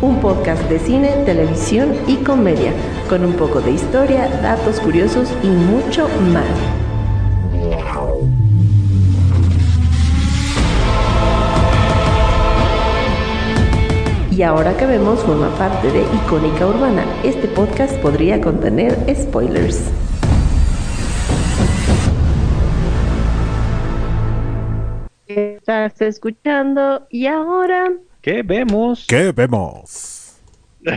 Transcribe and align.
Un 0.00 0.20
podcast 0.20 0.62
de 0.68 0.78
cine, 0.78 1.08
televisión 1.26 1.92
y 2.06 2.18
comedia, 2.18 2.72
con 3.08 3.24
un 3.24 3.32
poco 3.32 3.60
de 3.60 3.72
historia, 3.72 4.28
datos 4.42 4.78
curiosos 4.78 5.28
y 5.42 5.48
mucho 5.48 6.08
más. 6.32 6.46
Y 14.30 14.42
ahora 14.44 14.76
que 14.76 14.86
vemos 14.86 15.18
forma 15.24 15.48
parte 15.56 15.90
de 15.90 16.02
Icónica 16.14 16.68
Urbana, 16.68 17.04
este 17.24 17.48
podcast 17.48 17.96
podría 17.96 18.40
contener 18.40 18.96
spoilers. 19.12 19.90
Estás 25.26 26.00
escuchando 26.00 27.04
y 27.10 27.26
ahora 27.26 27.90
¿Qué 28.20 28.42
vemos? 28.42 29.06
¿Qué 29.06 29.32
vemos? 29.32 30.40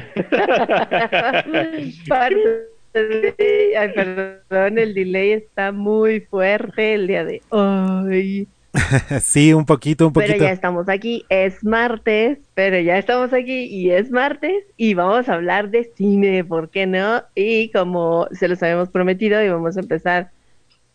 Ay, 2.93 3.91
perdón, 3.96 4.77
el 4.77 4.93
delay 4.93 5.31
está 5.34 5.71
muy 5.71 6.21
fuerte 6.21 6.96
el 6.96 7.07
día 7.07 7.23
de 7.23 7.41
hoy. 7.49 8.48
sí, 9.21 9.54
un 9.54 9.65
poquito, 9.65 10.07
un 10.07 10.13
poquito. 10.13 10.34
Pero 10.34 10.46
ya 10.46 10.51
estamos 10.51 10.90
aquí, 10.90 11.26
es 11.29 11.63
martes, 11.63 12.40
pero 12.55 12.79
ya 12.79 12.98
estamos 12.98 13.34
aquí 13.34 13.65
y 13.65 13.91
es 13.91 14.09
martes 14.09 14.63
y 14.76 14.96
vamos 14.96 15.29
a 15.29 15.35
hablar 15.35 15.70
de 15.70 15.91
cine, 15.96 16.43
¿por 16.43 16.70
qué 16.70 16.87
no? 16.87 17.24
Y 17.35 17.70
como 17.71 18.27
se 18.31 18.48
los 18.48 18.63
habíamos 18.63 18.90
prometido, 18.90 19.43
y 19.43 19.49
vamos 19.49 19.77
a 19.77 19.81
empezar 19.81 20.31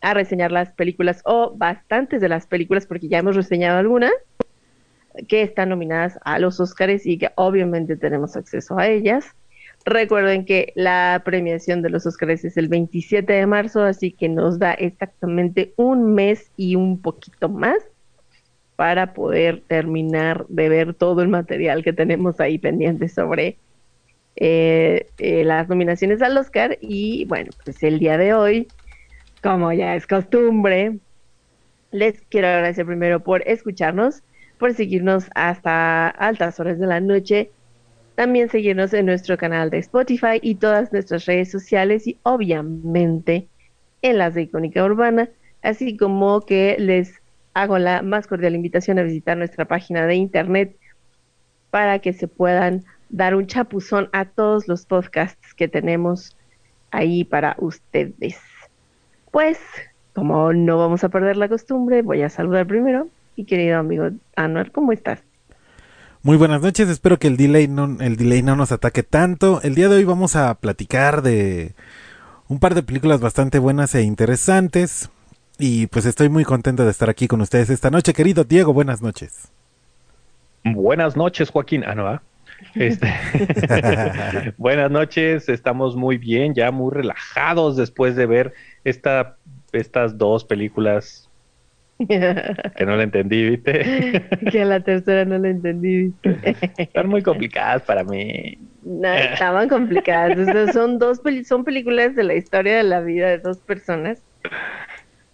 a 0.00 0.14
reseñar 0.14 0.50
las 0.52 0.70
películas 0.70 1.22
o 1.24 1.54
bastantes 1.56 2.20
de 2.20 2.28
las 2.28 2.46
películas 2.46 2.86
porque 2.86 3.08
ya 3.08 3.18
hemos 3.18 3.36
reseñado 3.36 3.78
algunas 3.78 4.12
que 5.28 5.42
están 5.42 5.70
nominadas 5.70 6.18
a 6.24 6.38
los 6.38 6.60
Oscars 6.60 7.06
y 7.06 7.18
que 7.18 7.30
obviamente 7.36 7.96
tenemos 7.96 8.36
acceso 8.36 8.78
a 8.78 8.88
ellas. 8.88 9.26
Recuerden 9.84 10.44
que 10.44 10.72
la 10.74 11.22
premiación 11.24 11.80
de 11.80 11.90
los 11.90 12.06
Oscars 12.06 12.44
es 12.44 12.56
el 12.56 12.68
27 12.68 13.32
de 13.32 13.46
marzo, 13.46 13.82
así 13.82 14.10
que 14.10 14.28
nos 14.28 14.58
da 14.58 14.72
exactamente 14.72 15.72
un 15.76 16.14
mes 16.14 16.50
y 16.56 16.74
un 16.74 17.00
poquito 17.00 17.48
más 17.48 17.78
para 18.74 19.14
poder 19.14 19.62
terminar 19.68 20.44
de 20.48 20.68
ver 20.68 20.94
todo 20.94 21.22
el 21.22 21.28
material 21.28 21.82
que 21.82 21.92
tenemos 21.92 22.40
ahí 22.40 22.58
pendiente 22.58 23.08
sobre 23.08 23.58
eh, 24.36 25.06
eh, 25.18 25.44
las 25.44 25.68
nominaciones 25.68 26.20
al 26.20 26.36
Oscar. 26.36 26.76
Y 26.80 27.24
bueno, 27.24 27.50
pues 27.64 27.82
el 27.82 27.98
día 27.98 28.18
de 28.18 28.34
hoy, 28.34 28.68
como 29.42 29.72
ya 29.72 29.94
es 29.94 30.06
costumbre, 30.06 30.98
les 31.90 32.20
quiero 32.28 32.48
agradecer 32.48 32.84
primero 32.84 33.20
por 33.20 33.42
escucharnos 33.48 34.22
por 34.58 34.74
seguirnos 34.74 35.26
hasta 35.34 36.08
altas 36.08 36.58
horas 36.60 36.78
de 36.78 36.86
la 36.86 37.00
noche. 37.00 37.50
También 38.14 38.48
seguirnos 38.48 38.94
en 38.94 39.06
nuestro 39.06 39.36
canal 39.36 39.68
de 39.70 39.78
Spotify 39.78 40.38
y 40.40 40.54
todas 40.54 40.92
nuestras 40.92 41.26
redes 41.26 41.50
sociales 41.50 42.06
y 42.06 42.18
obviamente 42.22 43.46
en 44.02 44.18
las 44.18 44.34
de 44.34 44.42
Icónica 44.42 44.84
Urbana, 44.84 45.28
así 45.62 45.96
como 45.96 46.40
que 46.40 46.76
les 46.78 47.14
hago 47.54 47.78
la 47.78 48.02
más 48.02 48.26
cordial 48.26 48.54
invitación 48.54 48.98
a 48.98 49.02
visitar 49.02 49.36
nuestra 49.36 49.66
página 49.66 50.06
de 50.06 50.14
internet 50.14 50.76
para 51.70 51.98
que 51.98 52.12
se 52.12 52.28
puedan 52.28 52.84
dar 53.10 53.34
un 53.34 53.46
chapuzón 53.46 54.08
a 54.12 54.24
todos 54.24 54.66
los 54.68 54.86
podcasts 54.86 55.54
que 55.54 55.68
tenemos 55.68 56.36
ahí 56.90 57.24
para 57.24 57.56
ustedes. 57.58 58.38
Pues, 59.30 59.58
como 60.14 60.52
no 60.52 60.78
vamos 60.78 61.04
a 61.04 61.10
perder 61.10 61.36
la 61.36 61.48
costumbre, 61.48 62.00
voy 62.02 62.22
a 62.22 62.30
saludar 62.30 62.66
primero 62.66 63.08
y 63.36 63.44
querido 63.44 63.78
amigo 63.78 64.08
Anuar, 64.34 64.72
¿cómo 64.72 64.92
estás? 64.92 65.22
Muy 66.22 66.36
buenas 66.36 66.60
noches, 66.60 66.88
espero 66.88 67.18
que 67.18 67.28
el 67.28 67.36
delay, 67.36 67.68
no, 67.68 67.98
el 68.00 68.16
delay 68.16 68.42
no 68.42 68.56
nos 68.56 68.72
ataque 68.72 69.04
tanto. 69.04 69.60
El 69.62 69.76
día 69.76 69.88
de 69.88 69.96
hoy 69.96 70.04
vamos 70.04 70.34
a 70.34 70.52
platicar 70.54 71.22
de 71.22 71.74
un 72.48 72.58
par 72.58 72.74
de 72.74 72.82
películas 72.82 73.20
bastante 73.20 73.60
buenas 73.60 73.94
e 73.94 74.02
interesantes. 74.02 75.10
Y 75.58 75.86
pues 75.86 76.04
estoy 76.04 76.28
muy 76.28 76.44
contento 76.44 76.84
de 76.84 76.90
estar 76.90 77.08
aquí 77.08 77.28
con 77.28 77.40
ustedes 77.40 77.70
esta 77.70 77.90
noche. 77.90 78.12
Querido 78.12 78.42
Diego, 78.42 78.72
buenas 78.72 79.02
noches. 79.02 79.50
Buenas 80.64 81.16
noches, 81.16 81.50
Joaquín. 81.50 81.84
Ah, 81.86 81.94
no, 81.94 82.20
Este... 82.74 83.14
buenas 84.56 84.90
noches, 84.90 85.48
estamos 85.48 85.94
muy 85.94 86.18
bien, 86.18 86.54
ya 86.54 86.72
muy 86.72 86.92
relajados 86.92 87.76
después 87.76 88.16
de 88.16 88.26
ver 88.26 88.54
esta, 88.82 89.36
estas 89.72 90.18
dos 90.18 90.44
películas 90.44 91.25
que 91.98 92.84
no 92.84 92.96
la 92.96 93.04
entendí, 93.04 93.50
¿viste? 93.50 94.22
que 94.50 94.64
la 94.64 94.80
tercera 94.80 95.24
no 95.24 95.38
la 95.38 95.48
entendí, 95.48 96.04
¿viste? 96.04 96.56
Están 96.76 97.08
muy 97.08 97.22
complicadas 97.22 97.82
para 97.82 98.04
mí. 98.04 98.58
No, 98.84 99.12
estaban 99.12 99.68
complicadas. 99.68 100.72
son 100.72 100.98
dos 100.98 101.20
son 101.46 101.64
películas 101.64 102.14
de 102.14 102.24
la 102.24 102.34
historia 102.34 102.76
de 102.76 102.82
la 102.82 103.00
vida 103.00 103.28
de 103.28 103.38
dos 103.38 103.58
personas 103.58 104.22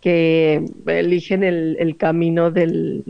que 0.00 0.64
eligen 0.86 1.44
el, 1.44 1.96
camino 1.96 2.50
del 2.50 3.04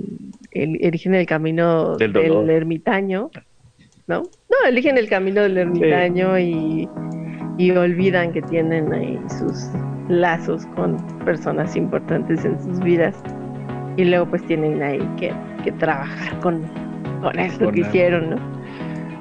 eligen 0.51 1.15
el 1.15 1.27
camino 1.27 1.97
del, 1.97 2.51
ermitaño, 2.51 3.31
¿no? 4.07 4.23
No, 4.23 4.69
eligen 4.69 4.99
el 4.99 5.09
camino 5.09 5.43
del 5.43 5.59
ermitaño 5.59 6.39
y, 6.39 6.89
y 7.57 7.71
olvidan 7.71 8.33
que 8.33 8.43
tienen 8.43 8.93
ahí 8.93 9.19
sus 9.39 9.69
lazos 10.09 10.67
con 10.75 10.97
personas 11.25 11.77
importantes 11.77 12.45
en 12.45 12.61
sus 12.61 12.81
vidas 12.81 13.23
y 13.97 14.05
luego 14.05 14.27
pues 14.27 14.45
tienen 14.47 14.83
ahí 14.83 15.01
que, 15.19 15.33
trabajar 15.73 16.39
con, 16.41 16.63
con 17.21 17.39
esto 17.39 17.71
que 17.71 17.81
hicieron, 17.81 18.31
¿no? 18.31 18.37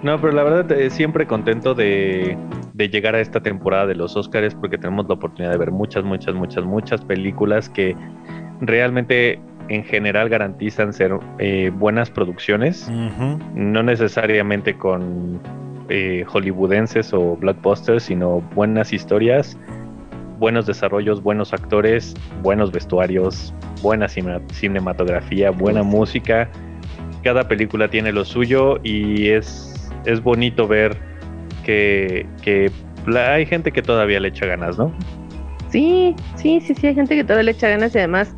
No, 0.04 0.20
pero 0.20 0.34
la 0.34 0.44
verdad 0.44 0.72
eh, 0.72 0.90
siempre 0.90 1.28
contento 1.28 1.76
de, 1.76 2.38
llegar 2.76 3.14
a 3.14 3.20
esta 3.20 3.42
temporada 3.42 3.86
de 3.86 3.94
los 3.94 4.18
Oscars 4.18 4.56
porque 4.56 4.76
tenemos 4.76 5.08
la 5.08 5.14
oportunidad 5.14 5.52
de 5.52 5.60
ver 5.60 5.70
muchas, 5.70 6.04
muchas, 6.04 6.34
muchas, 6.34 6.66
muchas 6.66 7.06
películas 7.06 7.70
que 7.70 7.96
realmente 8.60 9.40
en 9.70 9.84
general 9.84 10.30
garantizan 10.30 10.92
ser 10.92 11.20
eh, 11.38 11.72
buenas 11.74 12.10
producciones, 12.10 12.90
no 13.54 13.84
necesariamente 13.84 14.76
con 14.76 15.40
eh, 15.90 16.26
hollywoodenses 16.28 17.14
o 17.14 17.38
blockbusters, 17.38 18.04
sino 18.04 18.42
buenas 18.56 18.92
historias 18.92 19.56
buenos 20.42 20.66
desarrollos, 20.66 21.22
buenos 21.22 21.54
actores, 21.54 22.16
buenos 22.42 22.72
vestuarios, 22.72 23.54
buena 23.84 24.08
cinematografía, 24.10 25.52
buena 25.52 25.84
música. 25.84 26.50
Cada 27.24 27.48
película 27.48 27.88
tiene 27.88 28.12
lo 28.12 28.26
suyo 28.26 28.80
y 28.82 29.30
es, 29.30 29.92
es 30.06 30.22
bonito 30.22 30.68
ver 30.68 30.98
que, 31.64 32.26
hay 33.16 33.46
gente 33.46 33.72
que 33.72 33.84
todavía 33.84 34.20
le 34.20 34.30
echa 34.30 34.48
ganas, 34.48 34.80
¿no? 34.80 34.92
Sí, 35.70 36.16
sí, 36.36 36.60
sí, 36.60 36.74
sí, 36.74 36.88
hay 36.88 36.96
gente 36.96 37.16
que 37.16 37.24
todavía 37.24 37.44
le 37.44 37.52
echa 37.52 37.70
ganas 37.70 37.94
y 37.94 38.00
además 38.00 38.36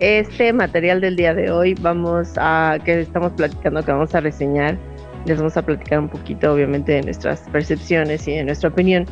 este 0.00 0.52
material 0.52 1.00
del 1.00 1.16
día 1.16 1.32
de 1.32 1.50
hoy 1.50 1.74
vamos 1.80 2.34
a, 2.36 2.78
que 2.84 3.00
estamos 3.00 3.32
platicando, 3.32 3.82
que 3.82 3.90
vamos 3.90 4.14
a 4.14 4.20
reseñar, 4.20 4.76
les 5.24 5.38
vamos 5.38 5.56
a 5.56 5.62
platicar 5.62 5.98
un 5.98 6.10
poquito 6.10 6.52
obviamente 6.52 6.92
de 6.92 7.02
nuestras 7.02 7.40
percepciones 7.48 8.28
y 8.28 8.34
de 8.34 8.44
nuestra 8.44 8.68
opinión 8.68 9.06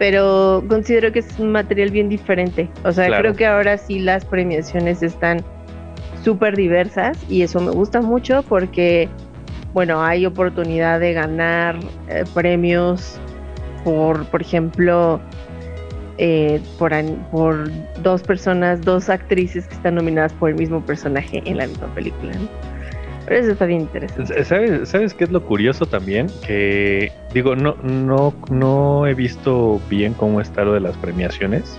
pero 0.00 0.64
considero 0.66 1.12
que 1.12 1.18
es 1.18 1.38
un 1.38 1.52
material 1.52 1.90
bien 1.90 2.08
diferente. 2.08 2.70
O 2.84 2.90
sea, 2.90 3.18
creo 3.18 3.34
que 3.34 3.44
ahora 3.44 3.76
sí 3.76 3.98
las 3.98 4.24
premiaciones 4.24 5.02
están 5.02 5.44
súper 6.24 6.56
diversas 6.56 7.18
y 7.28 7.42
eso 7.42 7.60
me 7.60 7.70
gusta 7.70 8.00
mucho 8.00 8.42
porque, 8.48 9.10
bueno, 9.74 10.02
hay 10.02 10.24
oportunidad 10.24 11.00
de 11.00 11.12
ganar 11.12 11.78
eh, 12.08 12.24
premios 12.32 13.20
por, 13.84 14.24
por 14.24 14.40
ejemplo, 14.40 15.20
eh, 16.16 16.62
por, 16.78 16.92
por 17.30 17.70
dos 18.02 18.22
personas, 18.22 18.80
dos 18.80 19.10
actrices 19.10 19.66
que 19.66 19.74
están 19.74 19.96
nominadas 19.96 20.32
por 20.32 20.48
el 20.48 20.56
mismo 20.56 20.80
personaje 20.80 21.42
en 21.44 21.58
la 21.58 21.66
misma 21.66 21.94
película. 21.94 22.32
Pero 23.30 23.42
eso 23.42 23.52
está 23.52 23.66
bien 23.66 23.82
interesante. 23.82 24.44
¿Sabes, 24.44 24.88
¿Sabes 24.88 25.14
qué 25.14 25.22
es 25.22 25.30
lo 25.30 25.40
curioso 25.40 25.86
también? 25.86 26.26
Que 26.44 27.12
digo, 27.32 27.54
no, 27.54 27.76
no, 27.80 28.34
no 28.50 29.06
he 29.06 29.14
visto 29.14 29.80
bien 29.88 30.14
cómo 30.14 30.40
está 30.40 30.64
lo 30.64 30.72
de 30.72 30.80
las 30.80 30.96
premiaciones. 30.96 31.78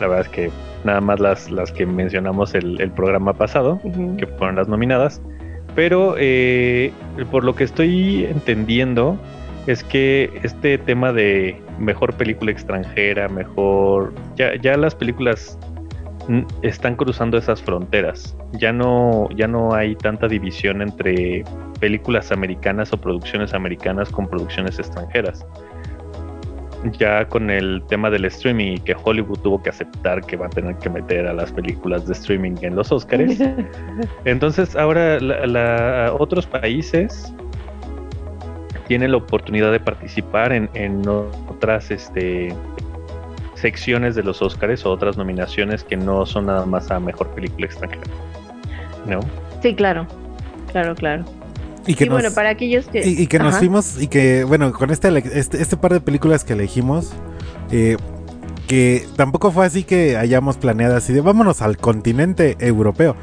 La 0.00 0.08
verdad 0.08 0.26
es 0.26 0.32
que 0.32 0.50
nada 0.82 1.00
más 1.00 1.20
las, 1.20 1.48
las 1.52 1.70
que 1.70 1.86
mencionamos 1.86 2.56
el, 2.56 2.80
el 2.80 2.90
programa 2.90 3.34
pasado, 3.34 3.80
que 4.18 4.26
fueron 4.26 4.56
las 4.56 4.66
nominadas. 4.66 5.22
Pero 5.76 6.16
eh, 6.18 6.90
por 7.30 7.44
lo 7.44 7.54
que 7.54 7.62
estoy 7.62 8.24
entendiendo, 8.24 9.16
es 9.68 9.84
que 9.84 10.40
este 10.42 10.76
tema 10.76 11.12
de 11.12 11.62
mejor 11.78 12.14
película 12.14 12.50
extranjera, 12.50 13.28
mejor... 13.28 14.12
Ya, 14.34 14.56
ya 14.56 14.76
las 14.76 14.96
películas 14.96 15.56
están 16.62 16.96
cruzando 16.96 17.38
esas 17.38 17.62
fronteras. 17.62 18.36
Ya 18.52 18.72
no, 18.72 19.28
ya 19.30 19.48
no 19.48 19.74
hay 19.74 19.96
tanta 19.96 20.28
división 20.28 20.82
entre 20.82 21.44
películas 21.80 22.32
americanas 22.32 22.92
o 22.92 23.00
producciones 23.00 23.54
americanas 23.54 24.10
con 24.10 24.26
producciones 24.26 24.78
extranjeras. 24.78 25.46
Ya 26.96 27.26
con 27.28 27.50
el 27.50 27.82
tema 27.88 28.08
del 28.08 28.24
streaming 28.26 28.74
y 28.74 28.78
que 28.78 28.94
Hollywood 29.02 29.40
tuvo 29.40 29.62
que 29.62 29.70
aceptar 29.70 30.24
que 30.24 30.36
va 30.36 30.46
a 30.46 30.50
tener 30.50 30.76
que 30.76 30.88
meter 30.88 31.26
a 31.26 31.32
las 31.32 31.50
películas 31.50 32.06
de 32.06 32.12
streaming 32.12 32.54
en 32.62 32.76
los 32.76 32.92
Oscars. 32.92 33.38
Entonces 34.24 34.76
ahora 34.76 35.18
otros 36.12 36.46
países 36.46 37.32
tienen 38.86 39.10
la 39.10 39.16
oportunidad 39.16 39.72
de 39.72 39.80
participar 39.80 40.52
en, 40.52 40.70
en 40.74 41.06
otras 41.06 41.90
este, 41.90 42.54
secciones 43.58 44.14
de 44.14 44.22
los 44.22 44.40
Oscars 44.42 44.84
o 44.86 44.90
otras 44.90 45.16
nominaciones 45.16 45.84
que 45.84 45.96
no 45.96 46.26
son 46.26 46.46
nada 46.46 46.66
más 46.66 46.90
a 46.90 47.00
mejor 47.00 47.28
película 47.28 47.66
extranjera. 47.66 48.02
¿No? 49.06 49.20
Sí, 49.62 49.74
claro. 49.74 50.06
Claro, 50.72 50.94
claro. 50.94 51.24
Y 51.86 51.94
que 51.94 52.08
bueno, 52.10 52.30
para 52.32 52.50
aquellos 52.50 52.86
que... 52.86 53.06
Y, 53.06 53.26
que 53.26 53.38
nos 53.38 53.56
fuimos, 53.56 54.00
y 54.00 54.08
que, 54.08 54.44
bueno, 54.44 54.72
con 54.72 54.90
este, 54.90 55.08
este, 55.32 55.62
este 55.62 55.76
par 55.78 55.92
de 55.92 56.00
películas 56.00 56.44
que 56.44 56.52
elegimos, 56.52 57.12
eh, 57.70 57.96
que 58.66 59.06
tampoco 59.16 59.50
fue 59.50 59.64
así 59.64 59.84
que 59.84 60.18
hayamos 60.18 60.58
planeado 60.58 60.96
así 60.96 61.14
de 61.14 61.22
vámonos 61.22 61.62
al 61.62 61.78
continente 61.78 62.56
europeo. 62.60 63.16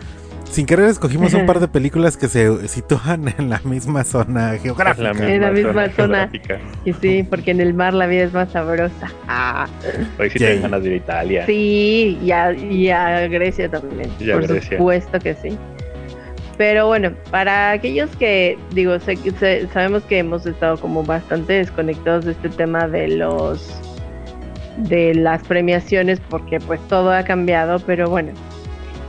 Sin 0.50 0.66
querer 0.66 0.90
escogimos 0.90 1.34
un 1.34 1.46
par 1.46 1.60
de 1.60 1.68
películas 1.76 2.18
que 2.18 2.28
se 2.28 2.68
sitúan 2.68 3.34
en 3.38 3.50
la 3.50 3.60
misma 3.64 4.04
zona 4.04 4.58
geográfica. 4.58 5.12
en 5.12 5.42
la 5.42 5.52
misma 5.52 5.90
zona. 5.90 6.32
Y 6.86 6.94
sí, 6.94 7.24
porque 7.24 7.52
en 7.52 7.62
el 7.62 7.74
mar 7.74 7.94
la 7.94 8.08
vida 8.08 8.24
es 8.24 8.34
más 8.34 8.52
sabrosa. 8.52 9.12
Ah. 9.28 9.68
Hoy 10.20 10.30
sí 10.30 10.40
te 10.40 10.60
ganas 10.60 10.84
de 10.84 10.88
ir 10.88 10.94
a 10.94 10.98
Italia. 10.98 11.46
Sí, 11.46 12.20
y 12.22 12.32
a, 12.32 13.28
Grecia 13.28 13.70
también. 13.70 14.10
por 14.32 14.62
supuesto 14.62 15.20
que 15.20 15.36
sí. 15.36 15.58
Pero 16.58 16.88
bueno, 16.88 17.12
para 17.32 17.72
aquellos 17.72 18.10
que, 18.16 18.58
digo, 18.72 18.98
sabemos 19.74 20.04
que 20.04 20.20
hemos 20.20 20.46
estado 20.46 20.78
como 20.78 21.04
bastante 21.04 21.54
desconectados 21.54 22.26
de 22.26 22.32
este 22.32 22.50
tema 22.50 22.88
de 22.88 23.10
los 23.10 23.82
de 24.78 25.16
las 25.16 25.42
premiaciones 25.44 26.20
porque 26.30 26.60
pues 26.60 26.80
todo 26.88 27.12
ha 27.12 27.24
cambiado, 27.24 27.80
pero 27.80 28.10
bueno, 28.10 28.32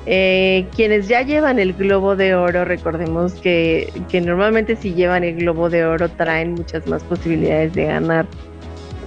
eh, 0.09 0.67
quienes 0.75 1.09
ya 1.09 1.23
llevan 1.23 1.59
el 1.59 1.73
globo 1.73 2.15
de 2.15 2.37
oro, 2.37 2.65
recordemos 2.65 3.35
que, 3.35 3.93
normalmente 4.25 4.77
si 4.77 4.95
llevan 4.95 5.25
el 5.25 5.37
globo 5.37 5.69
de 5.69 5.85
oro 5.85 6.09
traen 6.09 6.53
muchas 6.53 6.87
más 6.87 7.03
posibilidades 7.03 7.75
de 7.75 7.87
ganar 7.87 8.27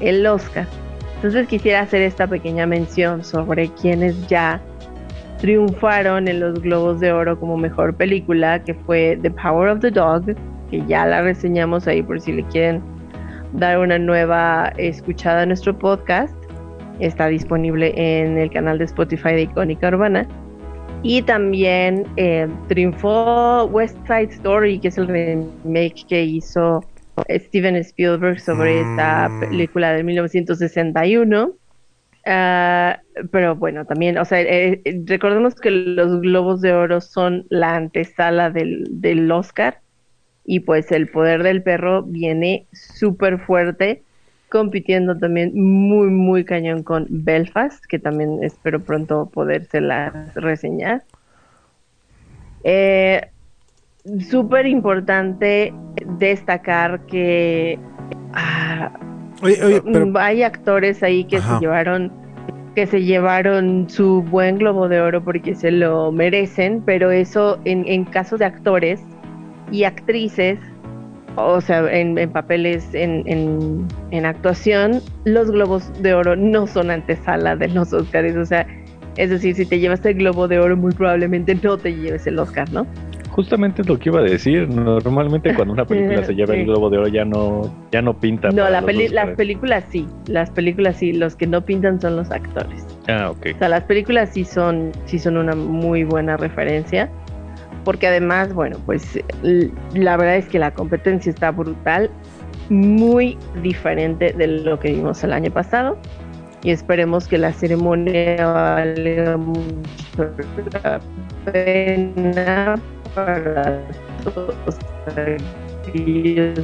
el 0.01 0.25
Oscar. 0.27 0.67
Entonces 1.15 1.47
quisiera 1.47 1.81
hacer 1.81 2.01
esta 2.01 2.27
pequeña 2.27 2.65
mención 2.65 3.23
sobre 3.23 3.69
quienes 3.69 4.27
ya 4.27 4.61
triunfaron 5.39 6.27
en 6.27 6.41
los 6.41 6.61
globos 6.61 6.99
de 6.99 7.13
oro 7.13 7.39
como 7.39 7.55
mejor 7.55 7.95
película, 7.95 8.61
que 8.61 8.73
fue 8.73 9.17
The 9.21 9.31
Power 9.31 9.69
of 9.69 9.79
the 9.79 9.91
Dog, 9.91 10.25
que 10.69 10.85
ya 10.85 11.05
la 11.05 11.21
reseñamos 11.21 11.87
ahí 11.87 12.03
por 12.03 12.19
si 12.19 12.33
le 12.33 12.43
quieren 12.43 12.81
dar 13.53 13.79
una 13.79 13.97
nueva 13.97 14.73
escuchada 14.77 15.43
a 15.43 15.45
nuestro 15.45 15.77
podcast. 15.77 16.35
Está 16.99 17.27
disponible 17.27 17.93
en 17.95 18.37
el 18.37 18.51
canal 18.51 18.77
de 18.77 18.83
Spotify 18.83 19.29
de 19.29 19.41
Icónica 19.43 19.87
Urbana. 19.87 20.27
Y 21.01 21.21
también 21.21 22.05
eh, 22.17 22.47
triunfó 22.67 23.65
West 23.65 23.97
Side 24.05 24.29
Story, 24.31 24.79
que 24.79 24.89
es 24.89 24.97
el 24.97 25.07
remake 25.07 26.05
que 26.07 26.23
hizo 26.23 26.83
Steven 27.29 27.75
Spielberg 27.77 28.39
sobre 28.39 28.81
esta 28.81 29.29
mm. 29.29 29.39
película 29.39 29.93
de 29.93 30.03
1961. 30.03 31.53
Ah, 32.25 32.99
pero 33.31 33.55
bueno, 33.55 33.85
también, 33.85 34.17
o 34.17 34.25
sea, 34.25 34.41
eh, 34.41 34.81
recordemos 35.05 35.55
que 35.55 35.71
los 35.71 36.21
Globos 36.21 36.61
de 36.61 36.73
Oro 36.73 36.99
son 36.99 37.45
la 37.49 37.75
antesala 37.75 38.49
del, 38.49 38.85
del 38.89 39.31
Oscar 39.31 39.79
y 40.45 40.59
pues 40.61 40.91
el 40.91 41.07
poder 41.07 41.43
del 41.43 41.63
perro 41.63 42.03
viene 42.03 42.67
súper 42.73 43.39
fuerte 43.39 44.03
compitiendo 44.49 45.17
también 45.17 45.51
muy, 45.53 46.07
muy 46.07 46.43
cañón 46.43 46.83
con 46.83 47.05
Belfast, 47.09 47.85
que 47.85 47.99
también 47.99 48.43
espero 48.43 48.79
pronto 48.79 49.29
podérselas 49.31 50.33
reseñar. 50.35 51.03
Eh, 52.63 53.29
Súper 54.29 54.65
importante 54.65 55.73
destacar 56.17 57.05
que 57.07 57.77
ah, 58.33 58.91
hay 60.15 60.43
actores 60.43 61.03
ahí 61.03 61.25
que 61.25 61.41
se 61.41 61.59
llevaron 61.59 62.11
que 62.75 62.87
se 62.87 63.03
llevaron 63.03 63.89
su 63.89 64.21
buen 64.23 64.57
globo 64.57 64.87
de 64.87 65.01
oro 65.01 65.23
porque 65.23 65.53
se 65.53 65.71
lo 65.71 66.11
merecen, 66.13 66.81
pero 66.85 67.11
eso 67.11 67.59
en, 67.65 67.85
en 67.87 68.05
caso 68.05 68.37
de 68.37 68.45
actores 68.45 69.01
y 69.71 69.83
actrices 69.83 70.59
o 71.47 71.61
sea, 71.61 71.91
en, 71.91 72.15
papeles, 72.31 72.93
en, 72.93 73.87
en, 74.11 74.25
actuación, 74.25 75.01
los 75.25 75.51
globos 75.51 75.91
de 76.01 76.13
oro 76.13 76.35
no 76.35 76.67
son 76.67 76.91
antesala 76.91 77.55
de 77.55 77.67
los 77.69 77.93
Oscars. 77.93 78.35
O 78.35 78.45
sea, 78.45 78.67
es 79.17 79.29
decir, 79.29 79.55
si 79.55 79.65
te 79.65 79.79
llevas 79.79 80.05
el 80.05 80.15
globo 80.15 80.47
de 80.47 80.59
oro, 80.59 80.77
muy 80.77 80.93
probablemente 80.93 81.55
no 81.55 81.77
te 81.77 81.93
lleves 81.93 82.25
el 82.27 82.39
Oscar, 82.39 82.71
¿no? 82.71 82.85
Justamente 83.31 83.83
es 83.83 83.87
lo 83.87 83.97
que 83.97 84.09
iba 84.09 84.19
a 84.19 84.23
decir. 84.23 84.67
Normalmente 84.67 85.53
cuando 85.53 85.73
una 85.73 85.85
película 85.85 86.23
se 86.25 86.33
lleva 86.33 86.55
el 86.55 86.65
globo 86.65 86.89
de 86.89 86.97
oro 86.97 87.07
ya 87.07 87.25
no, 87.25 87.73
ya 87.91 88.01
no 88.01 88.13
pinta. 88.13 88.49
No, 88.49 88.69
la 88.69 88.81
las 88.81 89.35
películas 89.35 89.85
sí. 89.89 90.07
Las 90.27 90.49
películas 90.49 90.97
sí. 90.97 91.13
Los 91.13 91.35
que 91.35 91.47
no 91.47 91.63
pintan 91.63 92.01
son 92.01 92.15
los 92.15 92.31
actores. 92.31 92.85
Ah, 93.07 93.29
ok. 93.31 93.47
O 93.55 93.59
sea, 93.59 93.69
las 93.69 93.83
películas 93.83 94.29
sí 94.33 94.43
son, 94.43 94.91
sí 95.05 95.19
son 95.19 95.37
una 95.37 95.55
muy 95.55 96.03
buena 96.03 96.37
referencia 96.37 97.09
porque 97.89 98.05
además, 98.05 98.53
bueno, 98.53 98.77
pues 98.85 99.19
la 99.95 100.15
verdad 100.15 100.35
es 100.35 100.45
que 100.45 100.59
la 100.59 100.71
competencia 100.71 101.31
está 101.31 101.49
brutal, 101.49 102.11
muy 102.69 103.35
diferente 103.63 104.31
de 104.31 104.45
lo 104.45 104.79
que 104.79 104.91
vimos 104.91 105.23
el 105.23 105.33
año 105.33 105.49
pasado 105.49 105.97
y 106.61 106.69
esperemos 106.69 107.27
que 107.27 107.39
la 107.39 107.51
ceremonia 107.51 108.45
valga 108.45 109.37
mucho 109.37 109.65
la 110.83 110.99
pena 111.51 112.75
para 113.15 113.81
todos 114.23 114.55
aquellos 115.07 116.59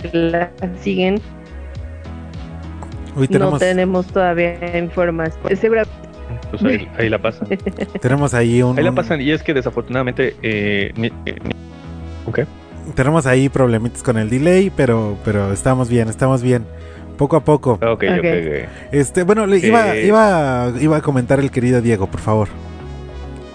que 0.00 0.10
la 0.14 0.50
siguen. 0.80 1.20
no 3.28 3.58
tenemos 3.58 4.06
todavía 4.06 4.78
información. 4.78 5.54
Seguramente 5.58 6.05
pues 6.60 6.82
ahí, 6.98 7.08
la 7.08 7.18
pasan. 7.18 7.48
Tenemos 8.00 8.34
ahí 8.34 8.62
un. 8.62 8.78
Ahí 8.78 8.84
la 8.84 8.92
pasan, 8.92 9.20
y 9.20 9.30
es 9.30 9.42
que 9.42 9.54
desafortunadamente. 9.54 10.36
Eh, 10.42 10.92
Tenemos 12.94 13.26
ahí 13.26 13.48
problemitas 13.48 14.02
con 14.02 14.18
el 14.18 14.30
delay, 14.30 14.70
pero, 14.74 15.16
pero 15.24 15.52
estamos 15.52 15.88
bien, 15.88 16.08
estamos 16.08 16.42
bien. 16.42 16.64
Poco 17.16 17.36
a 17.36 17.44
poco. 17.44 17.72
Ok, 17.72 18.04
ok, 18.18 18.24
Este, 18.92 19.22
bueno, 19.22 19.46
le 19.46 19.58
iba, 19.58 19.96
eh, 19.96 20.06
iba, 20.06 20.72
iba 20.78 20.96
a 20.98 21.00
comentar 21.00 21.40
el 21.40 21.50
querido 21.50 21.80
Diego, 21.80 22.06
por 22.06 22.20
favor. 22.20 22.48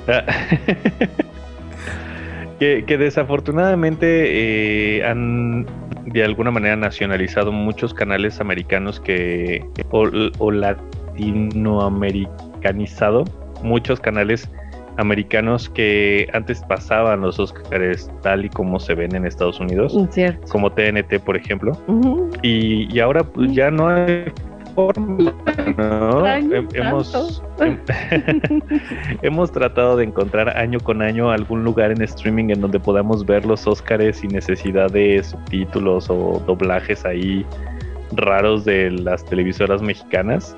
Ah, 0.07 0.23
que, 2.59 2.97
desafortunadamente 2.97 4.97
eh, 4.97 5.05
han 5.05 5.67
de 6.05 6.23
alguna 6.23 6.51
manera 6.51 6.75
nacionalizado 6.75 7.51
muchos 7.51 7.93
canales 7.93 8.39
americanos 8.39 8.99
que 8.99 9.63
o, 9.91 10.07
o 10.39 10.51
latinoamericanos 11.13 13.29
muchos 13.63 13.99
canales 13.99 14.49
americanos 14.97 15.69
que 15.69 16.27
antes 16.33 16.61
pasaban 16.67 17.21
los 17.21 17.39
Oscars 17.39 18.11
tal 18.21 18.45
y 18.45 18.49
como 18.49 18.79
se 18.79 18.93
ven 18.93 19.15
en 19.15 19.25
Estados 19.25 19.59
Unidos, 19.59 19.95
como 20.49 20.71
TNT, 20.71 21.19
por 21.23 21.37
ejemplo, 21.37 21.77
y, 22.41 22.99
ahora 22.99 23.23
pues, 23.23 23.53
ya 23.53 23.71
no 23.71 23.87
hay 23.87 24.25
forma, 24.75 25.33
hemos, 26.73 27.43
hemos 29.21 29.51
tratado 29.51 29.97
de 29.97 30.05
encontrar 30.05 30.57
año 30.57 30.79
con 30.79 31.01
año 31.01 31.31
algún 31.31 31.63
lugar 31.63 31.91
en 31.91 32.01
streaming 32.01 32.49
en 32.49 32.61
donde 32.61 32.79
podamos 32.79 33.25
ver 33.25 33.45
los 33.45 33.67
Oscars 33.67 34.17
sin 34.17 34.31
necesidad 34.31 34.91
de 34.91 35.23
subtítulos 35.23 36.09
o 36.09 36.41
doblajes 36.45 37.05
ahí 37.05 37.45
raros 38.13 38.65
de 38.65 38.91
las 38.91 39.23
televisoras 39.25 39.81
mexicanas 39.81 40.55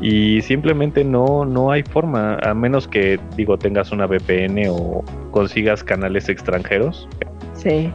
y 0.00 0.40
simplemente 0.40 1.04
no, 1.04 1.44
no 1.44 1.70
hay 1.70 1.82
forma, 1.82 2.38
a 2.42 2.54
menos 2.54 2.88
que, 2.88 3.20
digo, 3.36 3.58
tengas 3.58 3.92
una 3.92 4.06
VPN 4.06 4.68
o 4.70 5.04
consigas 5.30 5.84
canales 5.84 6.28
extranjeros. 6.28 7.08
Sí. 7.54 7.92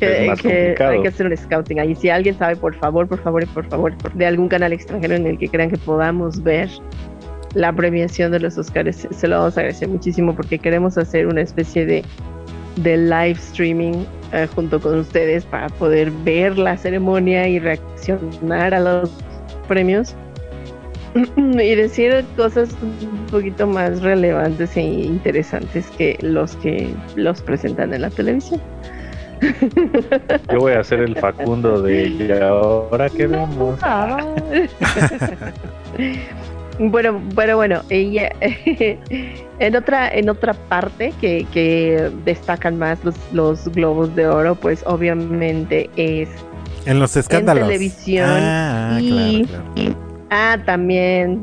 Que, 0.00 0.28
hay 0.80 1.02
que 1.02 1.08
hacer 1.08 1.26
un 1.26 1.36
scouting 1.36 1.78
ahí. 1.78 1.94
Si 1.94 2.08
alguien 2.08 2.36
sabe, 2.36 2.56
por 2.56 2.74
favor, 2.74 3.06
por 3.06 3.20
favor, 3.22 3.46
por 3.48 3.66
favor, 3.68 3.94
de 4.14 4.26
algún 4.26 4.48
canal 4.48 4.72
extranjero 4.72 5.14
en 5.14 5.26
el 5.26 5.38
que 5.38 5.48
crean 5.48 5.70
que 5.70 5.76
podamos 5.76 6.42
ver 6.42 6.68
la 7.54 7.72
premiación 7.72 8.32
de 8.32 8.40
los 8.40 8.58
Oscars, 8.58 9.06
se 9.10 9.28
lo 9.28 9.38
vamos 9.38 9.56
a 9.56 9.60
agradecer 9.60 9.88
muchísimo 9.88 10.34
porque 10.34 10.58
queremos 10.58 10.98
hacer 10.98 11.26
una 11.26 11.42
especie 11.42 11.86
de, 11.86 12.04
de 12.76 12.96
live 12.96 13.32
streaming 13.32 14.04
eh, 14.32 14.48
junto 14.54 14.80
con 14.80 14.98
ustedes 14.98 15.44
para 15.44 15.68
poder 15.68 16.10
ver 16.24 16.58
la 16.58 16.76
ceremonia 16.76 17.46
y 17.46 17.60
reaccionar 17.60 18.74
a 18.74 18.80
los 18.80 19.12
premios 19.68 20.16
y 21.36 21.74
decir 21.74 22.24
cosas 22.36 22.70
un 22.82 23.26
poquito 23.26 23.66
más 23.66 24.02
relevantes 24.02 24.76
e 24.76 24.82
interesantes 24.82 25.86
que 25.96 26.18
los 26.20 26.56
que 26.56 26.92
los 27.16 27.40
presentan 27.42 27.94
en 27.94 28.02
la 28.02 28.10
televisión. 28.10 28.60
Yo 30.52 30.58
voy 30.58 30.72
a 30.72 30.80
hacer 30.80 31.00
el 31.00 31.16
Facundo 31.16 31.82
de 31.82 32.08
y 32.08 32.32
ahora 32.32 33.08
que 33.10 33.26
vemos. 33.26 33.78
Bueno, 36.76 37.22
bueno, 37.34 37.54
bueno, 37.54 37.82
ella, 37.88 38.32
en 38.40 39.76
otra, 39.76 40.08
en 40.08 40.28
otra 40.28 40.54
parte 40.54 41.12
que, 41.20 41.46
que 41.52 42.10
destacan 42.24 42.76
más 42.78 42.98
los, 43.04 43.14
los 43.32 43.68
globos 43.68 44.12
de 44.16 44.26
oro, 44.26 44.56
pues 44.56 44.82
obviamente 44.84 45.88
es 45.94 46.28
En 46.84 46.98
los 46.98 47.16
escándalos. 47.16 47.62
en 47.62 47.68
televisión 47.68 48.28
Ah, 48.28 48.98
y, 49.00 49.44
claro, 49.44 49.64
claro. 49.76 50.03
Ah 50.34 50.58
también 50.66 51.42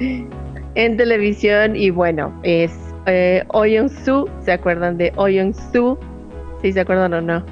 en 0.74 0.96
televisión 0.96 1.76
y 1.76 1.90
bueno 1.90 2.32
es 2.42 2.72
eh, 3.06 3.44
Su, 4.04 4.28
¿se 4.44 4.52
acuerdan 4.52 4.96
de 4.96 5.12
Oyong 5.16 5.54
Su? 5.72 5.98
¿Sí 6.62 6.72
se 6.72 6.80
acuerdan 6.80 7.12
o 7.14 7.20
no? 7.20 7.44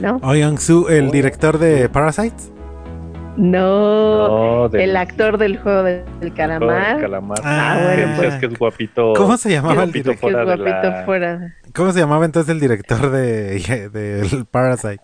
¿No? 0.00 0.20
Oh 0.22 0.34
Young-soo, 0.34 0.88
el 0.90 1.10
director 1.10 1.58
de 1.58 1.88
Parasites. 1.88 2.52
No, 3.36 4.62
No, 4.62 4.68
del 4.68 4.90
el 4.90 4.96
actor 4.96 5.38
del 5.38 5.58
juego 5.58 5.82
del, 5.84 6.04
del 6.20 6.34
calamar. 6.34 7.00
calamar. 7.00 7.38
Ah, 7.44 7.78
que 7.94 8.02
bueno, 8.04 8.16
pues. 8.16 8.34
que 8.34 8.46
es 8.46 8.58
guapito. 8.58 9.12
¿Cómo 9.16 9.36
se 9.36 9.50
llamaba 9.50 9.84
el 9.84 9.90
guapito 9.90 10.10
director? 10.10 10.18
que 10.20 10.26
es 10.26 10.32
fuera 10.32 10.38
de 10.50 10.56
guapito 10.56 10.90
la- 10.90 11.04
fuera. 11.04 11.54
¿Cómo 11.74 11.92
se 11.92 12.00
llamaba 12.00 12.24
entonces 12.24 12.52
el 12.52 12.60
director 12.60 13.10
de, 13.10 13.90
de 13.92 14.44
Parasite? 14.50 15.00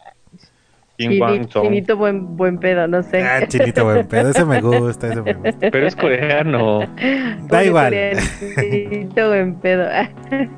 Kim 0.97 1.19
Kwang 1.19 1.33
Chini- 1.41 1.51
Song. 1.53 1.65
Chinito 1.65 1.97
buen, 1.97 2.37
buen 2.37 2.59
pedo, 2.59 2.87
no 2.87 3.03
sé. 3.03 3.23
Ah, 3.23 3.47
chinito 3.49 3.85
buen 3.85 4.07
pedo. 4.07 4.31
Ese 4.31 4.45
me 4.45 4.61
gusta, 4.61 5.09
ese 5.09 5.23
me 5.23 5.33
gusta. 5.35 5.59
Pero 5.73 5.87
es 5.87 5.97
coreano. 5.97 6.81
Da 7.49 7.59
Oye, 7.59 7.67
igual. 7.67 7.95
Chinito 8.61 9.29
buen 9.29 9.55
pedo. 9.57 9.89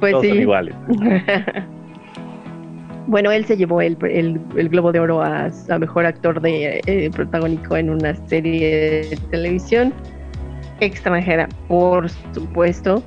pues 0.00 0.12
Todos 0.12 0.24
son 0.26 0.32
sí. 0.34 0.38
iguales. 0.40 0.74
Bueno, 3.06 3.30
él 3.30 3.44
se 3.44 3.54
llevó 3.58 3.82
el, 3.82 3.98
el- 4.00 4.40
el 4.56 4.68
Globo 4.70 4.90
de 4.90 4.98
Oro 4.98 5.20
a, 5.22 5.50
a 5.68 5.78
mejor 5.78 6.06
actor 6.06 6.40
de 6.40 6.80
eh, 6.86 7.10
protagónico 7.10 7.76
en 7.76 7.90
una 7.90 8.14
serie 8.28 9.04
de 9.10 9.18
televisión 9.30 9.92
extranjera, 10.80 11.46
por 11.68 12.08
supuesto. 12.32 13.02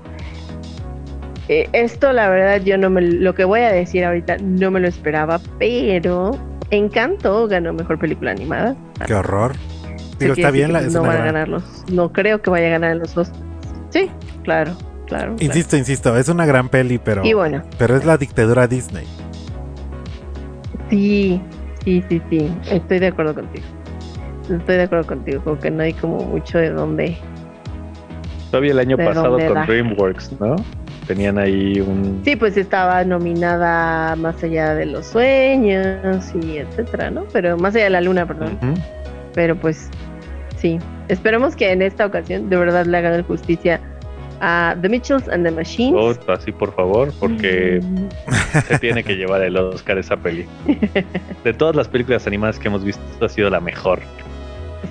Eh, 1.49 1.69
esto, 1.71 2.11
la 2.11 2.29
verdad, 2.29 2.61
yo 2.61 2.77
no 2.77 2.89
me 2.89 3.01
lo 3.01 3.33
que 3.33 3.45
voy 3.45 3.61
a 3.61 3.71
decir 3.71 4.03
ahorita 4.03 4.37
no 4.41 4.69
me 4.69 4.79
lo 4.79 4.87
esperaba, 4.87 5.39
pero 5.59 6.31
Encanto 6.71 7.47
ganó 7.47 7.73
mejor 7.73 7.97
película 7.99 8.31
animada. 8.31 8.75
Qué 9.05 9.13
horror. 9.13 9.53
Digo, 10.19 10.33
está 10.33 10.51
bien, 10.51 10.73
la, 10.73 10.81
no 10.81 11.03
van 11.03 11.21
a 11.21 11.25
ganar 11.25 11.47
los, 11.47 11.63
no 11.91 12.11
creo 12.11 12.41
que 12.41 12.49
vaya 12.49 12.67
a 12.67 12.71
ganar 12.71 12.91
en 12.91 12.99
los 12.99 13.13
dos. 13.13 13.31
Sí, 13.89 14.09
claro, 14.43 14.75
claro. 15.05 15.35
claro. 15.35 15.35
Insisto, 15.39 15.77
insisto, 15.77 16.17
es 16.17 16.27
una 16.27 16.45
gran 16.45 16.69
peli, 16.69 16.97
pero, 16.97 17.23
Y 17.23 17.33
bueno, 17.33 17.61
pero 17.77 17.95
es 17.95 18.03
la 18.03 18.17
dictadura 18.17 18.67
Disney. 18.67 19.05
Sí, 20.89 21.41
sí, 21.85 22.03
sí, 22.09 22.21
sí, 22.29 22.51
estoy 22.71 22.99
de 22.99 23.07
acuerdo 23.07 23.35
contigo. 23.35 23.65
Estoy 24.49 24.77
de 24.77 24.83
acuerdo 24.83 25.05
contigo, 25.05 25.41
como 25.43 25.59
que 25.59 25.69
no 25.69 25.83
hay 25.83 25.93
como 25.93 26.19
mucho 26.23 26.57
de 26.57 26.71
dónde. 26.71 27.17
Todavía 28.49 28.71
el 28.71 28.79
año 28.79 28.97
¿De 28.97 29.05
pasado 29.05 29.37
con 29.37 29.53
da? 29.53 29.65
DreamWorks, 29.65 30.39
¿no? 30.39 30.55
Tenían 31.07 31.37
ahí 31.37 31.79
un. 31.79 32.21
Sí, 32.25 32.35
pues 32.35 32.57
estaba 32.57 33.03
nominada 33.05 34.15
Más 34.17 34.43
allá 34.43 34.75
de 34.75 34.85
los 34.85 35.05
sueños 35.05 36.33
y 36.41 36.57
etcétera, 36.57 37.09
¿no? 37.09 37.25
Pero 37.31 37.57
Más 37.57 37.73
allá 37.75 37.85
de 37.85 37.89
la 37.91 38.01
luna, 38.01 38.25
perdón. 38.25 38.57
Pero 39.33 39.55
pues 39.55 39.89
sí, 40.57 40.79
esperemos 41.07 41.55
que 41.55 41.71
en 41.71 41.81
esta 41.81 42.05
ocasión 42.05 42.49
de 42.49 42.57
verdad 42.57 42.85
le 42.85 42.97
hagan 42.97 43.23
justicia 43.23 43.79
a 44.41 44.75
The 44.81 44.89
Mitchells 44.89 45.27
and 45.29 45.45
the 45.45 45.51
Machines. 45.51 45.95
Oh, 45.97 46.31
así 46.31 46.51
por 46.51 46.73
favor, 46.75 47.11
porque 47.19 47.81
se 48.67 48.79
tiene 48.79 49.03
que 49.03 49.15
llevar 49.15 49.41
el 49.41 49.57
Oscar 49.57 49.97
esa 49.97 50.17
peli. 50.17 50.45
De 51.43 51.53
todas 51.53 51.75
las 51.75 51.87
películas 51.87 52.27
animadas 52.27 52.59
que 52.59 52.67
hemos 52.67 52.83
visto, 52.83 53.01
ha 53.23 53.29
sido 53.29 53.49
la 53.49 53.59
mejor. 53.59 53.99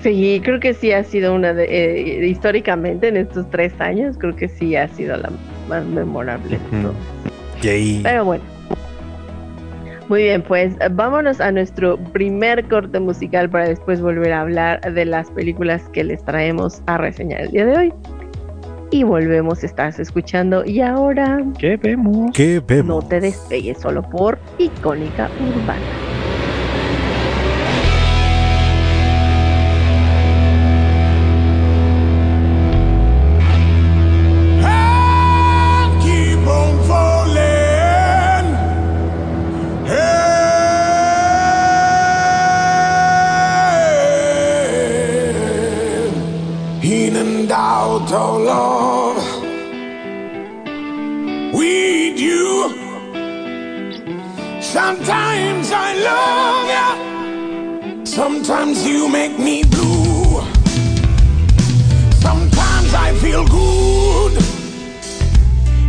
Sí, 0.01 0.41
creo 0.43 0.59
que 0.59 0.73
sí 0.73 0.91
ha 0.91 1.03
sido 1.03 1.33
una 1.33 1.53
de, 1.53 1.65
eh, 1.65 2.27
históricamente 2.27 3.07
en 3.07 3.17
estos 3.17 3.49
tres 3.49 3.73
años, 3.79 4.17
creo 4.17 4.35
que 4.35 4.47
sí 4.47 4.75
ha 4.75 4.87
sido 4.89 5.17
la 5.17 5.29
más 5.67 5.85
memorable. 5.85 6.59
Ujú. 6.71 6.91
Yay. 7.61 8.01
Pero 8.03 8.25
bueno. 8.25 8.43
Muy 10.09 10.23
bien, 10.23 10.41
pues 10.41 10.73
vámonos 10.91 11.41
a 11.41 11.51
nuestro 11.51 11.97
primer 11.97 12.63
corte 12.69 12.97
musical 12.99 13.49
para 13.49 13.67
después 13.67 13.99
volver 13.99 14.31
a 14.31 14.41
hablar 14.41 14.79
de 14.93 15.03
las 15.03 15.29
películas 15.31 15.83
que 15.91 16.05
les 16.05 16.23
traemos 16.23 16.81
a 16.85 16.97
reseñar 16.97 17.41
el 17.41 17.51
día 17.51 17.65
de 17.65 17.77
hoy. 17.77 17.93
Y 18.89 19.03
volvemos, 19.03 19.65
estás 19.65 19.99
escuchando. 19.99 20.63
Y 20.63 20.79
ahora 20.79 21.43
¿Qué 21.59 21.75
vemos? 21.75 22.31
¿Qué 22.33 22.61
no 22.61 22.65
vemos? 22.67 23.09
te 23.09 23.19
despegues 23.19 23.79
solo 23.79 24.01
por 24.01 24.39
Icónica 24.59 25.29
Urbana. 25.39 26.06
Sometimes 58.47 58.87
you 58.87 59.09
make 59.09 59.37
me 59.37 59.61
blue. 59.65 60.39
Sometimes 62.11 62.93
I 62.93 63.13
feel 63.21 63.45
good. 63.45 64.37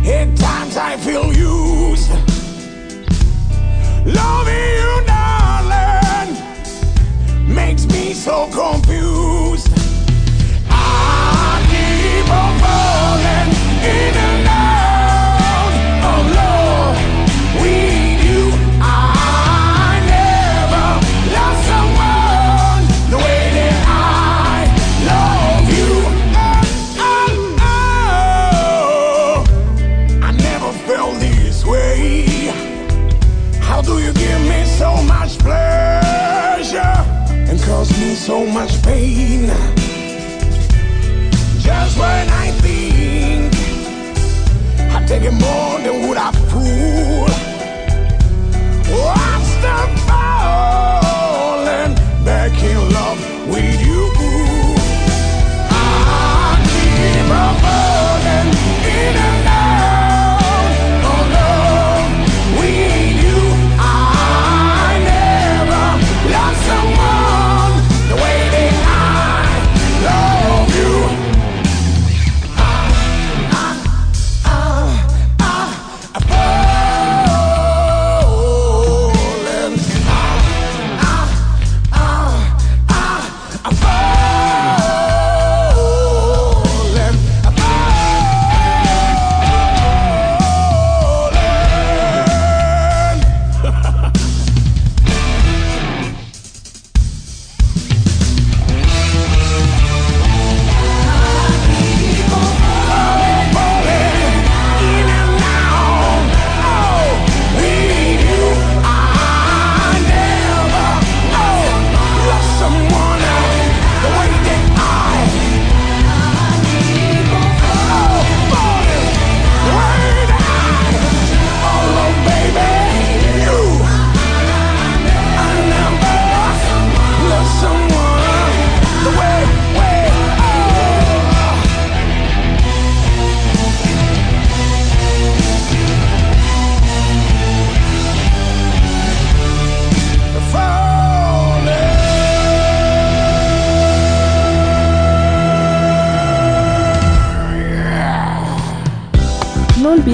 At 0.05 0.35
times 0.35 0.75
I 0.75 0.97
feel 0.97 1.33
used. 1.33 1.68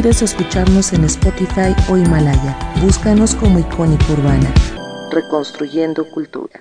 Olvides 0.05 0.21
escucharnos 0.21 0.93
en 0.93 1.03
Spotify 1.05 1.74
o 1.89 1.97
Himalaya. 1.97 2.55
Búscanos 2.79 3.33
como 3.33 3.57
Icónica 3.57 4.05
Urbana. 4.13 4.53
Reconstruyendo 5.12 6.05
Cultura. 6.13 6.59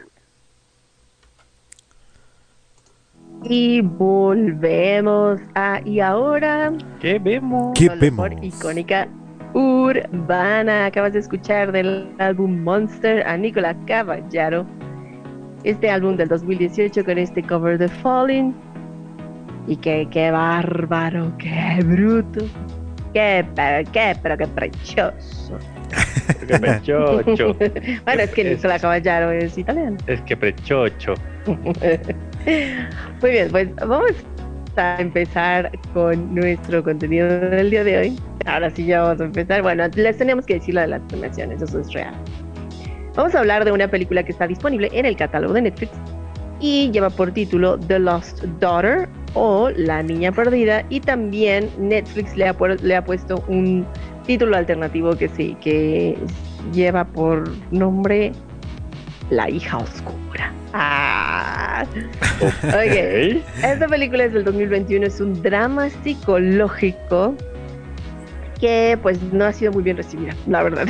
Y 3.43 3.83
volvemos 3.83 5.41
a 5.55 5.83
y 5.85 6.01
ahora 6.01 6.73
¿Qué 7.01 7.19
vemos? 7.19 7.79
¿Qué 7.79 7.91
vemos? 7.91 8.31
por 8.31 8.45
icónica 8.45 9.09
urbana. 9.53 10.87
Acabas 10.87 11.13
de 11.13 11.19
escuchar 11.19 11.71
del 11.71 12.15
álbum 12.19 12.63
Monster 12.63 13.27
a 13.27 13.37
Nicola 13.37 13.77
Caballaro. 13.87 14.65
Este 15.65 15.91
álbum 15.91 16.17
del 16.17 16.29
2018 16.29 17.05
con 17.05 17.19
este 17.19 17.43
cover 17.43 17.77
de 17.77 17.89
Falling. 17.89 18.55
Y 19.67 19.77
que 19.77 20.09
qué 20.11 20.31
bárbaro, 20.31 21.31
qué 21.37 21.83
bruto. 21.85 22.47
Qué 23.15 23.47
pero 23.55 23.91
qué 23.93 24.17
pero 24.23 24.37
qué 24.37 24.47
precioso. 24.49 25.59
Qué 26.49 26.59
prechocho. 26.59 27.55
bueno, 28.05 28.23
es 28.23 28.31
que 28.31 28.45
Nicola 28.45 28.79
Caballaro 28.79 29.31
es 29.31 29.57
italiano. 29.57 29.97
Es 30.09 30.21
que 30.23 30.37
prechocho. 30.37 31.15
Muy 31.47 33.31
bien, 33.31 33.49
pues 33.51 33.75
vamos 33.77 34.13
a 34.77 34.97
empezar 34.99 35.71
con 35.93 36.35
nuestro 36.35 36.83
contenido 36.83 37.29
del 37.29 37.71
día 37.71 37.85
de 37.85 37.99
hoy. 37.99 38.21
Ahora 38.47 38.69
sí 38.71 38.85
ya 38.85 39.03
vamos 39.03 39.21
a 39.21 39.25
empezar. 39.27 39.63
Bueno, 39.63 39.87
les 39.95 40.19
teníamos 40.19 40.45
que 40.45 40.55
decir 40.55 40.75
lo 40.75 40.81
de 40.81 40.89
las 40.89 41.01
premiaciones, 41.03 41.63
eso 41.63 41.81
es 41.81 41.93
real. 41.93 42.15
Vamos 43.15 43.33
a 43.37 43.39
hablar 43.39 43.65
de 43.65 43.71
una 43.71 43.87
película 43.87 44.25
que 44.25 44.33
está 44.33 44.49
disponible 44.49 44.91
en 44.93 45.07
el 45.07 45.17
catálogo 45.17 45.55
de 45.55 45.63
Netflix 45.63 45.93
y 46.61 46.91
lleva 46.91 47.11
por 47.11 47.33
título 47.33 47.79
The 47.79 47.99
Lost 47.99 48.43
Daughter 48.61 49.09
o 49.35 49.71
La 49.71 50.03
Niña 50.03 50.33
Perdida 50.33 50.85
y 50.89 51.01
también 51.01 51.69
Netflix 51.79 52.37
le 52.37 52.49
ha, 52.49 52.57
le 52.83 52.97
ha 52.97 53.05
puesto 53.05 53.45
un 53.49 53.85
título 54.27 54.57
alternativo 54.57 55.17
que 55.17 55.29
sí, 55.29 55.57
que 55.61 56.17
lleva 56.73 57.05
por 57.05 57.51
nombre 57.73 58.33
La 59.31 59.51
hija 59.51 59.79
oscura. 59.79 60.53
Ah. 60.73 61.85
Esta 63.63 63.87
película 63.89 64.25
es 64.25 64.33
del 64.33 64.45
2021, 64.45 65.07
es 65.07 65.21
un 65.21 65.41
drama 65.43 65.89
psicológico 66.03 67.35
que 68.61 68.99
pues 69.03 69.21
no 69.33 69.45
ha 69.45 69.53
sido 69.53 69.73
muy 69.73 69.83
bien 69.83 69.97
recibida, 69.97 70.35
la 70.47 70.63
verdad. 70.63 70.87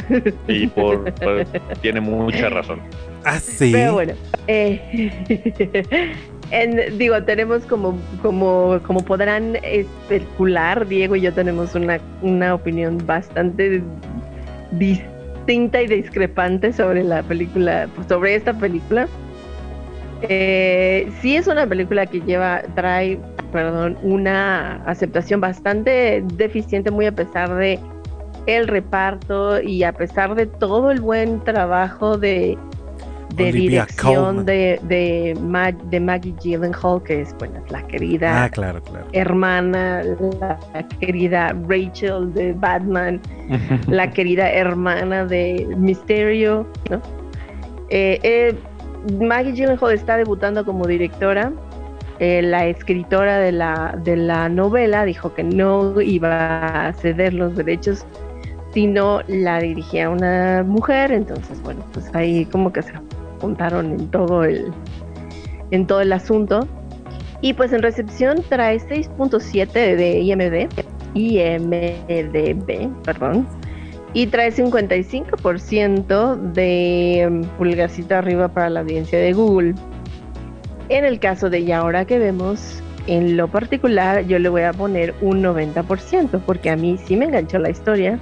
Y 0.49 0.67
por, 0.69 1.13
por- 1.15 1.45
tiene 1.81 2.01
mucha 2.01 2.49
razón. 2.51 2.81
Ah. 3.25 3.41
Pero 3.59 3.95
bueno, 3.95 4.15
eh, 4.49 5.11
digo, 6.99 7.23
tenemos 7.25 7.65
como, 7.65 7.99
como, 8.23 8.79
como 8.87 9.01
podrán 9.01 9.57
especular, 9.63 10.87
Diego 10.87 11.17
y 11.17 11.23
yo 11.23 11.33
tenemos 11.33 11.75
una, 11.75 11.99
una 12.23 12.55
opinión 12.55 12.99
bastante 13.07 13.83
distinta 14.73 15.83
y 15.83 15.87
discrepante 15.87 16.73
sobre 16.73 17.03
la 17.03 17.23
película, 17.23 17.89
sobre 18.09 18.35
esta 18.35 18.53
película. 18.53 19.09
Eh, 20.23 21.11
sí 21.21 21.37
es 21.37 21.47
una 21.47 21.67
película 21.67 22.07
que 22.07 22.21
lleva, 22.21 22.63
trae, 22.75 23.19
perdón, 23.53 23.99
una 24.03 24.77
aceptación 24.85 25.41
bastante 25.41 26.23
deficiente, 26.35 26.91
muy 26.91 27.07
a 27.07 27.13
pesar 27.13 27.55
de 27.55 27.79
el 28.47 28.69
reparto 28.69 29.61
y 29.61 29.85
a 29.85 29.93
pesar 29.93 30.35
de 30.35 30.47
todo 30.47 30.91
el 30.91 31.01
buen 31.01 31.43
trabajo 31.45 32.19
de, 32.19 32.59
de 33.37 33.45
Olivia 33.45 33.69
dirección 33.87 34.45
de, 34.45 34.81
de, 34.85 35.37
Ma- 35.41 35.73
de 35.73 36.01
Maggie 36.01 36.35
Gyllenhaal, 36.43 37.03
que 37.03 37.23
es 37.23 37.35
bueno, 37.39 37.63
la 37.71 37.87
querida 37.87 38.45
Ah, 38.45 38.49
claro, 38.49 38.83
claro. 38.83 39.07
hermana, 39.13 40.03
la 40.41 40.59
querida 41.01 41.55
Rachel 41.69 42.33
de 42.35 42.53
Batman, 42.53 43.21
la 43.89 44.11
querida 44.11 44.51
hermana 44.51 45.25
de 45.27 45.67
Misterio, 45.77 46.67
¿no? 46.91 47.01
Eh, 47.91 48.19
eh, 48.23 48.55
Maggie 49.21 49.53
Gyllenhaal 49.53 49.93
está 49.93 50.17
debutando 50.17 50.65
como 50.65 50.87
directora. 50.87 51.53
Eh, 52.21 52.43
la 52.43 52.67
escritora 52.67 53.39
de 53.39 53.51
la, 53.53 53.99
de 54.05 54.17
la 54.17 54.49
novela 54.49 55.05
dijo 55.05 55.35
que 55.35 55.43
no 55.43 56.01
iba 56.01 56.87
a 56.89 56.93
ceder 56.93 57.35
los 57.35 57.57
derechos 57.57 58.07
si 58.73 58.87
no 58.87 59.21
la 59.27 59.59
dirigía 59.59 60.09
una 60.09 60.63
mujer. 60.67 61.11
Entonces, 61.13 61.61
bueno, 61.63 61.85
pues 61.93 62.09
ahí 62.15 62.45
como 62.47 62.73
que 62.73 62.83
se 62.83 62.93
juntaron 63.45 63.93
en 63.93 64.09
todo 64.09 64.45
el, 64.45 64.73
en 65.71 65.87
todo 65.87 66.01
el 66.01 66.13
asunto. 66.13 66.67
Y 67.41 67.53
pues 67.53 67.73
en 67.73 67.83
recepción 67.83 68.43
trae 68.49 68.79
6.7 68.79 69.71
de 69.73 70.21
IMDb, 70.21 70.69
IMDb, 71.15 72.89
perdón, 73.03 73.47
y 74.15 74.29
trae 74.29 74.51
55% 74.51 76.37
de 76.53 77.29
mm, 77.31 77.43
pulgarcita 77.59 78.19
arriba 78.19 78.49
para 78.49 78.71
la 78.71 78.81
audiencia 78.81 79.19
de 79.19 79.35
Google. 79.35 79.75
En 80.89 81.05
el 81.05 81.19
caso 81.19 81.51
de 81.51 81.61
Y 81.61 81.73
ahora 81.73 82.07
que 82.07 82.19
vemos, 82.19 82.83
en 83.07 83.37
lo 83.37 83.49
particular 83.49 84.27
yo 84.27 84.39
le 84.39 84.49
voy 84.49 84.63
a 84.63 84.73
poner 84.73 85.15
un 85.21 85.43
90%, 85.43 86.41
porque 86.47 86.71
a 86.71 86.77
mí 86.77 86.99
sí 87.05 87.17
me 87.17 87.27
enganchó 87.27 87.59
la 87.59 87.69
historia. 87.69 88.19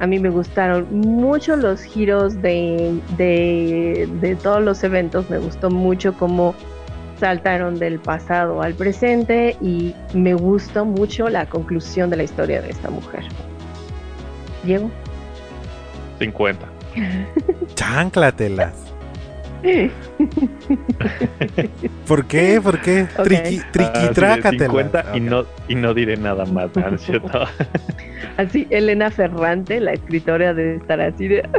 A 0.00 0.06
mí 0.06 0.18
me 0.18 0.30
gustaron 0.30 0.86
mucho 0.90 1.56
los 1.56 1.82
giros 1.82 2.40
de, 2.40 3.00
de, 3.16 4.08
de 4.20 4.36
todos 4.36 4.62
los 4.62 4.84
eventos, 4.84 5.28
me 5.28 5.38
gustó 5.38 5.70
mucho 5.70 6.14
cómo 6.14 6.54
saltaron 7.18 7.78
del 7.78 7.98
pasado 7.98 8.62
al 8.62 8.74
presente 8.74 9.56
y 9.60 9.94
me 10.14 10.34
gustó 10.34 10.84
mucho 10.84 11.28
la 11.28 11.46
conclusión 11.46 12.10
de 12.10 12.16
la 12.16 12.22
historia 12.22 12.62
de 12.62 12.70
esta 12.70 12.90
mujer. 12.90 13.24
Diego. 14.62 14.90
50. 16.18 16.66
Chánclatelas. 17.74 18.74
¿Por 22.06 22.24
qué? 22.26 22.60
¿Por 22.62 22.80
qué? 22.80 23.06
Ok. 23.18 23.24
Triqui, 23.24 23.40
Ah, 23.40 23.44
sí, 23.46 23.62
triquitrácatelas. 23.72 24.66
50 24.70 25.04
y 25.14 25.20
no, 25.20 25.44
y 25.68 25.74
no 25.74 25.94
diré 25.94 26.16
nada 26.16 26.44
más, 26.46 26.70
¿no 26.76 26.88
es 26.94 27.00
cierto? 27.02 27.40
Así, 28.36 28.66
Elena 28.70 29.10
Ferrante, 29.10 29.80
la 29.80 29.92
escritora, 29.92 30.54
debe 30.54 30.76
estar 30.76 31.00
así 31.00 31.28
de. 31.28 31.48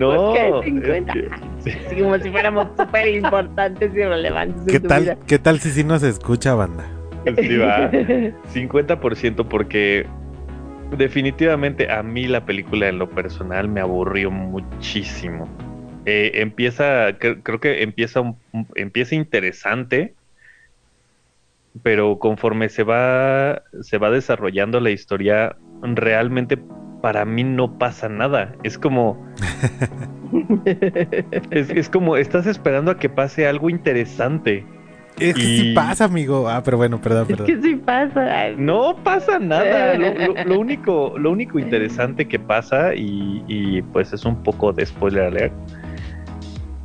No, 0.00 0.16
¿Por 0.16 0.34
qué 0.34 0.48
es 0.48 0.64
50? 0.64 1.12
que- 1.12 1.28
sí. 1.60 1.70
Así 1.86 1.96
como 2.00 2.18
si 2.18 2.28
fuéramos 2.30 2.66
súper 2.76 3.06
importantes 3.06 3.94
y 3.94 4.02
relevantes. 4.02 4.62
¿Qué 4.66 4.80
tal, 4.80 5.02
vida. 5.02 5.16
¿Qué 5.28 5.38
tal 5.38 5.60
si 5.60 5.70
sí 5.70 5.84
nos 5.84 6.02
escucha, 6.02 6.54
banda? 6.54 6.84
Sí, 7.38 7.56
va. 7.56 7.88
50% 8.52 9.46
porque 9.46 10.06
definitivamente 10.98 11.88
a 11.88 12.02
mí 12.02 12.26
la 12.26 12.44
película 12.44 12.88
en 12.88 12.98
lo 12.98 13.08
personal 13.10 13.68
me 13.68 13.80
aburrió 13.80 14.32
muchísimo. 14.32 15.46
Eh, 16.12 16.40
empieza, 16.42 17.10
cre- 17.20 17.40
creo 17.44 17.60
que 17.60 17.84
empieza, 17.84 18.20
un- 18.20 18.36
un- 18.52 18.66
empieza 18.74 19.14
interesante, 19.14 20.14
pero 21.84 22.18
conforme 22.18 22.68
se 22.68 22.82
va, 22.82 23.62
se 23.82 23.98
va 23.98 24.10
desarrollando 24.10 24.80
la 24.80 24.90
historia, 24.90 25.54
realmente 25.82 26.58
para 27.00 27.24
mí 27.24 27.44
no 27.44 27.78
pasa 27.78 28.08
nada. 28.08 28.56
Es 28.64 28.76
como, 28.76 29.24
es, 31.50 31.70
es 31.70 31.88
como, 31.88 32.16
estás 32.16 32.46
esperando 32.46 32.90
a 32.90 32.98
que 32.98 33.08
pase 33.08 33.46
algo 33.46 33.70
interesante. 33.70 34.64
Es 35.18 35.34
que 35.34 35.40
sí 35.42 35.70
Y- 35.70 35.74
pasa, 35.74 36.04
amigo. 36.06 36.48
Ah, 36.48 36.62
pero 36.64 36.76
bueno, 36.76 37.00
perdón, 37.00 37.22
Es 37.22 37.28
perdón. 37.36 37.46
que 37.46 37.62
sí 37.62 37.74
pasa. 37.76 38.40
ay. 38.40 38.54
No 38.58 38.96
pasa 39.04 39.38
nada. 39.38 39.94
Lo, 39.98 40.14
lo- 40.14 40.44
lo 40.44 40.58
único, 40.58 41.14
lo 41.18 41.30
único 41.30 41.58
interesante 41.58 42.26
que 42.26 42.38
pasa, 42.38 42.94
y, 42.94 43.44
y, 43.46 43.82
pues 43.82 44.12
es 44.12 44.24
un 44.24 44.42
poco 44.42 44.72
de 44.72 44.86
spoiler 44.86 45.24
alert. 45.24 45.52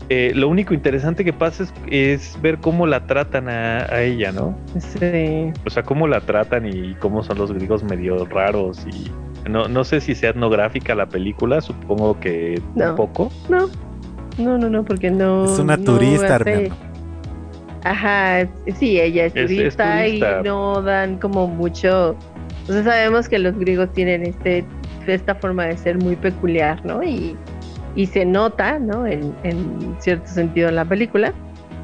Eh, 0.09 0.31
lo 0.35 0.49
único 0.49 0.73
interesante 0.73 1.25
que 1.25 1.33
pasa 1.33 1.63
es, 1.63 1.73
es 1.89 2.41
ver 2.41 2.57
cómo 2.59 2.85
la 2.87 3.07
tratan 3.07 3.49
a, 3.49 3.79
a 3.91 4.01
ella, 4.03 4.31
¿no? 4.31 4.57
Sí. 4.79 5.51
O 5.65 5.69
sea, 5.69 5.83
cómo 5.83 6.07
la 6.07 6.21
tratan 6.21 6.65
y 6.67 6.93
cómo 6.95 7.23
son 7.23 7.37
los 7.37 7.51
griegos 7.51 7.83
medio 7.83 8.25
raros 8.25 8.85
y 8.87 9.11
no, 9.49 9.67
no 9.67 9.83
sé 9.83 10.01
si 10.01 10.15
sea 10.15 10.31
etnográfica 10.31 10.93
la 10.95 11.05
película, 11.07 11.61
supongo 11.61 12.19
que 12.19 12.61
No. 12.75 12.91
un 12.91 12.95
poco. 12.95 13.31
No, 13.49 13.67
no, 14.37 14.57
no, 14.57 14.69
no, 14.69 14.83
porque 14.83 15.09
no. 15.11 15.45
Es 15.45 15.59
una 15.59 15.77
no 15.77 15.83
turista, 15.83 16.35
hace- 16.37 16.51
hermano. 16.65 16.75
Ajá, 17.83 18.47
sí, 18.79 18.99
ella 18.99 19.25
es 19.25 19.35
Es- 19.35 19.43
es 19.51 19.57
turista, 19.57 20.01
turista. 20.03 20.39
y 20.39 20.43
no 20.43 20.81
dan 20.81 21.17
como 21.19 21.47
mucho. 21.47 22.15
O 22.67 22.71
sea, 22.71 22.83
sabemos 22.83 23.29
que 23.29 23.37
los 23.37 23.55
griegos 23.57 23.91
tienen 23.93 24.23
este 24.23 24.65
esta 25.05 25.35
forma 25.35 25.65
de 25.65 25.77
ser 25.77 25.99
muy 25.99 26.15
peculiar, 26.15 26.83
¿no? 26.83 27.03
Y, 27.03 27.37
y 27.95 28.05
se 28.07 28.25
nota, 28.25 28.77
¿no? 28.79 29.07
En, 29.07 29.33
en 29.43 29.95
cierto 29.99 30.27
sentido 30.27 30.69
en 30.69 30.75
la 30.75 30.85
película, 30.85 31.33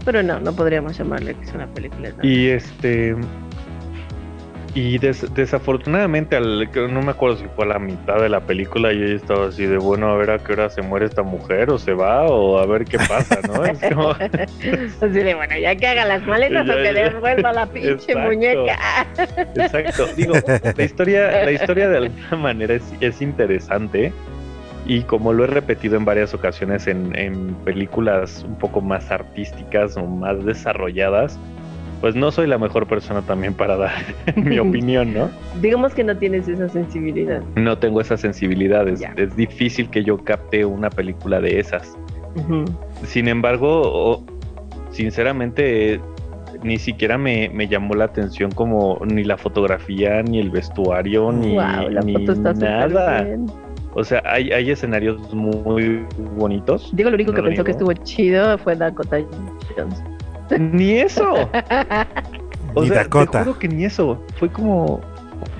pero 0.06 0.21
no, 0.24 0.39
no 0.39 0.54
podríamos 0.54 0.97
llamarle 0.97 1.34
que 1.36 1.43
es 1.45 1.54
una 1.54 1.67
película. 1.67 2.10
¿no? 2.17 2.28
Y 2.28 2.50
este. 2.50 3.15
Y 4.74 4.97
des- 5.00 5.34
desafortunadamente, 5.34 6.38
al, 6.38 6.69
no 6.93 7.02
me 7.02 7.12
acuerdo 7.12 7.36
si 7.36 7.45
fue 7.58 7.65
a 7.65 7.67
la 7.67 7.80
mitad 7.80 8.21
de 8.21 8.30
la 8.30 8.39
película, 8.39 8.93
yo 8.93 9.04
estaba 9.06 9.47
así 9.47 9.65
de, 9.65 9.78
bueno, 9.78 10.08
a 10.08 10.15
ver 10.15 10.32
a 10.32 10.39
qué 10.39 10.54
hora 10.54 10.69
se 10.69 10.82
muere 10.82 11.08
esta 11.08 11.24
mujer, 11.24 11.69
o 11.71 11.78
se 11.78 11.91
va, 11.93 12.24
o 12.24 12.58
a 12.58 12.65
ver 12.65 12.86
qué 12.86 12.97
pasa, 12.97 13.39
¿no? 13.47 13.65
Es 13.65 13.80
como- 13.93 14.12
Así 14.12 15.10
de, 15.10 15.36
bueno, 15.36 15.58
ya 15.58 15.76
que 15.76 15.88
haga 15.88 16.06
las 16.06 16.26
maletas 16.26 16.65
Ya, 16.65 16.74
o 16.74 16.78
que 16.78 16.93
devuelva 16.93 17.52
la 17.52 17.65
pinche 17.65 17.91
Exacto. 17.91 18.19
muñeca. 18.21 18.78
Exacto. 19.56 20.06
Digo, 20.15 20.36
la 20.78 20.84
historia, 20.86 21.43
la 21.43 21.52
historia 21.52 21.89
de 21.89 21.97
alguna 21.97 22.36
manera 22.38 22.74
es, 22.76 22.93
es 23.02 23.21
interesante. 23.21 24.13
Y 24.86 25.02
como 25.04 25.32
lo 25.34 25.44
he 25.44 25.48
repetido 25.48 25.96
en 25.96 26.06
varias 26.06 26.34
ocasiones 26.34 26.88
en, 26.88 27.15
en 27.15 27.54
películas 27.65 28.44
un 28.48 28.56
poco 28.56 28.82
más 28.82 29.12
artísticas 29.12 29.96
o 29.96 30.06
más 30.08 30.44
desarrolladas, 30.44 31.39
pues 32.02 32.15
no 32.15 32.32
soy 32.32 32.48
la 32.48 32.58
mejor 32.58 32.88
persona 32.88 33.22
también 33.22 33.54
para 33.54 33.78
dar 33.78 33.91
mi 34.36 34.58
opinión, 34.60 35.13
¿no? 35.13 35.30
Digamos 35.62 35.94
que 35.94 36.04
no 36.04 36.17
tienes 36.17 36.48
esa 36.48 36.67
sensibilidad. 36.67 37.44
No 37.56 37.78
tengo 37.78 38.02
esas 38.02 38.22
sensibilidades. 38.22 39.00
Ya. 39.00 39.13
Es 39.17 39.36
difícil 39.36 39.88
que 39.89 40.04
yo 40.04 40.17
capte 40.17 40.65
una 40.65 40.89
película 40.89 41.39
de 41.39 41.60
esas. 41.60 41.96
Sin 43.06 43.28
embargo, 43.28 43.82
o- 43.84 44.26
sinceramente, 44.91 45.94
eh, 45.96 46.00
ni 46.63 46.78
siquiera 46.78 47.17
me, 47.17 47.50
me 47.54 47.67
llamó 47.67 47.94
la 47.94 48.06
atención 48.06 48.52
como 48.52 49.00
ni 49.06 49.24
la 49.24 49.38
fotografía, 49.38 50.22
ni 50.24 50.39
el 50.39 50.50
vestuario, 50.50 51.32
ni, 51.32 51.54
Wow, 51.54 51.89
la 51.89 52.02
ni 52.02 52.13
foto 52.13 52.32
está 52.34 52.54
nada. 52.54 53.24
bien. 53.24 53.46
O 53.93 54.04
sea, 54.04 54.21
hay, 54.25 54.51
hay 54.51 54.71
escenarios 54.71 55.34
muy 55.34 56.06
bonitos. 56.36 56.89
Digo, 56.93 57.10
lo 57.10 57.15
único 57.15 57.32
No 57.32 57.36
que 57.36 57.41
lo 57.41 57.47
pensó 57.49 57.63
que 57.63 57.71
estuvo 57.71 57.93
chido 57.93 58.58
fue 58.60 58.75
Dakota 58.75 59.17
Johnson. 59.75 60.17
Ni 60.77 60.99
eso. 60.99 61.49
O 62.73 62.84
Ni 62.84 62.88
sea, 62.88 62.99
Dakota. 63.04 63.39
te 63.39 63.45
juro 63.45 63.60
que 63.60 63.67
ni 63.67 63.84
eso. 63.84 64.17
Fue 64.39 64.47
como 64.49 65.01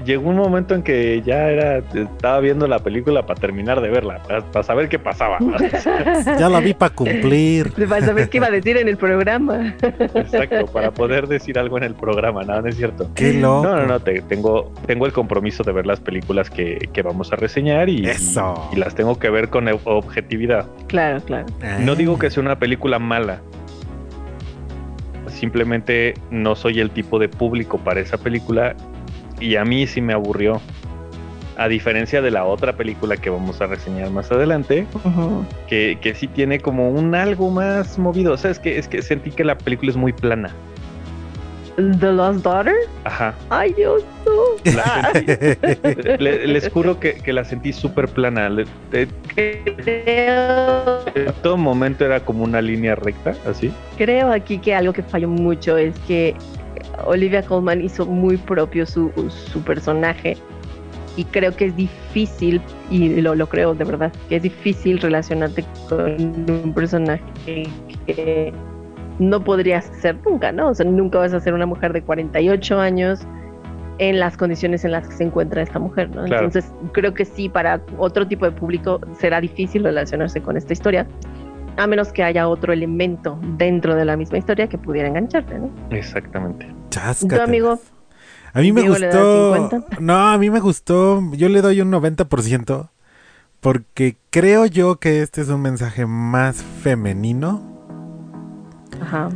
llegó 0.06 0.30
un 0.30 0.38
momento 0.38 0.76
en 0.76 0.84
que 0.84 1.22
ya 1.26 1.50
era 1.50 1.78
estaba 1.78 2.40
viendo 2.40 2.68
la 2.68 2.80
película 2.80 3.26
para 3.26 3.40
terminar 3.40 3.82
de 3.82 3.90
verla, 3.90 4.22
para, 4.52 4.64
saber 4.64 4.90
qué 4.90 5.00
pasaba. 5.00 5.38
Ya 6.40 6.50
la 6.50 6.60
vi 6.60 6.74
para 6.74 6.94
cumplir. 6.94 7.72
Para 7.88 8.06
saber 8.06 8.30
qué 8.30 8.38
iba 8.38 8.48
a 8.48 8.52
decir 8.52 8.78
en 8.78 8.88
el 8.88 8.98
programa. 8.98 9.76
Exacto, 9.82 10.66
para 10.68 10.92
poder 10.94 11.28
decir 11.28 11.60
algo 11.60 11.78
en 11.78 11.84
el 11.84 11.96
programa, 11.96 12.44
no, 12.44 12.62
no 12.62 12.68
es 12.68 12.76
cierto. 12.76 13.10
Qué 13.16 13.34
loco. 13.34 13.68
No, 13.68 13.76
no, 13.78 13.86
no, 13.86 14.00
te- 14.00 14.22
tengo, 14.22 14.72
tengo 14.86 15.06
el 15.06 15.14
compromiso 15.14 15.64
de 15.64 15.72
ver 15.72 15.86
las 15.86 16.00
películas 16.00 16.50
que, 16.50 16.90
que 16.94 17.02
vamos 17.02 17.32
a 17.32 17.36
reseñar 17.36 17.90
y, 17.90 18.06
Eso. 18.08 18.70
y 18.74 18.78
las 18.78 18.96
tengo 18.96 19.20
que 19.20 19.30
ver 19.30 19.50
con 19.50 19.68
objetividad. 19.86 20.66
Claro, 20.88 21.22
claro. 21.22 21.46
No 21.80 21.96
digo 21.96 22.18
que 22.18 22.30
sea 22.30 22.42
una 22.42 22.58
película 22.58 23.00
mala. 23.00 23.42
Simplemente 25.28 26.14
no 26.30 26.56
soy 26.56 26.80
el 26.80 26.92
tipo 26.92 27.18
de 27.18 27.30
público 27.30 27.78
para 27.78 28.00
esa 28.00 28.18
película 28.18 28.76
y 29.42 29.56
a 29.58 29.66
mí 29.66 29.86
sí 29.88 30.00
me 30.02 30.14
aburrió. 30.14 30.62
A 31.58 31.68
diferencia 31.68 32.22
de 32.22 32.32
la 32.32 32.46
otra 32.46 32.74
película 32.74 33.18
que 33.18 33.30
vamos 33.30 33.62
a 33.62 33.68
reseñar 33.68 34.10
más 34.10 34.32
adelante, 34.32 34.88
que, 35.68 35.98
que 36.02 36.16
sí 36.16 36.28
tiene 36.28 36.60
como 36.60 36.90
un 36.90 37.14
algo 37.14 37.52
más 37.52 38.00
movido. 38.00 38.34
O 38.34 38.38
sea, 38.38 38.50
es 38.52 38.58
que, 38.58 38.78
es 38.80 38.88
que 38.88 39.02
sentí 39.02 39.32
que 39.32 39.44
la 39.44 39.58
película 39.58 39.92
es 39.92 39.98
muy 39.98 40.14
plana. 40.14 40.50
The 41.76 42.12
Lost 42.14 42.44
Daughter. 42.44 42.74
Ajá. 43.04 43.34
Ay, 43.50 43.74
Dios. 43.74 44.04
no. 44.26 44.72
La 44.74 45.12
sentí- 45.14 46.18
le- 46.20 46.48
les 46.48 46.70
juro 46.70 47.00
que, 47.00 47.16
que 47.16 47.34
la 47.34 47.44
sentí 47.44 47.74
súper 47.74 48.08
plana. 48.08 48.50
Le- 48.50 48.66
Creo, 49.36 51.06
en 51.16 51.34
todo 51.44 51.58
momento 51.58 52.06
era 52.06 52.20
como 52.22 52.44
una 52.44 52.62
línea 52.62 52.96
recta, 52.96 53.34
así. 53.48 53.72
creo 53.98 54.32
aquí 54.32 54.58
que 54.58 54.74
algo 54.74 54.94
que 54.94 55.04
falló 55.04 55.28
mucho 55.28 55.78
es 55.78 55.98
que 56.08 56.36
Olivia 57.06 57.44
Colman 57.44 57.82
hizo 57.82 58.06
muy 58.06 58.38
propio 58.38 58.86
su, 58.86 59.12
su 59.30 59.62
personaje 59.64 60.38
y 61.18 61.26
creo 61.26 61.56
que 61.56 61.66
es 61.66 61.76
difícil, 61.76 62.62
y 62.90 63.22
lo, 63.22 63.36
lo 63.36 63.48
creo 63.48 63.74
de 63.74 63.84
verdad, 63.84 64.12
que 64.30 64.38
es 64.38 64.44
difícil 64.44 65.00
relacionarte 65.00 65.66
con 65.90 66.16
un 66.50 66.74
personaje 66.74 67.24
que 68.06 68.54
no 69.20 69.44
podrías 69.44 69.86
ser 70.00 70.18
nunca, 70.26 70.52
¿no? 70.52 70.70
O 70.70 70.74
sea, 70.74 70.86
nunca 70.86 71.20
vas 71.20 71.34
a 71.34 71.40
ser 71.40 71.54
una 71.54 71.66
mujer 71.66 71.94
de 71.94 72.02
48 72.02 72.80
años 72.80 73.22
en 73.98 74.20
las 74.20 74.38
condiciones 74.38 74.84
en 74.84 74.92
las 74.92 75.08
que 75.08 75.16
se 75.16 75.24
encuentra 75.26 75.62
esta 75.62 75.78
mujer, 75.78 76.10
¿no? 76.10 76.24
Claro. 76.26 76.46
Entonces, 76.46 76.72
creo 76.94 77.14
que 77.14 77.26
sí, 77.26 77.50
para 77.50 77.82
otro 77.98 78.28
tipo 78.28 78.46
de 78.46 78.52
público 78.52 79.00
será 79.20 79.42
difícil 79.42 79.84
relacionarse 79.84 80.42
con 80.42 80.58
esta 80.58 80.74
historia, 80.74 81.06
a 81.78 81.88
menos 81.88 82.12
que 82.12 82.24
haya 82.24 82.48
otro 82.48 82.74
elemento 82.74 83.40
dentro 83.58 83.96
de 83.96 84.06
la 84.06 84.18
misma 84.18 84.38
historia 84.38 84.68
que 84.68 84.78
pudiera 84.78 85.08
engancharte, 85.08 85.58
¿no? 85.58 85.72
Exactamente. 85.90 86.74
¿Tu 86.90 87.42
amigo? 87.42 87.80
A 88.54 88.60
mí 88.60 88.72
me 88.72 88.88
gustó. 88.88 89.56
50. 89.56 90.00
No, 90.00 90.30
a 90.30 90.38
mí 90.38 90.50
me 90.50 90.60
gustó. 90.60 91.22
Yo 91.34 91.50
le 91.50 91.62
doy 91.62 91.82
un 91.82 91.92
90%. 91.92 92.90
Porque 93.62 94.18
creo 94.32 94.66
yo 94.66 94.96
que 94.98 95.22
este 95.22 95.42
es 95.42 95.50
un 95.50 95.62
mensaje 95.62 96.08
más 96.08 96.64
femenino 96.82 97.62
Ajá. 99.00 99.30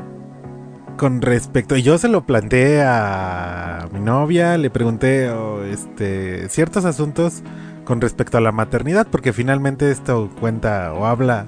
con 0.97 1.21
respecto. 1.21 1.77
Y 1.77 1.83
yo 1.83 1.99
se 1.99 2.07
lo 2.07 2.25
planteé 2.25 2.81
a 2.83 3.87
mi 3.93 3.99
novia, 3.99 4.57
le 4.57 4.71
pregunté 4.71 5.29
oh, 5.29 5.63
este, 5.63 6.49
ciertos 6.49 6.85
asuntos 6.85 7.43
con 7.83 8.01
respecto 8.01 8.39
a 8.39 8.41
la 8.41 8.51
maternidad, 8.51 9.05
porque 9.11 9.31
finalmente 9.31 9.91
esto 9.91 10.31
cuenta 10.39 10.91
o 10.93 11.05
habla 11.05 11.45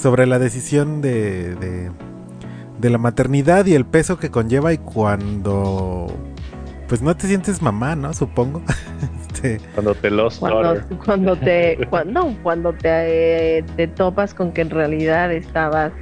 sobre 0.00 0.26
la 0.26 0.38
decisión 0.38 1.00
de, 1.00 1.54
de, 1.56 1.90
de 2.78 2.90
la 2.90 2.98
maternidad 2.98 3.66
y 3.66 3.74
el 3.74 3.84
peso 3.84 4.18
que 4.18 4.30
conlleva 4.30 4.72
y 4.72 4.78
cuando 4.78 6.06
pues 6.88 7.02
no 7.02 7.14
te 7.16 7.26
sientes 7.26 7.60
mamá, 7.60 7.94
¿no? 7.96 8.12
Supongo. 8.14 8.62
Este, 9.40 9.60
Cuando 9.74 9.94
te 9.94 10.10
los 10.10 10.38
Cuando, 10.38 10.80
cuando 11.04 11.36
te, 11.36 11.86
cuando, 11.90 12.12
no, 12.12 12.36
cuando 12.42 12.72
te, 12.72 13.58
eh, 13.58 13.62
te 13.76 13.86
topas 13.86 14.34
con 14.34 14.50
que 14.52 14.62
en 14.62 14.70
realidad 14.70 15.30
estabas, 15.32 15.92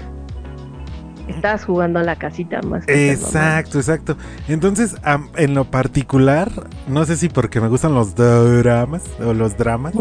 estabas 1.29 1.65
jugando 1.67 1.99
a 1.99 2.03
la 2.03 2.17
casita 2.17 2.63
más 2.63 2.87
que. 2.87 3.11
Exacto, 3.13 3.79
exacto. 3.79 4.17
Entonces, 4.49 4.97
am- 5.03 5.29
en 5.37 5.55
lo 5.55 5.65
particular, 5.71 6.51
no 6.89 7.05
sé 7.05 7.17
si 7.19 7.29
porque 7.29 7.61
me 7.61 7.69
gustan 7.69 7.95
los 7.95 8.15
dramas 8.15 9.03
o 9.23 9.35
los 9.35 9.59
dramas. 9.59 9.93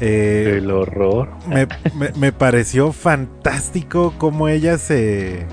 Eh, 0.00 0.54
el 0.58 0.70
horror. 0.70 1.28
me, 1.46 1.66
me- 1.94 2.12
me 2.18 2.32
pareció 2.32 2.92
fantástico 2.92 4.14
cómo 4.18 4.48
ella 4.48 4.78
se, 4.78 5.46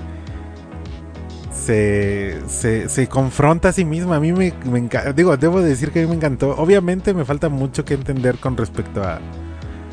se, 1.52 2.38
se, 2.46 2.88
se 2.88 3.06
confronta 3.08 3.68
a 3.70 3.72
sí 3.72 3.84
misma. 3.84 4.16
A 4.16 4.20
mí 4.20 4.32
me, 4.32 4.52
me 4.70 4.78
encanta, 4.78 5.12
digo, 5.12 5.36
debo 5.36 5.60
decir 5.60 5.90
que 5.90 6.00
a 6.00 6.02
mí 6.02 6.08
me 6.08 6.16
encantó. 6.16 6.50
Obviamente 6.56 7.14
me 7.14 7.24
falta 7.24 7.48
mucho 7.48 7.84
que 7.84 7.94
entender 7.94 8.36
con 8.38 8.56
respecto 8.56 9.02
a, 9.02 9.20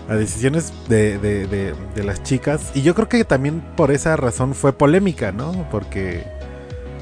a 0.10 0.16
decisiones 0.16 0.72
de, 0.88 1.18
de- 1.18 1.48
de- 1.48 1.74
de 1.96 2.04
las 2.04 2.24
chicas. 2.24 2.72
Y 2.76 2.82
yo 2.82 2.94
creo 2.96 3.10
que 3.10 3.24
también 3.26 3.62
por 3.76 3.92
esa 3.92 4.16
razón 4.16 4.54
fue 4.54 4.74
polémica, 4.74 5.32
¿no? 5.32 5.68
Porque... 5.72 6.24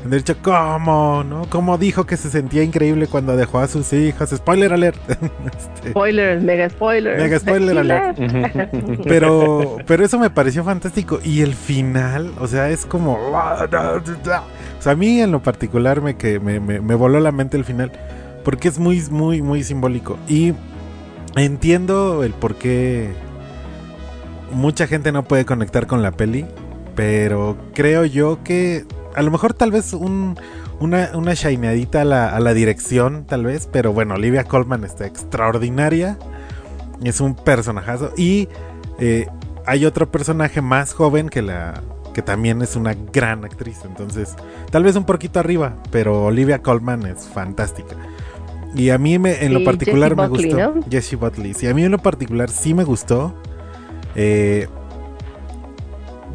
De 0.06 0.18
hecho, 0.18 0.36
¿cómo? 0.42 1.24
¿No? 1.24 1.46
¿Cómo 1.50 1.78
dijo 1.78 2.06
que 2.06 2.18
se 2.18 2.30
sentía 2.30 2.62
increíble 2.62 3.08
cuando 3.08 3.38
dejó 3.38 3.60
a 3.60 3.68
sus 3.68 3.94
hijas? 3.94 4.32
Spoiler 4.32 4.74
alert. 4.74 5.00
Este, 5.46 5.92
Spoilers, 5.92 6.44
mega 6.44 6.70
spoilers. 6.70 7.22
Mega 7.22 7.40
spoiler 7.40 7.78
alert. 7.78 8.18
pero, 9.04 9.78
pero 9.86 10.04
eso 10.04 10.20
me 10.20 10.30
pareció 10.30 10.64
fantástico. 10.64 11.20
Y 11.24 11.42
el 11.42 11.54
final, 11.54 12.32
o 12.40 12.48
sea, 12.48 12.70
es 12.70 12.86
como. 12.86 13.14
O 13.14 14.82
sea, 14.82 14.92
a 14.92 14.96
mí 14.96 15.22
en 15.22 15.32
lo 15.32 15.42
particular 15.42 16.02
me, 16.02 16.16
que, 16.16 16.40
me, 16.40 16.60
me, 16.60 16.82
me 16.82 16.96
voló 16.96 17.20
la 17.20 17.32
mente 17.32 17.58
el 17.58 17.64
final. 17.64 17.92
Porque 18.44 18.68
es 18.68 18.80
muy, 18.80 19.02
muy, 19.10 19.42
muy 19.42 19.64
simbólico. 19.64 20.18
Y 20.28 20.54
entiendo 21.36 22.24
el 22.24 22.34
por 22.34 22.56
qué 22.56 23.12
mucha 24.52 24.88
gente 24.88 25.12
no 25.12 25.24
puede 25.24 25.46
conectar 25.46 25.88
con 25.88 26.02
la 26.02 26.12
peli. 26.12 26.46
Pero 26.96 27.58
creo 27.74 28.06
yo 28.06 28.44
que 28.44 28.86
a 29.16 29.22
lo 29.22 29.32
mejor 29.32 29.54
tal 29.54 29.72
vez 29.72 29.94
un, 29.94 30.38
una, 30.80 31.12
una 31.14 31.34
shineadita 31.34 32.02
a 32.02 32.06
la, 32.06 32.36
a 32.36 32.40
la 32.40 32.54
dirección, 32.54 33.26
tal 33.26 33.46
vez. 33.46 33.68
Pero 33.72 33.94
bueno, 33.94 34.16
Olivia 34.16 34.44
Colman 34.44 34.84
está 34.84 35.06
extraordinaria. 35.06 36.18
Es 37.04 37.22
un 37.22 37.36
personajazo. 37.36 38.12
Y 38.18 38.48
eh, 39.00 39.28
hay 39.66 39.86
otro 39.86 40.12
personaje 40.12 40.62
más 40.62 40.94
joven 40.94 41.30
que 41.30 41.42
la. 41.42 41.82
que 42.14 42.22
también 42.22 42.62
es 42.62 42.76
una 42.76 42.94
gran 42.94 43.44
actriz. 43.46 43.80
Entonces, 43.86 44.36
tal 44.72 44.84
vez 44.84 44.96
un 44.96 45.06
poquito 45.06 45.40
arriba. 45.40 45.76
Pero 45.92 46.26
Olivia 46.26 46.62
Colman 46.62 47.06
es 47.06 47.28
fantástica. 47.28 47.96
Y 48.76 48.90
a 48.90 48.98
mí 48.98 49.20
me, 49.20 49.46
en 49.46 49.54
lo 49.54 49.64
particular 49.64 50.10
Jessie 50.16 50.22
me 50.24 50.28
Buckley, 50.30 50.50
gustó. 50.52 50.76
¿no? 50.76 50.82
Jessie 50.90 51.18
Buckley. 51.18 51.54
Sí, 51.54 51.68
a 51.68 51.74
mí 51.76 51.84
en 51.84 51.92
lo 51.92 52.00
particular 52.00 52.50
sí 52.50 52.74
me 52.74 52.84
gustó. 52.84 53.36
Eh, 54.16 54.68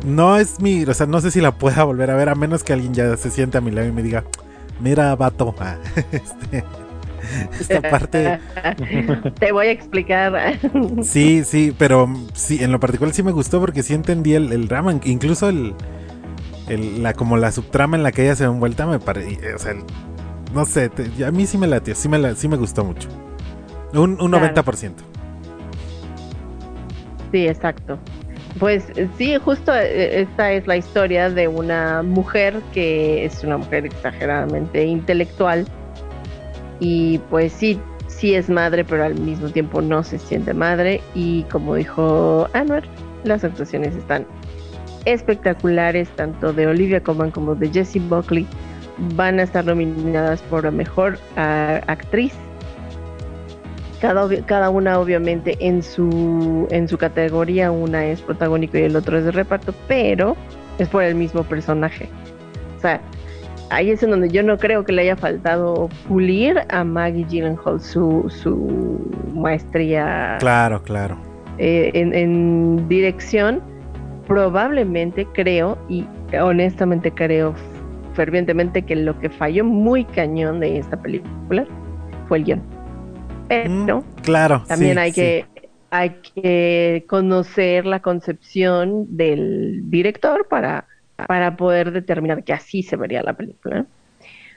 no 0.04 0.36
es 0.36 0.60
mi. 0.60 0.84
O 0.84 0.94
sea, 0.94 1.06
no 1.06 1.20
sé 1.20 1.30
si 1.30 1.40
la 1.40 1.52
pueda 1.52 1.84
volver 1.84 2.10
a 2.10 2.16
ver. 2.16 2.28
A 2.28 2.34
menos 2.34 2.64
que 2.64 2.72
alguien 2.72 2.94
ya 2.94 3.16
se 3.16 3.30
siente 3.30 3.58
a 3.58 3.60
mi 3.60 3.70
lado 3.70 3.88
y 3.88 3.92
me 3.92 4.02
diga. 4.02 4.24
Mira, 4.80 5.14
vato. 5.16 5.54
ah, 5.60 5.76
este, 6.12 6.64
esta 7.60 7.90
parte. 7.90 8.38
Te 9.40 9.52
voy 9.52 9.66
a 9.66 9.70
explicar. 9.72 10.32
Sí, 11.02 11.42
sí, 11.44 11.74
pero 11.76 12.08
sí, 12.32 12.62
en 12.62 12.72
lo 12.72 12.80
particular 12.80 13.12
sí 13.12 13.22
me 13.22 13.32
gustó 13.32 13.60
porque 13.60 13.82
sí 13.82 13.94
entendí 13.94 14.34
el, 14.34 14.52
el 14.52 14.68
drama, 14.68 14.98
incluso 15.04 15.48
el, 15.48 15.74
el- 16.68 17.02
la 17.02 17.12
como 17.14 17.36
la 17.36 17.50
subtrama 17.52 17.96
en 17.96 18.02
la 18.02 18.12
que 18.12 18.22
ella 18.24 18.36
se 18.36 18.46
ve 18.46 18.52
envuelta 18.52 18.86
me 18.86 18.98
parece, 18.98 19.54
o 19.54 19.58
sea, 19.58 19.72
el- 19.72 19.84
no 20.54 20.64
sé, 20.64 20.88
te- 20.88 21.24
a 21.24 21.30
mí 21.30 21.46
sí 21.46 21.58
me 21.58 21.66
latió, 21.66 21.94
sí 21.94 22.08
me, 22.08 22.18
la- 22.18 22.34
sí 22.34 22.48
me 22.48 22.56
gustó 22.56 22.84
mucho. 22.84 23.08
Un, 23.94 24.20
un 24.20 24.30
Claro. 24.30 24.54
90%. 24.54 24.92
Sí, 27.32 27.46
exacto. 27.46 27.98
Pues 28.58 28.90
eh, 28.96 29.08
sí, 29.16 29.36
justo 29.36 29.72
eh, 29.74 30.22
esta 30.22 30.52
es 30.52 30.66
la 30.66 30.76
historia 30.76 31.30
de 31.30 31.48
una 31.48 32.02
mujer 32.02 32.60
que 32.72 33.24
es 33.24 33.44
una 33.44 33.58
mujer 33.58 33.86
exageradamente 33.86 34.84
intelectual 34.84 35.66
y 36.80 37.18
pues 37.30 37.52
sí, 37.52 37.78
sí 38.06 38.34
es 38.34 38.48
madre, 38.48 38.84
pero 38.84 39.04
al 39.04 39.14
mismo 39.14 39.48
tiempo 39.48 39.80
no 39.80 40.02
se 40.02 40.18
siente 40.18 40.54
madre 40.54 41.00
y 41.14 41.42
como 41.44 41.74
dijo 41.74 42.48
Anwar, 42.52 42.84
las 43.24 43.44
actuaciones 43.44 43.94
están 43.94 44.26
espectaculares, 45.04 46.08
tanto 46.16 46.52
de 46.52 46.66
Olivia 46.66 47.02
Colman 47.02 47.30
como 47.30 47.54
de 47.54 47.70
Jessie 47.70 48.00
Buckley. 48.00 48.46
Van 49.14 49.38
a 49.38 49.44
estar 49.44 49.64
nominadas 49.64 50.42
por 50.42 50.64
la 50.64 50.72
mejor 50.72 51.18
ah, 51.36 51.80
actriz 51.86 52.32
cada, 54.00 54.28
cada 54.46 54.70
una 54.70 54.98
obviamente 54.98 55.56
en 55.60 55.82
su 55.82 56.66
en 56.70 56.88
su 56.88 56.98
categoría 56.98 57.70
una 57.70 58.06
es 58.06 58.20
protagónico 58.20 58.78
y 58.78 58.82
el 58.82 58.96
otro 58.96 59.18
es 59.18 59.24
de 59.24 59.32
reparto 59.32 59.74
pero 59.86 60.36
es 60.78 60.88
por 60.88 61.02
el 61.02 61.14
mismo 61.14 61.42
personaje 61.42 62.08
o 62.76 62.80
sea 62.80 63.00
ahí 63.70 63.90
es 63.90 64.02
en 64.02 64.10
donde 64.10 64.28
yo 64.28 64.42
no 64.42 64.56
creo 64.58 64.84
que 64.84 64.92
le 64.92 65.02
haya 65.02 65.16
faltado 65.16 65.88
pulir 66.06 66.62
a 66.68 66.84
Maggie 66.84 67.24
Gyllenhaal 67.24 67.80
su, 67.80 68.24
su 68.28 69.10
maestría 69.34 70.36
Claro, 70.40 70.82
claro. 70.82 71.18
eh, 71.58 71.90
en, 71.94 72.14
en 72.14 72.88
dirección, 72.88 73.60
probablemente 74.26 75.26
creo, 75.34 75.76
y 75.88 76.06
honestamente 76.40 77.10
creo 77.10 77.54
fervientemente 78.14 78.82
que 78.82 78.96
lo 78.96 79.18
que 79.18 79.28
falló 79.30 79.64
muy 79.64 80.04
cañón 80.04 80.60
de 80.60 80.78
esta 80.78 80.96
película 81.00 81.66
fue 82.28 82.38
el 82.38 82.44
guion. 82.44 82.77
Pero 83.48 84.00
Mm, 84.00 84.04
claro. 84.22 84.64
también 84.68 84.92
sí, 84.94 84.98
hay 84.98 85.12
sí. 85.12 85.20
que 85.20 85.44
hay 85.90 86.10
que 86.34 87.04
conocer 87.08 87.86
la 87.86 88.00
concepción 88.00 89.16
del 89.16 89.88
director 89.90 90.46
para, 90.48 90.84
para 91.26 91.56
poder 91.56 91.92
determinar 91.92 92.44
que 92.44 92.52
así 92.52 92.82
se 92.82 92.96
vería 92.96 93.22
la 93.22 93.32
película. 93.32 93.86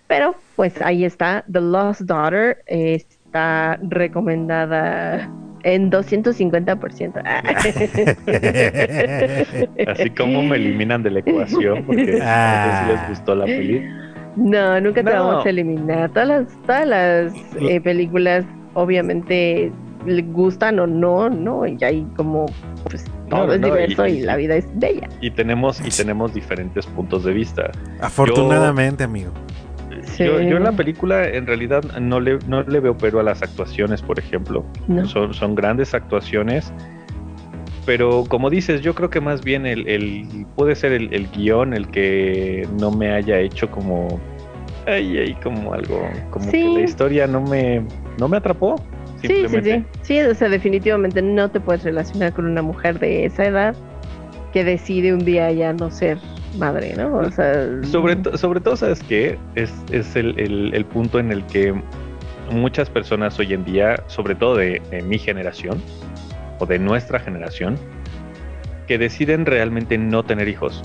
Pero 0.08 0.36
pues 0.58 0.82
ahí 0.82 1.06
está, 1.06 1.45
The 1.49 1.62
Lost 1.62 2.01
Daughter 2.01 2.58
eh, 2.67 2.95
está 2.95 3.80
recomendada 3.82 5.30
en 5.63 5.89
250%. 5.89 7.21
Así 9.88 10.10
como 10.10 10.41
me 10.43 10.58
eliminan 10.58 11.01
de 11.04 11.12
la 11.12 11.19
ecuación 11.19 11.84
porque 11.86 12.19
Ah. 12.21 12.65
no 12.65 12.71
sé 12.71 12.80
si 12.80 12.91
les 12.99 13.10
gustó 13.10 13.36
la 13.36 13.45
peli. 13.45 13.82
No, 14.36 14.80
nunca 14.82 15.04
te 15.04 15.13
No. 15.13 15.25
vamos 15.27 15.45
a 15.45 15.49
eliminar. 15.49 16.10
Todas 16.10 16.27
las, 16.27 16.47
todas 16.65 16.88
las 16.88 17.34
eh, 17.62 17.80
películas, 17.82 18.43
obviamente, 18.73 19.71
le 20.05 20.21
gustan 20.23 20.79
o 20.79 20.88
no, 20.88 21.29
¿no? 21.29 21.65
Y 21.67 21.77
hay 21.84 22.05
como, 22.15 22.45
pues, 22.89 23.05
todo 23.29 23.53
es 23.53 23.60
no, 23.60 23.67
diverso 23.67 24.07
y- 24.07 24.12
y, 24.12 24.21
la 24.21 24.36
vida 24.36 24.55
es 24.55 24.67
bella. 24.75 25.07
Y 25.21 25.31
tenemos, 25.31 25.79
y 25.86 25.89
tenemos 25.89 26.34
diferentes 26.34 26.86
puntos 26.88 27.23
de 27.23 27.34
vista. 27.34 27.71
Afortunadamente, 28.01 29.03
amigo. 29.03 29.31
Sí. 30.03 30.23
Yo, 30.23 30.39
yo 30.41 30.57
en 30.57 30.63
la 30.63 30.71
película 30.71 31.27
en 31.27 31.45
realidad 31.45 31.84
no 31.99 32.19
le, 32.19 32.39
no 32.47 32.63
le 32.63 32.79
veo 32.79 32.97
pero 32.97 33.19
a 33.19 33.23
las 33.23 33.41
actuaciones, 33.43 34.01
por 34.01 34.17
ejemplo. 34.17 34.65
No. 34.88 35.05
Son, 35.05 35.34
son 35.34 35.53
grandes 35.53 35.93
actuaciones. 35.93 36.73
Pero 37.86 38.23
como 38.27 38.49
dices, 38.49 38.81
yo 38.81 38.93
creo 38.95 39.10
que 39.10 39.19
más 39.21 39.43
bien 39.43 39.65
el, 39.65 39.88
el- 39.88 40.45
puede 40.55 40.75
ser 40.75 40.91
el, 40.93 41.13
el 41.13 41.29
guion 41.31 41.73
el 41.73 41.88
que 41.89 42.67
no 42.79 42.91
me 42.91 43.12
haya 43.12 43.39
hecho 43.39 43.69
como 43.69 44.19
ay, 44.88 45.17
ay, 45.17 45.34
como 45.43 45.73
algo, 45.73 46.07
como 46.31 46.45
Sí. 46.45 46.51
que 46.51 46.67
la 46.69 46.81
historia 46.81 47.27
no 47.27 47.41
me, 47.41 47.84
no 48.17 48.28
me 48.28 48.38
atrapó. 48.38 48.76
Sí, 49.21 49.45
sí, 49.47 49.62
sí. 49.63 49.86
Sí, 50.02 50.19
o 50.21 50.34
sea, 50.34 50.50
definitivamente 50.50 51.21
no 51.21 51.50
te 51.50 51.60
puedes 51.60 51.84
relacionar 51.84 52.34
con 52.34 52.45
una 52.45 52.62
mujer 52.62 52.97
de 53.00 53.26
esa 53.26 53.45
edad 53.45 53.76
que 54.52 54.63
decide 54.63 55.13
un 55.13 55.24
día 55.24 55.52
ya 55.52 55.74
no 55.74 55.91
ser 55.91 56.17
madre, 56.58 56.93
¿no? 56.97 57.15
O 57.17 57.32
sea, 57.32 57.67
Sobre, 57.84 58.15
to- 58.17 58.38
sobre 58.38 58.60
todo, 58.60 58.76
¿sabes 58.76 59.02
qué? 59.04 59.38
Es, 59.56 59.71
es 59.91 60.15
el, 60.15 60.38
el- 60.39 60.71
el 60.74 60.86
punto 60.86 61.19
en 61.19 61.32
el 61.32 61.45
que 61.45 61.74
muchas 62.52 62.89
personas 62.89 63.38
hoy 63.39 63.54
en 63.54 63.63
día, 63.63 64.04
sobre 64.08 64.36
todo 64.36 64.58
de, 64.58 64.82
de 64.89 65.02
mi 65.04 65.17
generación 65.19 65.82
o 66.60 66.65
de 66.65 66.80
nuestra 66.80 67.19
generación, 67.19 67.78
que 68.88 68.97
deciden 68.97 69.45
realmente 69.45 69.97
no 69.97 70.24
tener 70.24 70.50
hijos. 70.50 70.82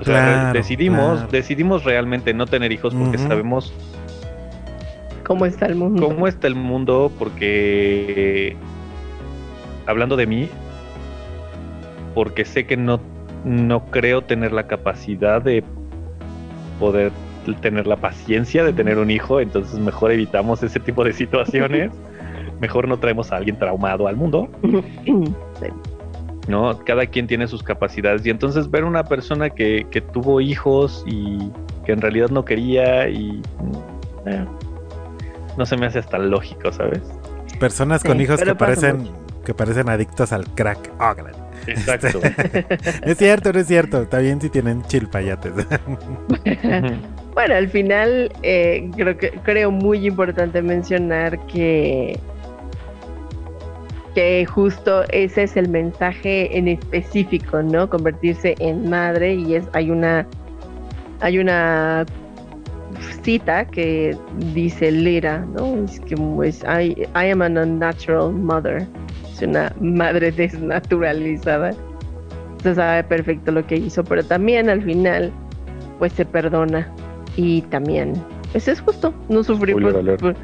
O 0.00 0.04
sea, 0.04 0.24
Claro, 0.24 0.52
decidimos, 0.52 1.14
claro. 1.18 1.32
decidimos 1.32 1.84
realmente 1.84 2.34
no 2.34 2.46
tener 2.46 2.72
hijos 2.72 2.94
porque 2.94 3.16
sabemos 3.18 3.72
¿Cómo 5.28 5.46
está 5.46 5.66
el 5.66 5.74
mundo? 5.76 6.08
cómo 6.08 6.26
está 6.26 6.46
el 6.48 6.54
mundo, 6.56 7.12
porque 7.18 8.56
hablando 9.86 10.16
de 10.16 10.26
mí, 10.26 10.48
porque 12.14 12.44
sé 12.44 12.66
que 12.66 12.76
no, 12.76 12.98
no 13.44 13.84
creo 13.86 14.22
tener 14.22 14.52
la 14.52 14.66
capacidad 14.66 15.40
de 15.42 15.62
poder 16.80 17.12
tener 17.60 17.86
la 17.86 17.96
paciencia 17.96 18.64
de 18.64 18.72
tener 18.72 18.98
un 18.98 19.10
hijo, 19.10 19.40
entonces 19.40 19.78
mejor 19.78 20.10
evitamos 20.12 20.62
ese 20.62 20.80
tipo 20.80 21.04
de 21.04 21.12
situaciones, 21.12 21.92
mejor 22.60 22.88
no 22.88 22.98
traemos 22.98 23.30
a 23.30 23.36
alguien 23.36 23.58
traumado 23.58 24.08
al 24.08 24.16
mundo, 24.16 24.48
Sí. 24.62 25.66
¿no? 26.48 26.78
Cada 26.84 27.04
quien 27.06 27.26
tiene 27.26 27.46
sus 27.46 27.62
capacidades 27.62 28.24
y 28.24 28.30
entonces 28.30 28.70
ver 28.70 28.84
una 28.84 29.04
persona 29.04 29.50
que, 29.50 29.86
que 29.90 30.00
tuvo 30.00 30.40
hijos 30.40 31.04
y 31.06 31.50
que 31.84 31.92
en 31.92 32.00
realidad 32.00 32.30
no 32.30 32.44
quería 32.46 33.08
y... 33.10 33.42
eh, 34.26 34.44
no 35.58 35.66
se 35.66 35.76
me 35.76 35.86
hace 35.86 35.98
hasta 35.98 36.18
lógico, 36.18 36.72
¿sabes? 36.72 37.02
Personas 37.58 38.02
Sí, 38.02 38.08
con 38.08 38.20
hijos 38.20 38.40
que 38.40 38.54
parecen 38.54 38.98
mucho. 38.98 39.12
que 39.44 39.52
parecen 39.52 39.88
adictos 39.88 40.32
al 40.32 40.46
crack. 40.54 40.92
Oh, 41.00 41.14
Exacto. 41.66 42.20
es 43.02 43.18
cierto, 43.18 43.52
no 43.52 43.58
es 43.58 43.66
cierto. 43.66 44.02
Está 44.02 44.18
bien 44.20 44.40
si 44.40 44.48
tienen 44.48 44.82
chilpayates. 44.84 45.52
Bueno, 47.34 47.54
al 47.54 47.68
final 47.68 48.32
eh, 48.42 48.90
creo 48.96 49.16
que 49.16 49.30
creo 49.44 49.70
muy 49.70 50.04
importante 50.08 50.60
mencionar 50.60 51.38
que 51.46 52.18
que 54.12 54.44
justo 54.44 55.04
ese 55.10 55.44
es 55.44 55.56
el 55.56 55.68
mensaje 55.68 56.58
en 56.58 56.66
específico, 56.66 57.62
¿no? 57.62 57.88
Convertirse 57.88 58.56
en 58.58 58.90
madre 58.90 59.34
y 59.34 59.54
es 59.54 59.64
hay 59.72 59.92
una 59.92 60.26
hay 61.20 61.38
una 61.38 62.04
cita 63.22 63.64
que 63.64 64.16
dice 64.54 64.90
Lira, 64.90 65.44
¿no? 65.56 65.84
Es 65.84 66.00
que 66.00 66.16
pues, 66.16 66.62
I, 66.64 67.06
I 67.14 67.30
am 67.30 67.42
an 67.42 67.58
unnatural 67.58 68.32
mother. 68.32 68.86
Es 69.32 69.42
una 69.42 69.72
madre 69.80 70.32
desnaturalizada. 70.36 71.72
Se 72.62 72.74
sabe 72.74 73.04
perfecto 73.04 73.52
lo 73.52 73.66
que 73.66 73.76
hizo, 73.76 74.02
pero 74.02 74.24
también 74.24 74.68
al 74.68 74.82
final 74.82 75.32
pues 75.98 76.12
se 76.12 76.24
perdona 76.24 76.88
y 77.36 77.62
también 77.62 78.12
eso 78.54 78.70
es 78.70 78.80
justo 78.80 79.12
no 79.28 79.42
sufrir 79.42 79.76
Spoiler 79.76 80.16
por, 80.16 80.34
por, 80.34 80.36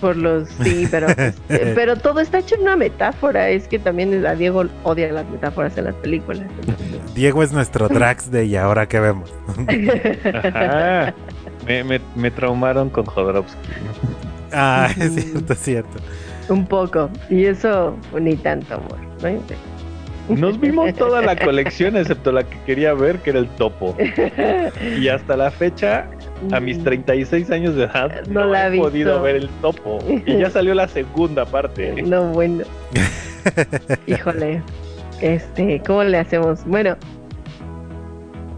por 0.00 0.16
los 0.16 0.48
sí 0.48 0.86
pero 0.90 1.08
este, 1.08 1.32
pero 1.74 1.96
todo 1.96 2.20
está 2.20 2.38
hecho 2.38 2.56
en 2.56 2.62
una 2.62 2.76
metáfora 2.76 3.48
es 3.48 3.68
que 3.68 3.78
también 3.78 4.26
a 4.26 4.34
Diego 4.34 4.64
odia 4.82 5.12
las 5.12 5.28
metáforas 5.30 5.76
en 5.78 5.84
las 5.84 5.94
películas 5.96 6.46
Diego 7.14 7.42
es 7.42 7.52
nuestro 7.52 7.88
Drax 7.90 8.30
de 8.30 8.46
y 8.46 8.56
ahora 8.56 8.86
que 8.88 9.00
vemos. 9.00 9.32
Me, 11.66 11.84
me, 11.84 12.00
me 12.16 12.30
traumaron 12.30 12.90
con 12.90 13.04
Jodorowsky. 13.04 13.56
Ah, 14.52 14.88
es 14.98 15.14
cierto, 15.14 15.52
es 15.52 15.58
cierto. 15.60 15.98
un 16.48 16.66
poco 16.66 17.08
y 17.30 17.44
eso 17.46 17.96
ni 18.20 18.36
tanto 18.36 18.74
amor 18.74 18.98
¿no? 19.22 20.36
Nos 20.36 20.60
vimos 20.60 20.92
toda 20.94 21.20
la 21.22 21.34
colección 21.36 21.96
excepto 21.96 22.30
la 22.32 22.44
que 22.44 22.56
quería 22.66 22.94
ver, 22.94 23.18
que 23.18 23.30
era 23.30 23.38
el 23.40 23.48
topo. 23.48 23.96
Y 24.98 25.08
hasta 25.08 25.36
la 25.36 25.50
fecha, 25.50 26.06
a 26.52 26.60
mis 26.60 26.82
36 26.84 27.50
años 27.50 27.74
de 27.74 27.84
edad, 27.84 28.24
No 28.28 28.44
no, 28.44 28.46
la 28.46 28.64
he 28.64 28.68
he 28.68 28.70
visto. 28.70 28.88
podido 28.88 29.22
ver 29.22 29.36
el 29.36 29.48
topo. 29.60 29.98
Y 30.26 30.38
ya 30.38 30.48
salió 30.50 30.74
la 30.74 30.86
segunda 30.86 31.44
parte. 31.44 32.02
no 32.02 32.24
bueno 32.32 32.64
híjole 34.06 34.62
este 35.20 35.80
cómo 35.86 36.04
le 36.04 36.18
hacemos 36.18 36.64
bueno 36.66 36.96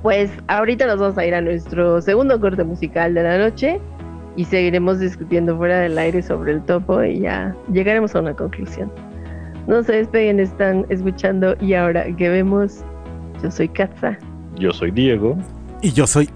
pues 0.05 0.31
ahorita 0.49 0.87
nos 0.87 1.01
vamos 1.01 1.17
a 1.17 1.25
ir 1.25 1.35
a 1.35 1.41
nuestro 1.41 1.99
segundo 2.03 2.39
corte 2.39 2.63
musical 2.63 3.15
de 3.15 3.23
la 3.23 3.39
noche 3.39 3.81
y 4.37 4.45
seguiremos 4.45 5.01
discutiendo 5.01 5.57
fuera 5.57 5.81
del 5.81 5.97
aire 5.97 6.21
sobre 6.21 6.53
el 6.53 6.63
topo 6.63 7.03
y 7.03 7.21
ya 7.21 7.57
llegaremos 7.73 8.15
a 8.15 8.21
una 8.21 8.35
conclusión. 8.35 8.93
No 9.67 9.83
se 9.83 9.93
despeguen, 9.93 10.41
están 10.41 10.85
escuchando 10.91 11.57
y 11.59 11.73
ahora 11.73 12.15
que 12.17 12.29
vemos, 12.29 12.85
yo 13.43 13.51
soy 13.51 13.67
Katza. 13.67 14.19
Yo 14.57 14.73
soy 14.73 14.91
Diego. 14.91 15.39
Y 15.81 15.91
yo 15.93 16.07
soy 16.07 16.29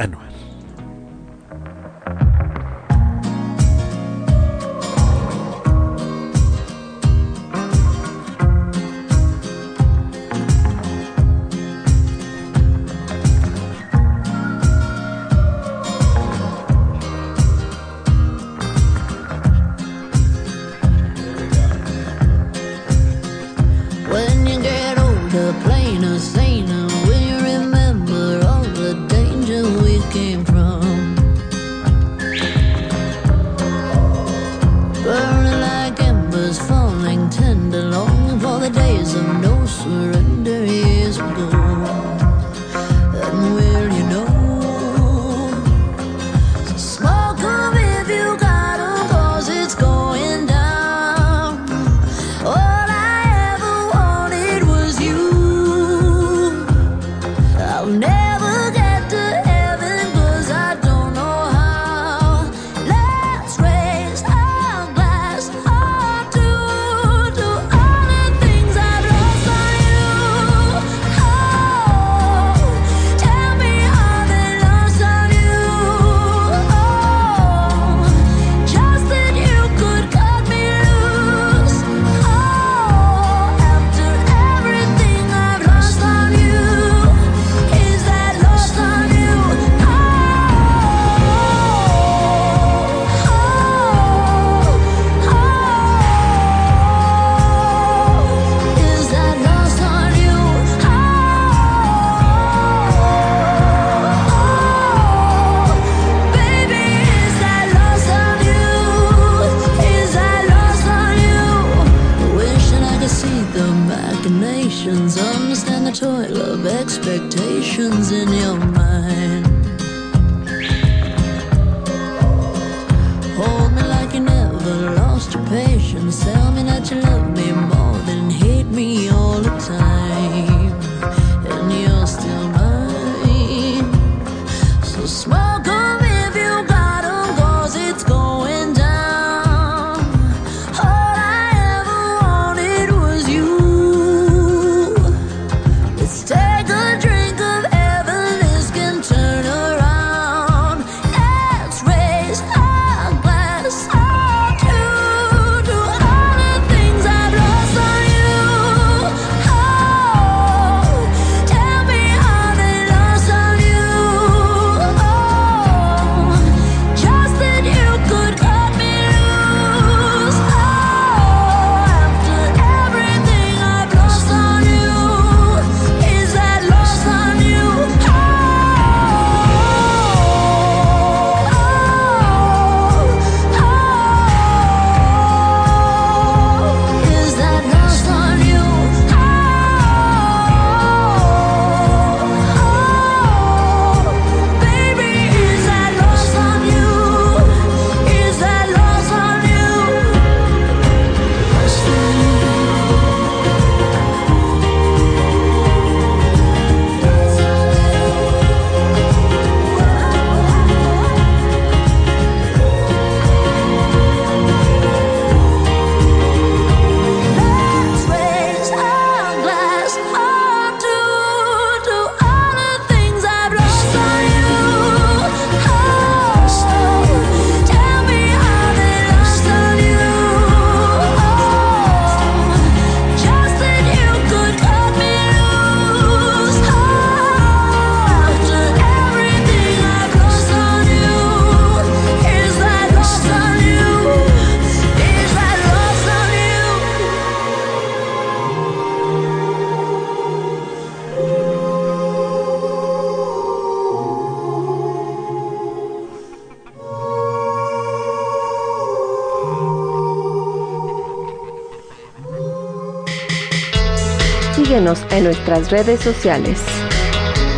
nuestras 265.28 265.70
redes 265.70 266.00
sociales. 266.00 266.64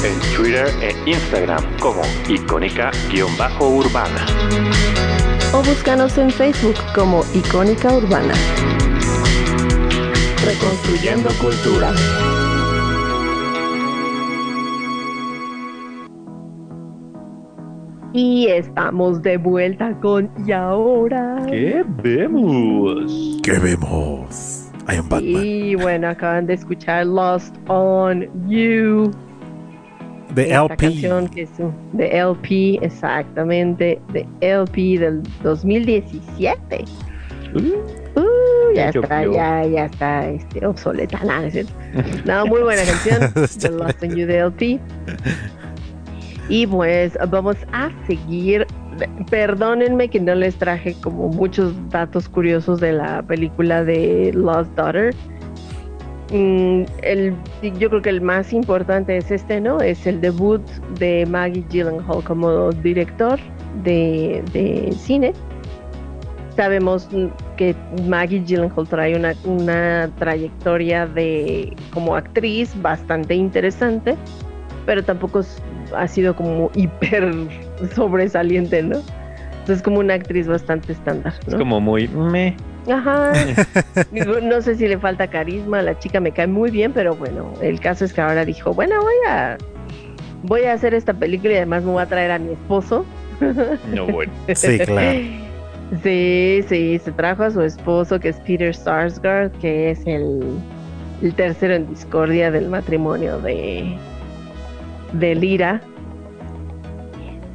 En 0.02 0.18
Twitter 0.36 0.66
e 0.82 0.90
Instagram 1.08 1.62
como 1.78 2.02
icónica-urbana. 2.28 4.26
O 5.54 5.62
búscanos 5.62 6.18
en 6.18 6.30
Facebook 6.30 6.74
como 6.96 7.22
Icónica 7.32 7.92
Urbana. 7.94 8.34
Reconstruyendo 10.44 11.30
Cultura. 11.40 11.92
Y 18.12 18.48
estamos 18.48 19.22
de 19.22 19.36
vuelta 19.36 19.96
con 20.00 20.28
Y 20.44 20.50
ahora. 20.50 21.46
¿Qué 21.48 21.84
vemos? 22.02 23.38
¿Qué 23.44 23.60
vemos? 23.60 24.09
Batman. 25.20 25.46
Y 25.46 25.74
bueno, 25.76 26.08
acaban 26.08 26.46
de 26.46 26.54
escuchar 26.54 27.06
Lost 27.06 27.54
on 27.68 28.28
You. 28.48 29.10
De 30.34 30.50
LP. 30.50 30.76
Canción 30.76 31.28
que 31.28 31.42
es 31.42 31.50
de 31.92 32.18
LP, 32.18 32.78
exactamente. 32.82 34.00
De 34.12 34.26
LP 34.40 34.98
del 34.98 35.22
2017. 35.42 36.84
Uh, 37.52 38.74
ya 38.74 38.90
está, 38.90 39.26
ya, 39.26 39.66
ya 39.66 39.86
está 39.86 40.28
este, 40.28 40.64
obsoleta. 40.64 41.18
Nada, 41.24 41.48
no, 42.24 42.46
muy 42.46 42.62
buena 42.62 42.82
canción. 42.84 43.32
The 43.60 43.70
Lost 43.70 44.02
on 44.02 44.10
You 44.10 44.26
de 44.26 44.38
LP. 44.38 44.80
Y 46.48 46.66
pues 46.66 47.16
vamos 47.28 47.56
a 47.72 47.90
seguir 48.06 48.66
perdónenme 49.30 50.08
que 50.08 50.20
no 50.20 50.34
les 50.34 50.56
traje 50.56 50.94
como 51.02 51.28
muchos 51.28 51.74
datos 51.90 52.28
curiosos 52.28 52.80
de 52.80 52.92
la 52.92 53.22
película 53.22 53.84
de 53.84 54.32
Lost 54.34 54.70
Daughter. 54.74 55.14
Mm, 56.32 56.84
yo 57.78 57.88
creo 57.88 58.02
que 58.02 58.10
el 58.10 58.20
más 58.20 58.52
importante 58.52 59.16
es 59.16 59.30
este, 59.30 59.60
¿no? 59.60 59.80
Es 59.80 60.06
el 60.06 60.20
debut 60.20 60.62
de 60.98 61.26
Maggie 61.26 61.64
Gyllenhaal 61.68 62.22
como 62.22 62.70
director 62.70 63.38
de, 63.82 64.94
cine. 64.96 65.32
Sabemos 66.56 67.08
que 67.56 67.74
Maggie 68.06 68.44
Gyllenhaal 68.44 68.88
trae 68.88 69.16
una, 69.16 69.34
una 69.44 70.10
trayectoria 70.18 71.06
de 71.06 71.74
como 71.92 72.14
actriz 72.14 72.70
bastante 72.80 73.34
interesante, 73.34 74.16
pero 74.86 75.02
tampoco 75.02 75.40
ha 75.96 76.06
sido 76.06 76.36
como 76.36 76.70
hiper 76.74 77.32
sobresaliente, 77.94 78.82
¿no? 78.82 79.00
Entonces 79.60 79.82
como 79.82 80.00
una 80.00 80.14
actriz 80.14 80.46
bastante 80.46 80.92
estándar, 80.92 81.34
Es 81.46 81.54
como 81.54 81.80
muy 81.80 82.08
me. 82.08 82.56
Ajá. 82.90 83.32
Digo, 84.12 84.40
no 84.40 84.62
sé 84.62 84.74
si 84.76 84.88
le 84.88 84.98
falta 84.98 85.28
carisma, 85.28 85.82
la 85.82 85.98
chica 85.98 86.18
me 86.18 86.32
cae 86.32 86.46
muy 86.46 86.70
bien, 86.70 86.92
pero 86.92 87.14
bueno, 87.14 87.52
el 87.60 87.78
caso 87.78 88.04
es 88.04 88.12
que 88.12 88.20
ahora 88.20 88.44
dijo, 88.44 88.72
bueno, 88.72 89.00
voy 89.00 89.14
a 89.28 89.58
voy 90.42 90.64
a 90.64 90.72
hacer 90.72 90.94
esta 90.94 91.12
película 91.12 91.52
y 91.52 91.56
además 91.56 91.84
me 91.84 91.92
voy 91.92 92.02
a 92.02 92.06
traer 92.06 92.30
a 92.30 92.38
mi 92.38 92.52
esposo. 92.52 93.04
No, 93.94 94.06
bueno. 94.06 94.32
Sí, 94.54 94.78
claro. 94.80 95.18
Sí, 96.02 96.64
sí, 96.68 97.00
se 97.02 97.12
trajo 97.12 97.42
a 97.42 97.50
su 97.50 97.62
esposo 97.62 98.20
que 98.20 98.28
es 98.28 98.36
Peter 98.40 98.74
Sarsgaard, 98.74 99.50
que 99.60 99.90
es 99.90 100.06
el, 100.06 100.40
el 101.22 101.34
tercero 101.34 101.74
en 101.74 101.88
discordia 101.88 102.50
del 102.50 102.68
matrimonio 102.68 103.40
de, 103.40 103.96
de 105.14 105.34
Lira. 105.34 105.80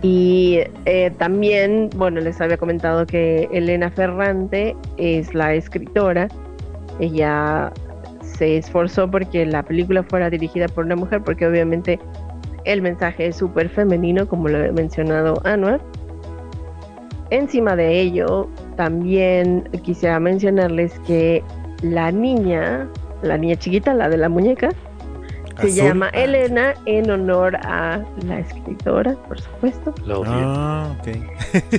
Y 0.01 0.59
eh, 0.85 1.11
también, 1.17 1.89
bueno, 1.95 2.19
les 2.19 2.39
había 2.39 2.57
comentado 2.57 3.05
que 3.05 3.47
Elena 3.51 3.89
Ferrante 3.89 4.75
es 4.97 5.33
la 5.33 5.53
escritora. 5.53 6.27
Ella 6.99 7.71
se 8.21 8.57
esforzó 8.57 9.09
porque 9.09 9.45
la 9.45 9.63
película 9.63 10.03
fuera 10.03 10.29
dirigida 10.29 10.67
por 10.67 10.85
una 10.85 10.95
mujer, 10.95 11.21
porque 11.23 11.47
obviamente 11.47 11.99
el 12.65 12.81
mensaje 12.81 13.27
es 13.27 13.37
súper 13.37 13.69
femenino, 13.69 14.27
como 14.27 14.49
lo 14.49 14.63
he 14.63 14.71
mencionado 14.71 15.41
Anwar. 15.45 15.79
Encima 17.31 17.75
de 17.75 18.01
ello, 18.01 18.47
también 18.75 19.67
quisiera 19.83 20.19
mencionarles 20.19 20.99
que 21.07 21.43
la 21.81 22.11
niña, 22.11 22.87
la 23.23 23.37
niña 23.37 23.55
chiquita, 23.55 23.93
la 23.93 24.09
de 24.09 24.17
la 24.17 24.29
muñeca, 24.29 24.69
se 25.58 25.68
Azul. 25.68 25.72
llama 25.72 26.10
Elena 26.10 26.74
en 26.86 27.10
honor 27.10 27.56
a 27.58 28.03
la 28.26 28.39
escritora, 28.39 29.16
por 29.28 29.39
supuesto. 29.39 29.93
Lo 30.06 30.22
odio. 30.22 30.32
Ah, 30.34 30.95
ok. 30.99 31.18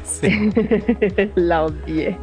sí. 0.05 0.51
la 1.35 1.64
odié. 1.64 2.16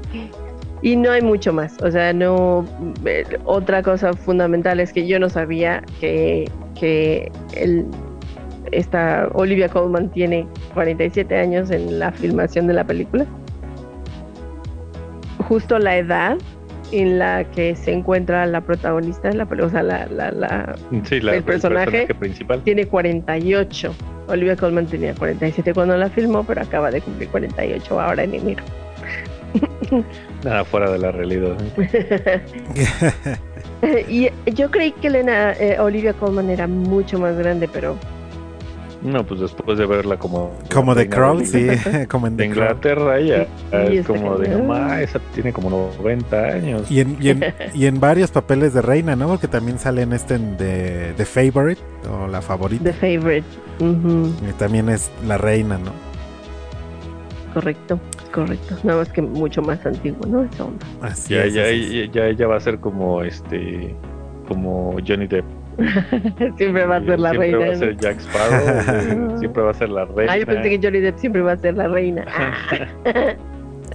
Y 0.81 0.95
no 0.95 1.11
hay 1.11 1.21
mucho 1.21 1.53
más. 1.53 1.81
O 1.81 1.89
sea, 1.91 2.11
no. 2.11 2.65
eh, 3.05 3.23
otra 3.45 3.81
cosa 3.83 4.13
fundamental 4.13 4.79
es 4.79 4.91
que 4.91 5.07
yo 5.07 5.17
no 5.19 5.29
sabía 5.29 5.81
que, 5.99 6.49
que 6.77 7.31
el, 7.55 7.85
esta 8.71 9.29
Olivia 9.33 9.69
Colman 9.69 10.09
tiene 10.09 10.47
47 10.73 11.37
años 11.37 11.71
en 11.71 11.99
la 11.99 12.11
filmación 12.11 12.67
de 12.67 12.73
la 12.73 12.83
película. 12.83 13.25
Justo 15.47 15.77
la 15.79 15.97
edad 15.97 16.37
en 16.93 17.17
la 17.17 17.43
que 17.43 17.75
se 17.75 17.91
encuentra 17.91 18.45
la 18.45 18.61
protagonista 18.61 19.31
la 19.31 19.45
o 19.45 19.69
sea, 19.69 19.81
la, 19.81 20.05
la, 20.07 20.31
la, 20.31 20.75
Sí, 21.03 21.19
la, 21.19 21.35
el 21.35 21.43
personaje 21.43 22.13
principal. 22.13 22.61
tiene 22.63 22.85
48. 22.85 23.95
Olivia 24.27 24.55
Colman 24.55 24.85
tenía 24.85 25.15
47 25.15 25.73
cuando 25.73 25.97
la 25.97 26.09
filmó, 26.09 26.43
pero 26.43 26.61
acaba 26.61 26.91
de 26.91 27.01
cumplir 27.01 27.29
48 27.29 27.99
ahora 27.99 28.23
en 28.23 28.35
enero. 28.35 28.63
Nada 30.43 30.63
fuera 30.65 30.91
de 30.91 30.99
la 30.99 31.11
realidad. 31.11 31.57
y 34.07 34.29
yo 34.53 34.71
creí 34.71 34.91
que 34.91 35.07
Elena, 35.07 35.53
eh, 35.53 35.77
Olivia 35.79 36.13
Colman 36.13 36.49
era 36.49 36.67
mucho 36.67 37.19
más 37.19 37.37
grande, 37.37 37.67
pero 37.67 37.97
No, 39.03 39.25
pues 39.25 39.41
después 39.41 39.77
de 39.77 39.85
verla 39.85 40.17
como. 40.17 40.51
Como 40.73 40.95
de 40.95 41.01
reina 41.01 41.15
Crow, 41.15 41.37
de- 41.39 41.45
sí, 41.45 42.07
como 42.09 42.27
en 42.27 42.37
The. 42.37 42.45
Inglaterra, 42.45 43.19
ella 43.19 43.47
es 43.71 43.99
está 43.99 44.13
como 44.13 44.37
de, 44.37 45.03
esa 45.03 45.19
tiene 45.33 45.51
como 45.51 45.69
90 45.99 46.37
años. 46.45 46.89
Y 46.89 47.01
en, 47.01 47.17
y, 47.19 47.29
en, 47.29 47.43
y 47.73 47.85
en 47.85 47.99
varios 47.99 48.31
papeles 48.31 48.73
de 48.73 48.81
reina, 48.81 49.15
¿no? 49.15 49.27
Porque 49.27 49.47
también 49.49 49.77
sale 49.77 50.03
en 50.03 50.13
este 50.13 50.37
de, 50.37 51.13
The 51.17 51.25
Favorite 51.25 51.81
o 52.09 52.27
La 52.27 52.41
Favorita. 52.41 52.83
The 52.85 52.93
Favorite. 52.93 53.47
Ujú, 53.79 54.31
Y 54.49 54.53
también 54.53 54.87
es 54.89 55.11
la 55.27 55.37
reina, 55.37 55.77
¿no? 55.77 55.91
Correcto, 57.53 57.99
correcto. 58.33 58.75
Nada 58.83 58.99
más 58.99 59.09
que 59.09 59.21
mucho 59.21 59.61
más 59.61 59.85
antiguo, 59.85 60.25
¿no? 60.27 60.43
Esa 60.43 60.63
onda. 60.65 60.85
Así 61.01 61.33
Ya, 61.35 61.43
es, 61.43 61.53
ya, 61.53 61.63
así 61.63 61.99
es. 62.01 62.11
ya, 62.11 62.21
ya 62.21 62.27
ella 62.27 62.47
va 62.47 62.55
a 62.55 62.59
ser 62.59 62.79
como 62.79 63.21
este. 63.23 63.93
Como 64.47 64.95
Johnny 65.07 65.27
Depp. 65.27 65.45
siempre 66.57 66.85
va 66.85 66.97
a 66.97 67.01
ser 67.03 67.19
la 67.19 67.29
siempre 67.31 67.51
reina. 67.51 67.57
va 67.67 67.73
a 67.73 67.75
ser 67.75 67.97
Jack 67.97 68.19
Sparrow. 68.19 69.37
siempre 69.39 69.63
va 69.63 69.71
a 69.71 69.73
ser 69.73 69.89
la 69.89 70.05
reina. 70.15 70.33
Ah, 70.33 70.37
yo 70.37 70.45
pensé 70.45 70.69
que 70.69 70.79
Johnny 70.81 70.99
Depp 70.99 71.17
siempre 71.17 71.41
va 71.41 71.51
a 71.53 71.57
ser 71.57 71.75
la 71.75 71.87
reina. 71.87 72.25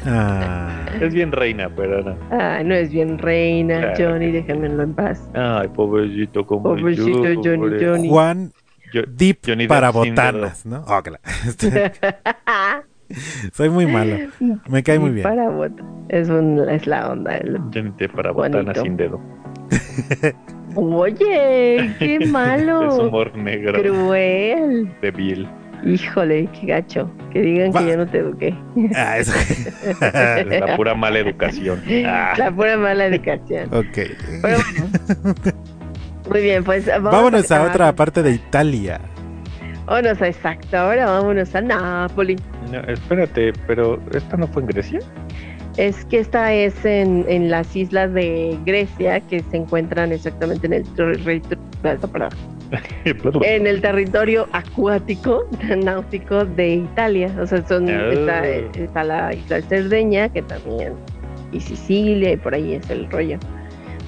Ah, 0.06 0.86
Es 1.00 1.12
bien 1.12 1.32
reina, 1.32 1.68
pero 1.74 2.02
no. 2.04 2.14
Ah, 2.30 2.62
no 2.64 2.72
es 2.72 2.88
bien 2.92 3.18
reina, 3.18 3.80
Claro 3.94 4.12
Johnny, 4.12 4.30
déjenmelo 4.30 4.84
en 4.84 4.94
paz. 4.94 5.28
Ay, 5.34 5.66
pobrecito, 5.74 6.46
como 6.46 6.62
Pobrecito 6.62 7.24
yo, 7.24 7.40
Johnny, 7.42 7.58
pobre- 7.58 7.84
Johnny. 7.84 8.08
Juan 8.08 8.52
Yo- 8.92 9.02
Deep 9.08 9.38
Johnny 9.44 9.66
para 9.66 9.90
botanas, 9.90 10.64
¿no? 10.64 10.84
Oh, 10.86 11.02
este, 11.48 11.92
soy 13.52 13.70
muy 13.70 13.86
malo. 13.86 14.16
Me 14.68 14.84
cae 14.84 15.00
muy 15.00 15.10
bien. 15.10 15.24
Para 15.24 15.50
bot- 15.50 15.82
Es, 16.08 16.28
un, 16.28 16.60
es 16.68 16.86
la 16.86 17.10
onda. 17.10 17.36
el- 17.36 17.58
Johnny 17.74 17.92
Depp 17.98 18.14
para 18.14 18.30
botana 18.30 18.62
Bonito. 18.62 18.82
sin 18.82 18.96
dedo. 18.96 19.20
Oye, 20.74 21.94
qué 21.98 22.20
malo. 22.30 22.88
Es 22.88 22.98
humor 22.98 23.36
negro 23.36 23.80
Cruel. 23.80 24.90
de 25.00 25.10
Bill. 25.10 25.48
Híjole, 25.84 26.48
qué 26.58 26.66
gacho. 26.66 27.10
Que 27.32 27.40
digan 27.40 27.70
Va. 27.74 27.80
que 27.80 27.88
yo 27.90 27.96
no 27.98 28.06
te 28.06 28.18
eduqué. 28.18 28.54
Ah, 28.96 29.18
eso- 29.18 29.32
la 30.60 30.76
pura 30.76 30.94
mala 30.94 31.18
educación. 31.20 31.80
Ah, 32.06 32.34
La 32.36 32.50
pura 32.50 32.76
mala 32.76 33.06
educación. 33.06 33.68
ok. 33.72 33.86
Pero 34.42 34.58
bueno. 34.58 35.34
Muy 36.30 36.42
bien, 36.42 36.64
pues 36.64 36.86
vamos 36.86 37.12
Vámonos 37.12 37.50
a 37.52 37.62
otra 37.62 37.94
parte 37.94 38.22
de 38.22 38.32
Italia. 38.32 39.00
Vámonos 39.86 40.20
a 40.20 40.26
exacto. 40.28 40.76
Ahora 40.76 41.06
vámonos 41.06 41.54
a 41.54 41.60
Nápoles. 41.62 42.40
no, 42.70 42.80
espérate, 42.92 43.52
pero 43.66 43.98
¿esta 44.12 44.36
no 44.36 44.46
fue 44.48 44.62
en 44.62 44.68
Grecia? 44.68 44.98
Es 45.78 46.04
que 46.06 46.18
esta 46.18 46.52
es 46.52 46.84
en, 46.84 47.24
en 47.28 47.50
las 47.50 47.74
islas 47.76 48.12
de 48.12 48.58
Grecia 48.66 49.20
que 49.20 49.40
se 49.40 49.58
encuentran 49.58 50.10
exactamente 50.10 50.66
en 50.66 50.72
el, 50.72 50.84
en 53.42 53.66
el 53.66 53.80
territorio 53.80 54.48
acuático, 54.52 55.44
náutico 55.84 56.44
de 56.44 56.74
Italia. 56.74 57.32
O 57.40 57.46
sea, 57.46 57.64
son, 57.64 57.88
Oh. 57.88 58.10
está, 58.10 58.44
está 58.46 59.04
la 59.04 59.32
isla 59.32 59.56
de 59.56 59.62
Cerdeña, 59.62 60.28
que 60.28 60.42
también, 60.42 60.94
y 61.52 61.60
Sicilia, 61.60 62.32
y 62.32 62.36
por 62.36 62.54
ahí 62.54 62.74
es 62.74 62.90
el 62.90 63.08
rollo. 63.08 63.38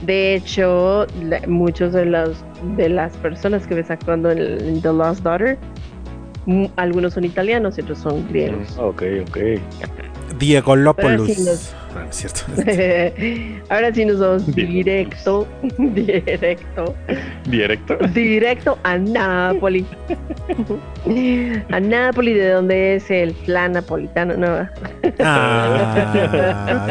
De 0.04 0.34
hecho, 0.34 1.06
muchos 1.46 1.92
de 1.92 2.06
los 2.06 2.44
de 2.76 2.88
las 2.88 3.16
personas 3.18 3.64
que 3.68 3.76
ves 3.76 3.90
actuando 3.92 4.32
en, 4.32 4.38
en 4.40 4.82
The 4.82 4.92
Lost 4.92 5.22
Daughter, 5.22 5.56
algunos 6.76 7.14
son 7.14 7.24
italianos 7.24 7.78
y 7.78 7.82
otros 7.82 7.98
son 7.98 8.26
griegos. 8.28 8.76
Ok, 8.76 9.02
ok. 9.28 9.38
Diego 10.40 10.74
sí 11.34 11.42
nos- 11.44 11.74
Ah, 11.92 12.06
es 12.08 12.16
cierto. 12.16 12.42
Ahora 13.68 13.92
sí 13.92 14.04
nos 14.04 14.20
vamos 14.20 14.54
directo, 14.54 15.46
directo, 15.78 16.94
Directo. 17.46 17.96
directo 18.14 18.78
a 18.84 18.96
Nápoles. 18.96 19.84
A 21.72 21.80
Nápoles, 21.80 22.36
de 22.36 22.48
donde 22.50 22.94
es 22.96 23.10
el 23.10 23.34
flan 23.34 23.72
napolitano, 23.72 24.36
¿no? 24.36 24.68
Ah. 25.18 26.88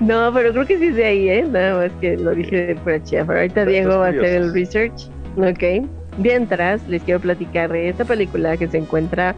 No, 0.00 0.32
pero 0.32 0.52
creo 0.52 0.66
que 0.66 0.78
sí 0.78 0.86
es 0.86 0.96
de 0.96 1.04
ahí, 1.04 1.28
¿eh? 1.28 1.44
Nada 1.50 1.76
más 1.82 1.92
que 2.00 2.16
lo 2.16 2.30
dije 2.34 2.66
de 2.68 2.74
pura. 2.76 2.98
Pero 3.10 3.32
ahorita 3.32 3.64
Diego 3.66 3.98
va 3.98 4.06
a 4.06 4.10
hacer 4.10 4.24
el 4.24 4.52
research. 4.54 5.08
Ok. 5.36 5.86
Mientras, 6.18 6.80
les 6.88 7.02
quiero 7.02 7.20
platicar 7.20 7.70
de 7.72 7.88
esta 7.90 8.04
película 8.04 8.56
que 8.56 8.68
se 8.68 8.78
encuentra 8.78 9.34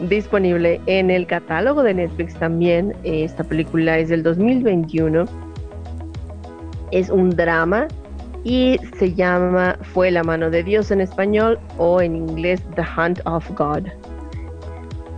disponible 0.00 0.80
en 0.86 1.10
el 1.10 1.26
catálogo 1.26 1.82
de 1.82 1.94
Netflix 1.94 2.34
también. 2.34 2.94
Esta 3.04 3.44
película 3.44 3.98
es 3.98 4.08
del 4.08 4.22
2021. 4.22 5.24
Es 6.92 7.10
un 7.10 7.30
drama 7.30 7.88
y 8.44 8.78
se 8.98 9.12
llama 9.12 9.76
Fue 9.82 10.10
la 10.10 10.22
mano 10.22 10.50
de 10.50 10.62
Dios 10.62 10.90
en 10.90 11.00
español 11.00 11.58
o 11.78 12.00
en 12.00 12.14
inglés 12.16 12.62
The 12.76 12.82
Hunt 12.96 13.20
of 13.24 13.50
God. 13.56 13.88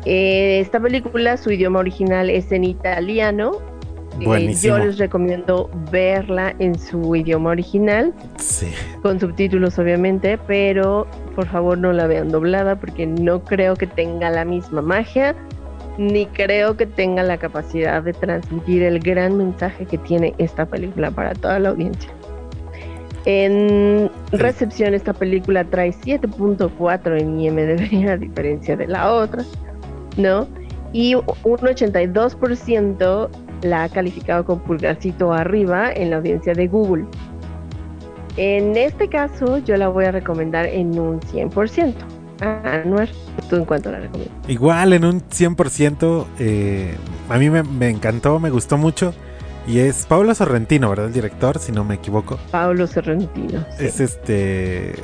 Eh, 0.06 0.60
esta 0.60 0.80
película, 0.80 1.36
su 1.36 1.50
idioma 1.50 1.80
original 1.80 2.30
es 2.30 2.50
en 2.52 2.64
italiano. 2.64 3.52
Eh, 4.20 4.54
yo 4.60 4.78
les 4.78 4.98
recomiendo 4.98 5.70
verla 5.90 6.54
en 6.58 6.78
su 6.78 7.14
idioma 7.14 7.50
original, 7.50 8.12
Sí. 8.36 8.68
con 9.02 9.20
subtítulos 9.20 9.78
obviamente, 9.78 10.38
pero 10.46 11.06
por 11.36 11.46
favor 11.46 11.78
no 11.78 11.92
la 11.92 12.06
vean 12.06 12.30
doblada 12.30 12.76
porque 12.76 13.06
no 13.06 13.44
creo 13.44 13.76
que 13.76 13.86
tenga 13.86 14.30
la 14.30 14.44
misma 14.44 14.82
magia, 14.82 15.34
ni 15.98 16.26
creo 16.26 16.76
que 16.76 16.86
tenga 16.86 17.22
la 17.22 17.38
capacidad 17.38 18.02
de 18.02 18.12
transmitir 18.12 18.82
el 18.82 19.00
gran 19.00 19.36
mensaje 19.36 19.86
que 19.86 19.98
tiene 19.98 20.34
esta 20.38 20.66
película 20.66 21.10
para 21.10 21.34
toda 21.34 21.58
la 21.58 21.70
audiencia. 21.70 22.10
En 23.24 24.10
recepción 24.32 24.94
esta 24.94 25.12
película 25.12 25.64
trae 25.64 25.92
7.4 25.92 27.20
en 27.20 27.40
IMDb 27.40 28.08
a 28.10 28.16
diferencia 28.16 28.76
de 28.76 28.86
la 28.86 29.12
otra, 29.12 29.44
¿no? 30.16 30.46
y 30.92 31.14
un 31.14 31.22
82% 31.24 33.28
la 33.62 33.84
ha 33.84 33.88
calificado 33.88 34.44
con 34.44 34.60
pulgarcito 34.60 35.32
arriba 35.32 35.92
en 35.92 36.10
la 36.10 36.16
audiencia 36.16 36.52
de 36.52 36.68
Google. 36.68 37.06
En 38.36 38.76
este 38.76 39.08
caso, 39.08 39.58
yo 39.58 39.76
la 39.76 39.88
voy 39.88 40.04
a 40.04 40.12
recomendar 40.12 40.66
en 40.66 40.98
un 40.98 41.20
100%. 41.20 41.94
Anuar, 42.40 43.08
¿tú 43.50 43.56
en 43.56 43.64
cuánto 43.64 43.90
la 43.90 43.98
recomiendas? 43.98 44.48
Igual 44.48 44.92
en 44.92 45.04
un 45.04 45.20
100%, 45.22 46.26
eh, 46.38 46.94
a 47.28 47.38
mí 47.38 47.50
me, 47.50 47.64
me 47.64 47.88
encantó, 47.88 48.38
me 48.38 48.50
gustó 48.50 48.76
mucho. 48.78 49.12
Y 49.66 49.80
es 49.80 50.06
Pablo 50.06 50.34
Sorrentino, 50.34 50.88
¿verdad? 50.88 51.06
El 51.06 51.12
director, 51.12 51.58
si 51.58 51.72
no 51.72 51.84
me 51.84 51.96
equivoco. 51.96 52.38
Pablo 52.50 52.86
Sorrentino. 52.86 53.66
sí. 53.76 53.84
Es 53.84 54.00
este. 54.00 54.94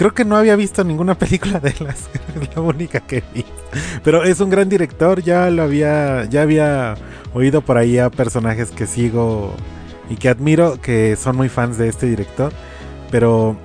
Creo 0.00 0.14
que 0.14 0.24
no 0.24 0.38
había 0.38 0.56
visto 0.56 0.82
ninguna 0.82 1.14
película 1.14 1.60
de 1.60 1.74
las. 1.80 2.08
Es 2.40 2.56
la 2.56 2.62
única 2.62 3.00
que 3.00 3.22
vi. 3.34 3.44
Pero 4.02 4.24
es 4.24 4.40
un 4.40 4.48
gran 4.48 4.70
director. 4.70 5.20
Ya 5.20 5.50
lo 5.50 5.62
había. 5.62 6.24
Ya 6.24 6.40
había 6.40 6.94
oído 7.34 7.60
por 7.60 7.76
ahí 7.76 7.98
a 7.98 8.08
personajes 8.08 8.70
que 8.70 8.86
sigo 8.86 9.52
y 10.08 10.16
que 10.16 10.30
admiro 10.30 10.80
que 10.80 11.16
son 11.16 11.36
muy 11.36 11.50
fans 11.50 11.76
de 11.76 11.88
este 11.88 12.06
director. 12.06 12.50
Pero. 13.10 13.58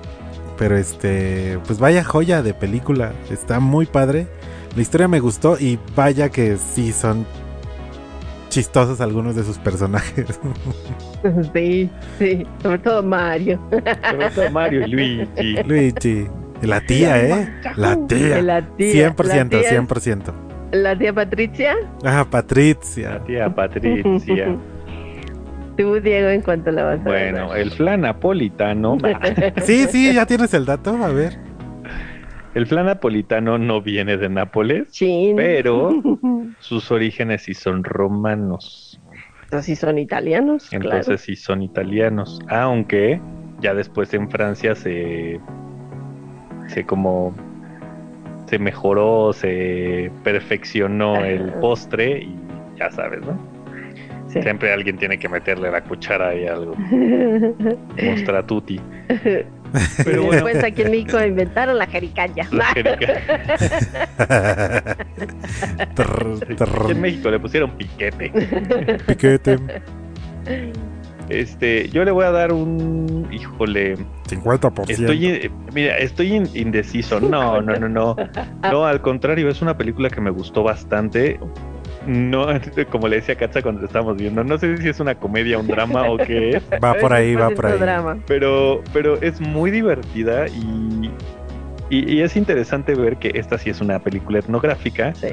Pero 0.58 0.76
este. 0.76 1.58
Pues 1.66 1.78
vaya 1.78 2.04
joya 2.04 2.42
de 2.42 2.52
película. 2.52 3.14
Está 3.30 3.58
muy 3.58 3.86
padre. 3.86 4.28
La 4.76 4.82
historia 4.82 5.08
me 5.08 5.20
gustó. 5.20 5.56
Y 5.58 5.78
vaya 5.94 6.28
que 6.28 6.58
sí 6.58 6.92
son 6.92 7.24
chistosos 8.48 9.00
algunos 9.00 9.34
de 9.36 9.44
sus 9.44 9.58
personajes. 9.58 10.40
Sí, 11.52 11.90
sí, 12.20 12.46
sobre 12.62 12.78
todo 12.78 13.02
Mario. 13.02 13.58
Sobre 13.70 14.30
todo 14.30 14.50
Mario 14.50 14.86
y 14.86 14.90
Luigi. 14.90 15.62
Luigi. 15.66 16.26
La 16.62 16.80
tía, 16.80 17.20
¿eh? 17.22 17.52
La 17.76 17.96
tía. 18.06 18.40
La 18.42 18.62
tía, 18.76 19.14
100%, 19.14 19.26
la 19.26 19.48
tía. 19.48 19.82
100%. 19.82 20.32
La 20.72 20.96
tía 20.98 21.12
Patricia. 21.12 21.74
Ah, 22.04 22.24
Patricia. 22.30 23.10
La 23.10 23.24
tía 23.24 23.54
Patricia. 23.54 24.56
Tú, 25.76 26.00
Diego, 26.00 26.28
en 26.28 26.40
cuanto 26.40 26.70
la 26.70 26.84
vas 26.84 27.00
a 27.00 27.02
Bueno, 27.04 27.50
ver? 27.50 27.60
el 27.60 27.70
flan 27.72 28.00
napolitano. 28.02 28.96
Sí, 29.64 29.86
sí, 29.90 30.14
ya 30.14 30.24
tienes 30.26 30.54
el 30.54 30.64
dato. 30.64 30.90
A 31.02 31.08
ver. 31.08 31.38
El 32.56 32.66
flan 32.66 32.86
napolitano 32.86 33.58
no 33.58 33.82
viene 33.82 34.16
de 34.16 34.30
Nápoles, 34.30 34.90
Chin. 34.90 35.36
pero 35.36 35.90
sus 36.58 36.90
orígenes 36.90 37.42
sí 37.42 37.52
son 37.52 37.84
romanos. 37.84 38.98
Entonces 39.42 39.66
sí 39.66 39.76
son 39.76 39.98
italianos, 39.98 40.72
Entonces 40.72 41.20
sí 41.20 41.36
son 41.36 41.60
italianos. 41.60 42.40
Aunque 42.48 43.20
ya 43.60 43.74
después 43.74 44.14
en 44.14 44.30
Francia 44.30 44.74
se. 44.74 45.38
se 46.68 46.86
como. 46.86 47.34
se 48.46 48.58
mejoró, 48.58 49.34
se 49.34 50.10
perfeccionó 50.24 51.26
el 51.26 51.52
postre 51.60 52.22
y 52.22 52.38
ya 52.78 52.90
sabes, 52.90 53.20
¿no? 53.20 53.38
Sí. 54.28 54.40
Siempre 54.40 54.72
alguien 54.72 54.96
tiene 54.96 55.18
que 55.18 55.28
meterle 55.28 55.70
la 55.70 55.84
cuchara 55.84 56.34
y 56.34 56.46
algo. 56.46 56.74
Mostra 58.02 58.46
tutti. 58.46 58.80
Pero 60.04 60.24
bueno, 60.24 60.44
Después 60.44 60.64
aquí 60.64 60.82
en 60.82 60.90
México 60.90 61.22
inventaron 61.22 61.78
la 61.78 61.86
jericaya. 61.86 62.48
la 62.50 62.66
Trr, 65.94 66.40
trr, 66.56 66.90
en 66.90 67.00
México 67.00 67.30
le 67.30 67.38
pusieron 67.40 67.70
piquete. 67.72 68.30
piquete. 69.06 69.58
Este, 71.28 71.88
yo 71.88 72.04
le 72.04 72.12
voy 72.12 72.24
a 72.24 72.30
dar 72.30 72.52
un, 72.52 73.28
híjole, 73.32 73.96
50%. 74.28 74.90
estoy, 74.90 75.26
in- 75.26 75.50
mira, 75.74 75.98
estoy 75.98 76.34
in- 76.34 76.48
indeciso. 76.54 77.18
No, 77.20 77.60
no, 77.60 77.74
no, 77.76 77.88
no. 77.88 78.16
No, 78.70 78.86
al 78.86 79.00
contrario, 79.00 79.48
es 79.48 79.60
una 79.62 79.76
película 79.76 80.08
que 80.08 80.20
me 80.20 80.30
gustó 80.30 80.62
bastante. 80.62 81.40
No, 82.06 82.46
como 82.90 83.08
le 83.08 83.16
decía 83.16 83.34
Katza 83.34 83.62
cuando 83.62 83.82
la 83.82 83.86
estábamos 83.88 84.16
viendo, 84.16 84.44
no 84.44 84.58
sé 84.58 84.76
si 84.78 84.88
es 84.88 85.00
una 85.00 85.14
comedia, 85.14 85.58
un 85.58 85.66
drama 85.66 86.08
o 86.08 86.16
qué 86.16 86.50
es, 86.50 86.62
Va 86.82 86.94
por 86.94 87.12
ahí, 87.12 87.34
va 87.34 87.50
por 87.50 87.66
ahí. 87.66 87.78
Drama. 87.78 88.18
pero, 88.26 88.82
pero 88.92 89.20
es 89.20 89.40
muy 89.40 89.70
divertida 89.70 90.46
y, 90.48 91.10
y, 91.90 92.14
y 92.14 92.22
es 92.22 92.36
interesante 92.36 92.94
ver 92.94 93.16
que 93.16 93.32
esta 93.34 93.58
sí 93.58 93.70
es 93.70 93.80
una 93.80 93.98
película 93.98 94.38
etnográfica. 94.38 95.14
Sí. 95.14 95.28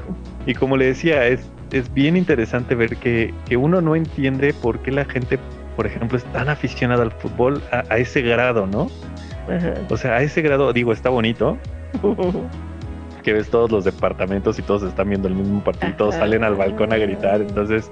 Y 0.46 0.54
como 0.54 0.78
le 0.78 0.86
decía, 0.86 1.28
es, 1.28 1.50
es 1.72 1.94
bien 1.94 2.18
interesante 2.18 2.76
ver 2.76 2.98
que, 2.98 3.34
que 3.46 3.58
uno 3.58 3.82
no 3.82 3.96
entiende 3.96 4.54
por 4.54 4.80
qué 4.80 4.92
la 4.92 5.06
gente, 5.06 5.40
por 5.76 5.86
ejemplo, 5.86 6.18
es 6.18 6.24
tan 6.26 6.50
aficionada 6.50 7.04
al 7.04 7.12
fútbol 7.12 7.62
a, 7.72 7.84
a 7.90 7.98
ese 7.98 8.22
grado, 8.22 8.68
¿no? 8.68 8.90
Ajá. 9.50 9.74
O 9.90 9.98
sea, 9.98 10.16
a 10.16 10.22
ese 10.22 10.42
grado, 10.42 10.72
digo, 10.74 10.94
está 10.94 11.10
bonito, 11.10 11.58
que 13.24 13.34
ves 13.34 13.50
todos 13.50 13.72
los 13.72 13.84
departamentos 13.86 14.60
y 14.60 14.62
todos 14.62 14.84
están 14.84 15.10
viendo 15.10 15.28
el 15.28 15.34
mismo 15.36 15.64
partido, 15.64 15.92
y 15.92 15.96
todos 15.96 16.14
Ajá. 16.16 16.24
salen 16.26 16.44
al 16.44 16.56
balcón 16.56 16.94
a 16.94 16.98
gritar, 16.98 17.42
entonces... 17.42 17.90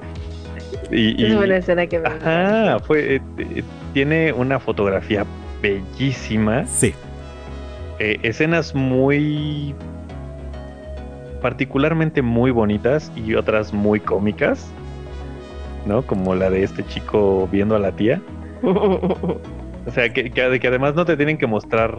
Y, 0.91 1.23
Es 1.23 1.31
y- 1.31 1.35
buena 1.35 1.57
escena 1.57 1.87
que 1.87 1.99
me 1.99 2.07
ajá, 2.07 2.79
fue, 2.79 3.15
eh, 3.15 3.21
eh, 3.37 3.63
tiene 3.93 4.33
una 4.33 4.59
fotografía 4.59 5.25
bellísima, 5.61 6.65
Sí. 6.67 6.93
eh, 7.99 8.17
escenas 8.23 8.75
muy 8.75 9.73
particularmente 11.41 12.21
muy 12.21 12.51
bonitas 12.51 13.11
y 13.15 13.33
otras 13.35 13.73
muy 13.73 13.99
cómicas, 13.99 14.69
¿no? 15.85 16.03
Como 16.03 16.35
la 16.35 16.49
de 16.49 16.63
este 16.63 16.85
chico 16.85 17.47
viendo 17.51 17.75
a 17.75 17.79
la 17.79 17.91
tía. 17.91 18.21
O 19.83 19.89
sea, 19.89 20.13
que, 20.13 20.29
que- 20.29 20.59
que 20.59 20.67
además 20.67 20.93
no 20.93 21.05
te 21.05 21.17
tienen 21.17 21.39
que 21.39 21.47
mostrar, 21.47 21.97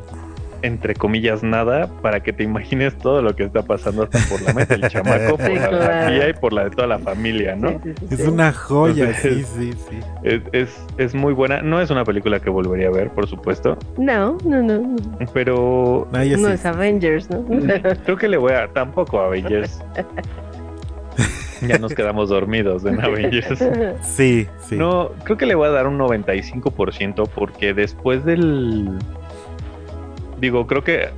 entre 0.62 0.94
comillas, 0.94 1.42
nada 1.42 1.88
para 2.02 2.20
que 2.20 2.32
te 2.32 2.44
imagines 2.44 2.96
todo 2.98 3.20
lo 3.22 3.34
que 3.36 3.44
está 3.44 3.62
pasando 3.62 4.04
hasta 4.04 4.18
por 4.28 4.40
la 4.42 4.52
mente 4.52 4.76
del 4.76 4.88
chamaco, 4.90 5.36
por 5.36 5.46
Sí, 5.46 5.54
la, 5.54 5.70
la 5.70 5.78
claro. 5.86 6.10
tía 6.14 6.28
y 6.28 6.32
por 6.34 6.52
la 6.52 6.64
de 6.64 6.70
toda 6.70 6.86
la 6.86 6.98
familia, 6.98 7.56
¿no? 7.56 7.70
Sí, 7.70 7.78
sí, 7.84 7.92
sí, 7.98 8.14
Es 8.14 8.20
sí. 8.20 8.28
una 8.28 8.52
joya, 8.52 9.12
sí, 9.14 9.28
Entonces- 9.28 9.46
sí, 9.58 9.72
sí. 9.90 9.98
Es, 10.22 10.42
es, 10.52 10.86
es 10.98 11.14
muy 11.14 11.32
buena. 11.34 11.62
No 11.62 11.80
es 11.80 11.90
una 11.90 12.04
película 12.04 12.40
que 12.40 12.50
volvería 12.50 12.88
a 12.88 12.92
ver, 12.92 13.10
por 13.10 13.26
supuesto, 13.26 13.76
No, 13.98 14.38
no, 14.44 14.62
no. 14.62 14.78
no. 14.78 14.96
pero 15.34 16.06
No 16.12 16.22
sí. 16.22 16.46
es 16.54 16.64
Avengers, 16.66 17.28
¿no? 17.30 17.44
Creo 18.04 18.16
que 18.16 18.28
le 18.28 18.36
voy 18.36 18.52
a. 18.52 18.68
Tampoco 18.68 19.20
a 19.20 19.26
Avengers. 19.26 19.80
ya 21.66 21.78
nos 21.78 21.94
quedamos 21.94 22.28
dormidos 22.30 22.84
en 22.84 23.00
Avengers. 23.00 23.64
Sí, 24.02 24.46
sí. 24.66 24.76
No, 24.76 25.10
creo 25.24 25.36
que 25.36 25.46
le 25.46 25.54
voy 25.54 25.68
a 25.68 25.70
dar 25.70 25.86
un 25.86 25.98
95% 25.98 27.28
porque 27.34 27.74
después 27.74 28.24
del. 28.24 28.98
Digo, 30.42 30.66
creo 30.66 30.84
que 30.84 31.08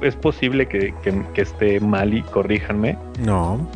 es 0.00 0.16
posible 0.16 0.66
que, 0.66 0.92
que- 1.04 1.22
que 1.34 1.42
esté 1.42 1.78
mal 1.78 2.12
y 2.12 2.22
corríjanme. 2.22 2.98
No. 3.24 3.68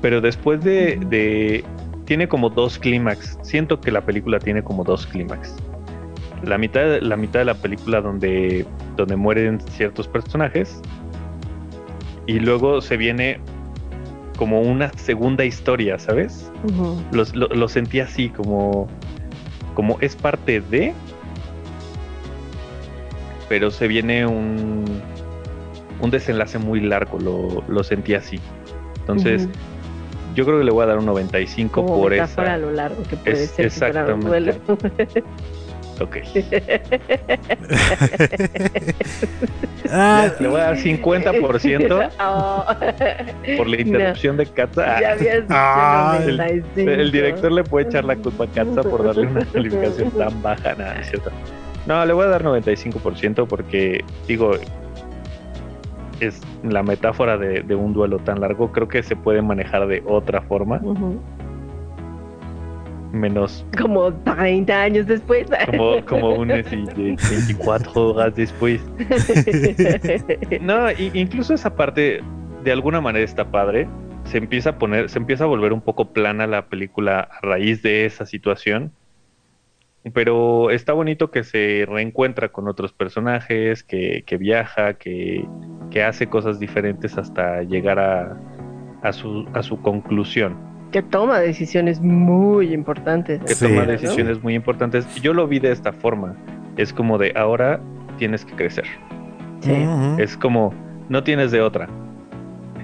Pero 0.00 0.22
después 0.22 0.64
de. 0.64 0.96
de- 1.10 1.64
tiene 2.06 2.28
como 2.28 2.48
dos 2.50 2.78
clímax. 2.78 3.38
Siento 3.42 3.80
que 3.80 3.90
la 3.90 4.02
película 4.02 4.38
tiene 4.38 4.62
como 4.62 4.84
dos 4.84 5.06
clímax. 5.06 5.54
La 6.44 6.58
mitad, 6.58 7.00
la 7.00 7.16
mitad 7.16 7.38
de 7.40 7.46
la 7.46 7.54
película 7.54 8.00
donde, 8.02 8.66
donde 8.96 9.16
mueren 9.16 9.60
ciertos 9.70 10.06
personajes. 10.06 10.80
Y 12.26 12.38
luego 12.40 12.80
se 12.82 12.96
viene 12.98 13.38
como 14.36 14.60
una 14.60 14.90
segunda 14.96 15.44
historia, 15.46 15.98
¿sabes? 15.98 16.50
Lo, 17.12 17.24
lo 17.48 17.68
sentí 17.68 18.00
así, 18.00 18.28
como, 18.28 18.86
como 19.74 19.96
es 20.00 20.14
parte 20.16 20.60
de, 20.60 20.92
pero 23.48 23.70
se 23.70 23.88
viene 23.88 24.26
un, 24.26 24.84
un 26.00 26.10
desenlace 26.10 26.58
muy 26.58 26.80
largo, 26.80 27.18
lo, 27.18 27.62
lo 27.68 27.84
sentí 27.84 28.14
así. 28.14 28.40
Entonces, 29.00 29.48
yo 30.34 30.44
creo 30.44 30.58
que 30.58 30.64
le 30.64 30.70
voy 30.72 30.84
a 30.84 30.86
dar 30.86 30.98
un 30.98 31.06
95 31.06 31.84
Como 31.84 32.00
por 32.00 32.14
esa. 32.14 32.54
a 32.54 32.58
lo 32.58 32.70
largo 32.72 33.02
que 33.04 33.16
puede 33.16 33.44
Es- 33.44 33.50
ser 33.50 33.70
duelo. 34.20 34.54
Ok. 36.00 36.16
Ah, 39.90 40.28
Le 40.40 40.48
voy 40.48 40.60
a 40.60 40.64
dar 40.64 40.76
50% 40.76 42.10
Oh. 42.18 42.64
por 43.56 43.68
la 43.68 43.80
interrupción 43.80 44.36
de 44.36 44.46
Katza. 44.46 45.00
Ya 45.00 45.12
habías 45.12 45.34
dicho 45.42 45.46
Ah, 45.50 46.18
el- 46.24 46.36
95. 46.38 46.90
El 46.90 47.12
director 47.12 47.52
le 47.52 47.64
puede 47.64 47.86
echar 47.86 48.04
la 48.04 48.16
culpa 48.16 48.44
a 48.44 48.46
Katza 48.48 48.82
por 48.82 49.04
darle 49.04 49.26
una 49.26 49.44
calificación 49.52 50.10
tan 50.12 50.42
baja, 50.42 50.74
nada, 50.74 51.02
cierto. 51.04 51.30
No, 51.86 52.04
le 52.04 52.12
voy 52.12 52.24
a 52.24 52.28
dar 52.28 52.42
95% 52.42 53.46
porque, 53.46 54.04
digo, 54.26 54.52
es 56.20 56.40
la 56.62 56.82
metáfora 56.82 57.36
de, 57.36 57.62
de 57.62 57.74
un 57.74 57.92
duelo 57.92 58.18
tan 58.18 58.40
largo, 58.40 58.72
creo 58.72 58.88
que 58.88 59.02
se 59.02 59.16
puede 59.16 59.42
manejar 59.42 59.86
de 59.86 60.02
otra 60.06 60.40
forma, 60.42 60.80
menos 63.14 63.64
Como 63.78 64.12
30 64.12 64.82
años 64.82 65.06
después. 65.06 65.48
como, 65.70 66.04
como 66.06 66.34
un 66.34 66.50
así 66.50 66.84
de 66.84 67.16
24 67.16 67.92
horas 67.94 68.34
después. 68.34 68.82
No, 70.60 70.90
incluso 70.90 71.54
esa 71.54 71.74
parte 71.74 72.20
de 72.62 72.72
alguna 72.72 73.00
manera 73.00 73.24
está 73.24 73.50
padre. 73.50 73.88
Se 74.24 74.38
empieza 74.38 74.70
a 74.70 74.78
poner, 74.78 75.10
se 75.10 75.18
empieza 75.18 75.44
a 75.44 75.46
volver 75.46 75.72
un 75.72 75.80
poco 75.80 76.12
plana 76.12 76.46
la 76.46 76.66
película 76.66 77.20
a 77.20 77.40
raíz 77.42 77.82
de 77.82 78.06
esa 78.06 78.26
situación. 78.26 78.92
Pero 80.12 80.70
está 80.70 80.92
bonito 80.92 81.30
que 81.30 81.44
se 81.44 81.86
reencuentra 81.88 82.50
con 82.50 82.68
otros 82.68 82.92
personajes, 82.92 83.82
que, 83.82 84.22
que 84.26 84.36
viaja, 84.36 84.94
que, 84.94 85.46
que 85.90 86.02
hace 86.02 86.26
cosas 86.26 86.60
diferentes 86.60 87.16
hasta 87.16 87.62
llegar 87.62 87.98
a, 87.98 88.36
a 89.02 89.12
su, 89.14 89.46
a 89.54 89.62
su 89.62 89.80
conclusión, 89.80 90.56
Que 90.92 91.00
toma 91.02 91.38
decisiones 91.40 92.00
muy 92.02 92.74
importantes. 92.74 93.40
que 93.40 93.54
Sí. 93.54 93.66
toma 93.66 93.86
¿no? 93.86 93.92
decisiones 93.92 94.42
muy 94.42 94.54
importantes. 94.54 95.06
Yo 95.22 95.32
lo 95.32 95.48
vi 95.48 95.58
de 95.58 95.72
esta 95.72 95.92
forma. 95.92 96.36
Es 96.76 96.92
como 96.92 97.16
de 97.16 97.32
ahora 97.34 97.80
tienes 98.18 98.44
que 98.44 98.52
crecer. 98.54 98.84
Sí. 99.60 99.72
Es 100.18 100.36
como, 100.36 100.74
no 101.08 101.22
tienes 101.24 101.50
de 101.50 101.62
otra. 101.62 101.88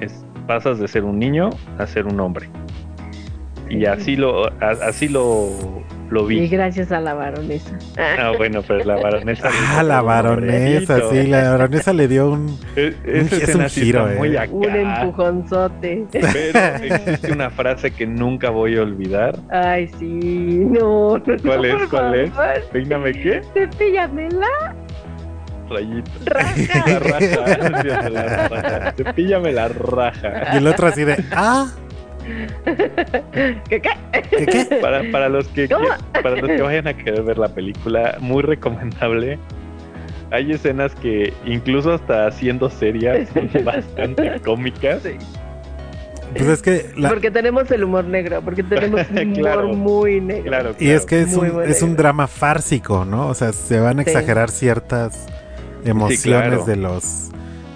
Es, 0.01 0.25
pasas 0.47 0.79
de 0.79 0.89
ser 0.89 1.05
un 1.05 1.19
niño 1.19 1.51
a 1.77 1.87
ser 1.87 2.07
un 2.07 2.19
hombre. 2.19 2.49
Y 3.69 3.85
así 3.85 4.17
lo, 4.17 4.47
a- 4.47 4.71
así 4.89 5.07
lo, 5.09 5.51
lo 6.11 6.31
Y 6.31 6.49
gracias 6.49 6.91
a 6.93 7.01
la 7.01 7.15
baronesa. 7.15 7.77
Ah, 7.97 8.33
bueno, 8.37 8.63
pero 8.67 8.85
la 8.85 8.97
baronesa. 8.97 9.49
Ah, 9.77 9.83
la 9.83 10.03
baronesa, 10.03 10.99
sí, 11.11 11.27
la 11.27 11.51
baronesa 11.51 11.93
le 11.93 12.09
dio 12.09 12.31
un... 12.31 12.59
E- 12.77 12.95
es 13.05 13.33
escena 13.33 13.65
un 13.65 13.71
giro, 13.71 14.11
eh. 14.11 14.17
muy 14.17 14.37
acá. 14.37 14.53
Un 14.53 14.65
empujonzote. 14.75 16.07
Pero 16.11 16.59
existe 16.95 17.33
una 17.33 17.51
frase 17.51 17.93
que 17.93 18.07
nunca 18.07 18.51
voy 18.51 18.77
a 18.77 18.83
olvidar. 18.83 19.39
Ay, 19.51 19.89
sí. 19.99 20.65
No, 20.65 21.17
no, 21.19 21.37
¿Cuál 21.43 21.65
es? 21.65 21.89
¿Cuál 21.89 22.15
es? 22.15 22.31
Peíname 22.73 23.13
qué? 23.13 23.43
Cepíllamela, 23.55 24.75
Rayita. 25.69 26.11
raja. 26.27 26.85
La 26.87 26.99
raja. 26.99 27.21
Cepíllame 27.21 28.11
la 28.11 28.49
raja. 28.49 28.93
Cepíllame 28.97 29.53
la 29.53 29.69
raja. 29.69 30.55
Y 30.55 30.57
el 30.57 30.67
otro 30.67 30.89
así 30.89 31.05
de... 31.05 31.25
Ah, 31.33 31.69
¿Qué, 33.69 33.81
qué? 33.81 33.91
¿qué 34.31 34.47
qué? 34.47 34.77
Para, 34.81 35.03
para 35.11 35.29
los 35.29 35.49
que 35.49 35.69
¿Cómo? 35.69 35.87
qui- 35.89 36.23
para 36.23 36.37
los 36.37 36.49
que 36.51 36.63
vayan 36.63 36.87
a 36.89 36.95
querer 36.95 37.23
ver 37.23 37.39
la 37.39 37.49
película, 37.49 38.17
muy 38.21 38.43
recomendable. 38.43 39.39
Hay 40.33 40.53
escenas 40.53 40.95
que 40.95 41.33
incluso 41.45 41.93
hasta 41.95 42.31
siendo 42.31 42.71
serias 42.71 43.29
son 43.31 43.51
bastante 43.65 44.41
cómicas. 44.45 45.03
Sí. 45.03 45.17
Pues 46.33 46.47
es 46.49 46.63
que... 46.63 46.93
la- 46.97 47.09
Porque 47.09 47.31
tenemos 47.33 47.69
el 47.73 47.83
humor 47.83 48.05
negro, 48.05 48.41
porque 48.43 48.63
tenemos 48.63 49.01
un 49.11 49.19
humor 49.19 49.35
Claro. 49.41 49.69
muy 49.75 50.21
negro. 50.21 50.45
Claro, 50.45 50.75
Y 50.79 50.91
es 50.91 51.05
que 51.05 51.23
es 51.23 51.37
Muy 51.37 51.49
un, 51.49 51.63
es 51.65 51.97
drama 51.97 52.29
fársico, 52.29 53.05
¿no? 53.05 53.27
O 53.27 53.35
sea, 53.35 53.53
se 53.53 53.81
van 53.81 53.99
a 53.99 54.05
Sí. 54.05 54.11
exagerar 54.11 54.51
ciertas 54.51 55.27
emociones 55.85 56.23
claro. 56.61 56.65
de 56.65 56.77
los 56.77 57.31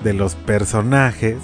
de 0.05 0.13
los 0.13 0.35
personajes 0.35 1.39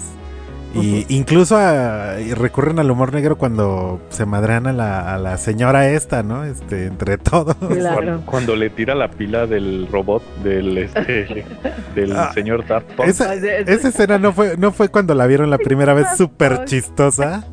y 0.73 1.05
incluso 1.09 1.57
a- 1.57 2.19
y 2.19 2.33
recurren 2.33 2.79
al 2.79 2.89
humor 2.91 3.13
negro 3.13 3.37
cuando 3.37 4.01
se 4.09 4.25
madrean 4.25 4.67
a 4.67 4.73
la, 4.73 5.13
a 5.13 5.17
la 5.17 5.37
señora 5.37 5.89
esta, 5.89 6.23
¿no? 6.23 6.43
Este, 6.45 6.85
entre 6.85 7.17
todos. 7.17 7.55
Claro. 7.55 7.95
Cuando, 7.95 8.25
cuando 8.25 8.55
le 8.55 8.69
tira 8.69 8.95
la 8.95 9.09
pila 9.09 9.47
del 9.47 9.87
robot 9.91 10.23
del 10.43 10.77
este 10.77 11.45
del 11.95 12.15
Ah, 12.15 12.31
señor 12.33 12.63
Punk. 12.65 13.07
Esa, 13.07 13.33
esa 13.35 13.87
escena 13.89 14.17
no 14.17 14.31
fue, 14.33 14.55
no 14.57 14.71
fue 14.71 14.89
cuando 14.89 15.13
la 15.15 15.27
vieron 15.27 15.49
la 15.49 15.57
primera 15.57 15.93
vez 15.93 16.07
súper 16.17 16.65
chistosa. 16.65 17.45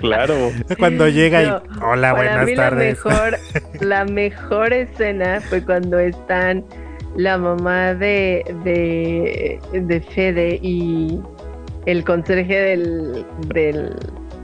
Claro. 0.00 0.34
Cuando 0.78 1.06
llega 1.08 1.42
No, 1.42 1.48
y 1.58 1.78
hola, 1.84 2.12
Para 2.14 2.30
buenas 2.30 2.46
mí 2.46 2.54
tardes. 2.54 2.98
la 3.04 3.10
mejor, 3.12 3.38
la 3.80 4.04
mejor 4.06 4.72
escena 4.72 5.40
fue 5.42 5.62
cuando 5.62 5.98
están 5.98 6.64
la 7.16 7.36
mamá 7.36 7.92
de, 7.94 8.42
de, 8.64 9.60
de 9.78 10.00
Fede 10.00 10.58
y 10.62 11.20
el 11.86 12.04
conserje 12.04 12.54
del, 12.60 13.24
del 13.48 13.96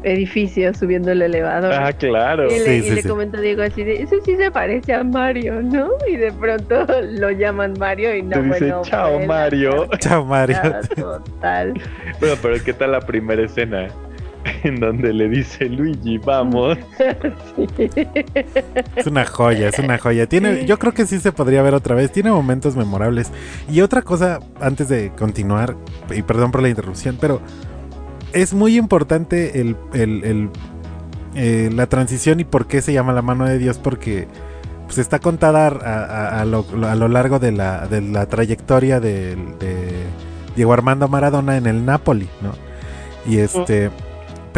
edificio 0.03 0.73
subiendo 0.75 1.13
el 1.13 1.23
elevador. 1.23 1.73
Ah, 1.73 1.93
claro. 1.93 2.47
y 2.47 2.59
le, 2.59 2.65
Sí, 2.65 2.71
y 2.71 2.83
sí, 2.83 2.91
le 2.97 3.03
sí. 3.03 3.09
comenta 3.09 3.39
a 3.39 3.41
Diego 3.41 3.63
así 3.63 3.85
de, 3.85 4.03
eso 4.03 4.17
sí 4.25 4.37
se 4.37 4.51
parece 4.51 4.95
a 4.95 5.03
Mario, 5.05 5.61
¿no? 5.63 5.89
Y 6.09 6.17
de 6.17 6.33
pronto 6.33 6.87
lo 7.03 7.31
llaman 7.31 7.75
Mario 7.79 8.15
y 8.17 8.23
no, 8.23 8.31
Te 8.31 8.43
dice, 8.43 8.59
bueno, 8.61 8.83
"Chao, 8.83 9.21
Mario". 9.21 9.89
Chao, 9.99 10.25
Mario. 10.25 10.57
carcajada 10.63 10.89
Total. 11.23 11.75
Bueno, 12.21 12.35
pero 12.43 12.65
¿qué 12.65 12.73
tal 12.73 12.93
la 12.93 13.01
primera 13.01 13.43
escena? 13.43 13.89
En 14.65 14.81
donde 14.81 15.13
le 15.13 15.29
dice 15.29 15.69
Luigi, 15.69 16.19
vamos. 16.19 16.79
Sí. 17.57 17.67
Es 18.97 19.07
una 19.07 19.25
joya, 19.25 19.69
es 19.69 19.79
una 19.79 19.99
joya. 19.99 20.27
Tiene, 20.27 20.65
yo 20.67 20.79
creo 20.79 20.93
que 20.93 21.07
sí 21.07 21.19
se 21.21 21.33
podría 21.33 21.63
ver 21.63 21.75
otra 21.75 21.95
vez. 21.95 22.11
Tiene 22.13 22.31
momentos 22.31 22.77
memorables. 22.77 23.31
Y 23.71 23.81
otra 23.81 24.03
cosa, 24.03 24.41
antes 24.61 24.89
de 24.89 25.11
continuar, 25.17 25.77
y 26.15 26.23
perdón 26.23 26.51
por 26.53 26.63
la 26.63 26.69
interrupción, 26.69 27.17
pero 27.21 27.41
es 28.33 28.55
muy 28.55 28.77
importante 28.77 29.61
el, 29.61 29.77
el- 29.93 30.25
el, 30.25 30.51
eh, 31.35 31.71
la 31.75 31.87
transición 31.87 32.41
y 32.41 32.45
por 32.45 32.67
qué 32.67 32.83
se 32.83 32.93
llama 32.93 33.13
la 33.13 33.23
mano 33.23 33.47
de 33.47 33.59
Dios, 33.59 33.79
porque 33.79 34.29
pues 34.87 34.99
está 34.99 35.19
contada 35.19 35.67
a, 35.69 36.05
a- 36.05 36.41
a 36.41 36.45
lo, 36.45 36.65
a 36.87 36.95
lo 36.95 37.09
largo 37.09 37.39
de 37.39 37.53
la, 37.53 37.87
de 37.87 38.01
la 38.03 38.27
trayectoria 38.27 39.01
de, 39.01 39.37
Diego 40.57 40.73
Armando 40.73 41.07
Maradona 41.09 41.57
en 41.57 41.67
el 41.67 41.85
Napoli, 41.85 42.29
¿no? 42.41 42.53
Y 43.31 43.39
este, 43.39 43.91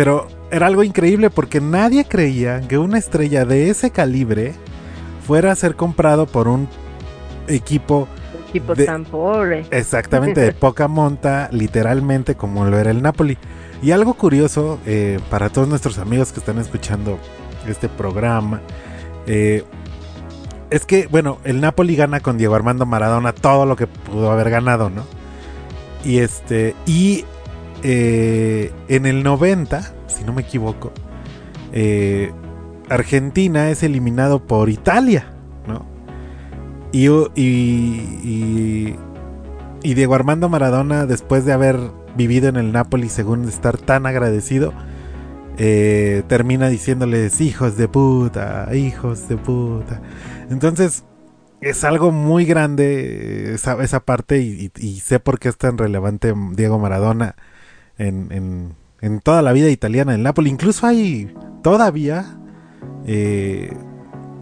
pero 0.01 0.27
era 0.51 0.67
algo 0.67 0.83
increíble 0.83 1.29
porque 1.29 1.61
nadie 1.61 2.07
creía 2.07 2.63
que 2.63 2.79
una 2.79 2.97
estrella 2.97 3.45
de 3.45 3.69
ese 3.69 3.91
calibre 3.91 4.55
fuera 5.27 5.53
a 5.53 5.55
ser 5.55 5.77
comprado 5.77 6.25
por 6.25 6.49
un 6.49 6.69
equipo 7.49 8.09
Equipo 8.49 8.75
De- 8.75 8.87
tan 8.87 9.05
pobre. 9.05 9.67
exactamente 9.71 10.41
de 10.41 10.53
poca 10.55 10.89
monta, 10.89 11.51
literalmente 11.53 12.35
como 12.35 12.65
lo 12.65 12.79
era 12.79 12.91
el 12.91 13.03
Napoli. 13.03 13.37
Y 13.83 13.91
algo 13.91 14.15
curioso 14.15 14.79
eh, 14.87 15.21
para 15.29 15.51
todos 15.51 15.69
nuestros 15.69 15.99
amigos 15.99 16.33
que 16.33 16.41
están 16.41 16.57
escuchando 16.59 17.19
este 17.69 17.91
programa, 17.91 18.63
eh, 19.27 19.65
es 20.71 20.87
que, 20.87 21.09
bueno, 21.09 21.41
el 21.45 21.61
Napoli 21.61 21.95
gana 21.95 22.21
con 22.21 22.39
Diego 22.39 22.55
Armando 22.55 22.87
Maradona 22.87 23.35
todo 23.35 23.67
lo 23.67 23.77
que 23.77 23.87
pudo 23.87 24.31
haber 24.31 24.49
ganado, 24.49 24.89
¿no? 24.89 25.05
Y 26.07 26.21
este, 26.21 26.75
y 26.87 27.27
eh, 27.83 28.73
en 28.89 29.07
el 29.07 29.23
90, 29.23 29.95
si 30.07 30.25
no 30.25 30.33
me 30.33 30.43
equivoco, 30.43 30.93
eh, 31.73 32.31
Argentina 32.89 33.71
es 33.71 33.83
eliminado 33.83 34.47
por 34.47 34.69
Italia, 34.69 35.33
¿no? 35.67 35.87
Y, 36.93 37.07
Diego 39.83 40.15
Armando 40.15 40.49
Maradona, 40.49 41.07
después 41.07 41.45
de 41.45 41.53
haber 41.53 41.79
vivido 42.17 42.49
en 42.49 42.57
el 42.57 42.73
Napoli, 42.73 43.09
según 43.09 43.49
estar 43.49 43.79
tan 43.79 44.05
agradecido, 44.07 44.75
eh, 45.57 46.23
termina 46.27 46.69
diciéndoles 46.69 47.41
hijos 47.41 47.77
de 47.77 47.89
puta, 47.89 48.69
hijos 48.75 49.29
de 49.29 49.37
puta. 49.37 50.03
Entonces, 50.51 51.05
es 51.61 51.85
algo 51.85 52.11
muy 52.11 52.45
grande 52.45 53.55
esa, 53.55 53.83
esa 53.83 54.01
parte 54.01 54.39
y 54.39 55.01
sé 55.01 55.21
por 55.21 55.39
qué 55.39 55.49
es 55.51 55.57
tan 55.57 55.79
relevante 55.79 56.35
Diego 56.53 56.79
Maradona 56.79 57.37
en, 58.01 58.33
en- 58.33 58.75
en 59.03 59.21
toda 59.21 59.41
la 59.43 59.53
vida 59.53 59.69
italiana 59.71 60.15
en 60.15 60.23
Napoli. 60.23 60.51
Incluso 60.51 60.87
hay 60.87 61.33
todavía 61.63 62.25
eh, 63.07 63.73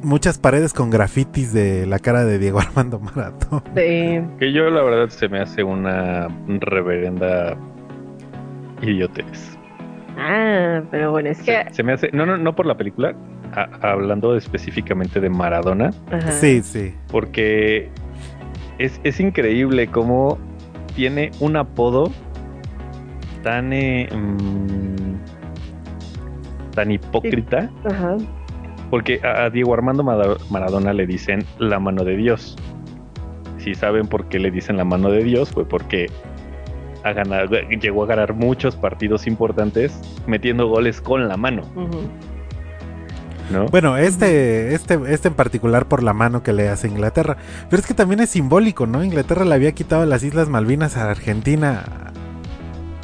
muchas 0.03 0.39
paredes 0.39 0.73
con 0.73 0.91
grafitis 0.91 1.53
de 1.53 1.87
la 1.87 1.99
cara 2.01 2.25
de 2.25 2.39
Diego 2.39 2.59
Armando 2.67 2.99
Maradona. 2.99 3.63
Sí. 3.77 4.21
Que 4.39 4.53
yo 4.53 4.69
la 4.71 4.83
verdad 4.83 5.11
se 5.11 5.29
me 5.29 5.41
hace 5.41 5.63
una 5.63 6.29
reverenda 6.61 7.57
idiotez. 8.83 9.57
Ah, 10.17 10.83
pero 10.91 11.13
bueno, 11.13 11.31
es 11.31 11.39
que. 11.39 11.65
Se, 11.69 11.75
se 11.75 11.83
me 11.83 11.93
hace, 11.93 12.11
no, 12.13 12.27
no, 12.27 12.37
no 12.37 12.55
por 12.57 12.67
la 12.67 12.77
película, 12.77 13.15
a- 13.55 13.91
hablando 13.93 14.37
específicamente 14.37 15.21
de 15.21 15.29
Maradona, 15.31 15.91
ajá. 16.11 16.33
Sí, 16.33 16.63
sí. 16.63 16.95
porque 17.11 17.91
es, 18.79 19.01
es 19.05 19.21
increíble 19.21 19.87
cómo 19.89 20.39
tiene 20.97 21.31
un 21.39 21.57
apodo 21.57 22.11
tan 23.43 23.73
eh, 23.73 24.09
mm, 24.15 25.15
tan 26.75 26.91
hipócrita, 26.91 27.71
Ajá. 27.85 28.17
porque 28.91 29.21
a, 29.25 29.45
a 29.45 29.51
Diego 29.51 29.75
Armando 29.75 30.03
Mara- 30.05 30.37
Maradona 30.51 30.93
le 30.93 31.07
dicen 31.07 31.45
la 31.59 31.79
mano 31.79 32.05
de 32.05 32.17
Dios. 32.17 32.57
Si 33.59 33.75
saben 33.75 34.07
por 34.07 34.29
qué 34.29 34.39
le 34.39 34.51
dicen 34.51 34.77
la 34.77 34.85
mano 34.85 35.11
de 35.11 35.25
Dios, 35.25 35.51
fue 35.51 35.67
porque 35.69 36.07
llegó 37.81 38.03
a 38.05 38.07
ganar 38.07 38.35
muchos 38.35 38.77
partidos 38.77 39.27
importantes 39.27 39.99
metiendo 40.27 40.69
goles 40.69 41.01
con 41.01 41.27
la 41.29 41.37
mano. 41.37 41.63
Bueno, 43.71 43.97
este, 43.97 44.75
este, 44.75 44.99
este 45.09 45.29
en 45.29 45.35
particular 45.35 45.87
por 45.87 46.03
la 46.03 46.13
mano 46.13 46.43
que 46.43 46.53
le 46.53 46.69
hace 46.69 46.87
Inglaterra. 46.87 47.39
Pero 47.71 47.81
es 47.81 47.87
que 47.87 47.95
también 47.95 48.21
es 48.21 48.29
simbólico, 48.31 48.87
¿no? 48.87 49.03
Inglaterra 49.03 49.45
le 49.47 49.55
había 49.55 49.73
quitado 49.73 50.05
las 50.05 50.23
Islas 50.23 50.49
Malvinas 50.51 50.99
a 50.99 51.11
Argentina. 51.11 52.13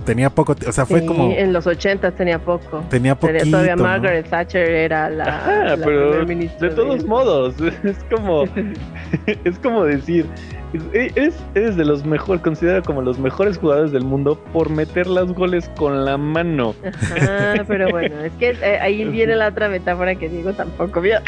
Tenía 0.05 0.29
poco, 0.31 0.55
o 0.69 0.73
sea, 0.73 0.85
fue 0.87 1.01
Sí, 1.01 1.07
como 1.07 1.33
En 1.33 1.53
los 1.53 1.67
80 1.67 2.11
tenía 2.13 2.39
poco. 2.39 2.85
tenía 2.91 3.15
poquito. 3.15 3.45
Todavía 3.51 3.75
¿no? 3.77 3.85
Margaret 3.85 4.29
Thatcher 4.29 4.69
era 4.69 5.09
la. 5.11 5.25
Ajá, 5.25 5.65
la 5.77 5.85
pero 5.85 6.11
primer 6.11 6.27
ministro 6.29 6.69
de 6.69 6.75
todos 6.75 7.03
de- 7.03 7.09
modos, 7.09 7.55
es 7.85 8.05
como, 8.15 8.45
es 9.45 9.59
como 9.61 9.85
decir, 9.85 10.27
es, 10.93 11.35
es 11.55 11.77
de 11.77 11.85
los 11.85 12.05
mejores, 12.05 12.43
considerado 12.43 12.83
como 12.83 13.01
los 13.01 13.19
mejores 13.19 13.57
jugadores 13.59 13.93
del 13.93 14.05
mundo 14.05 14.39
por 14.53 14.69
meter 14.71 15.07
los 15.07 15.33
goles 15.33 15.71
con 15.77 16.05
la 16.05 16.19
mano. 16.19 16.75
Ajá, 16.85 17.65
pero 17.69 17.89
bueno, 17.91 18.17
es 18.25 18.33
que 18.33 18.51
eh, 18.51 18.79
ahí 18.81 19.05
viene 19.05 19.37
la 19.37 19.49
otra 19.49 19.69
metáfora 19.69 20.15
que 20.17 20.29
Diego 20.29 20.53
tampoco 20.53 21.01
vio. 21.01 21.19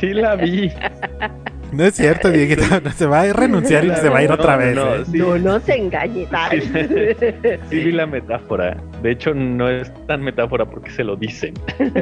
Sí 0.00 0.14
la 0.14 0.34
vi. 0.36 0.72
No 1.72 1.84
es 1.84 1.94
cierto, 1.94 2.30
Dieguito. 2.30 2.62
No 2.82 2.90
se 2.90 3.06
va 3.06 3.22
a 3.22 3.32
renunciar 3.32 3.84
y 3.84 3.90
se 3.96 4.08
va 4.08 4.18
a 4.18 4.22
ir 4.22 4.28
No, 4.28 4.34
otra 4.36 4.52
no, 4.52 4.58
vez. 4.58 4.74
no, 4.74 4.94
¿eh? 4.94 5.04
sí. 5.04 5.18
No, 5.18 5.38
no 5.38 5.60
se 5.60 5.76
engañe. 5.76 6.26
Sí 7.70 7.76
vi 7.76 7.92
la 7.92 8.06
metáfora. 8.06 8.76
De 9.02 9.12
hecho, 9.12 9.34
no 9.34 9.68
es 9.68 9.92
tan 10.06 10.22
metáfora 10.22 10.64
porque 10.64 10.90
se 10.90 11.04
lo 11.04 11.16
dicen. 11.16 11.54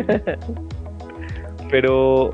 Pero 1.70 2.30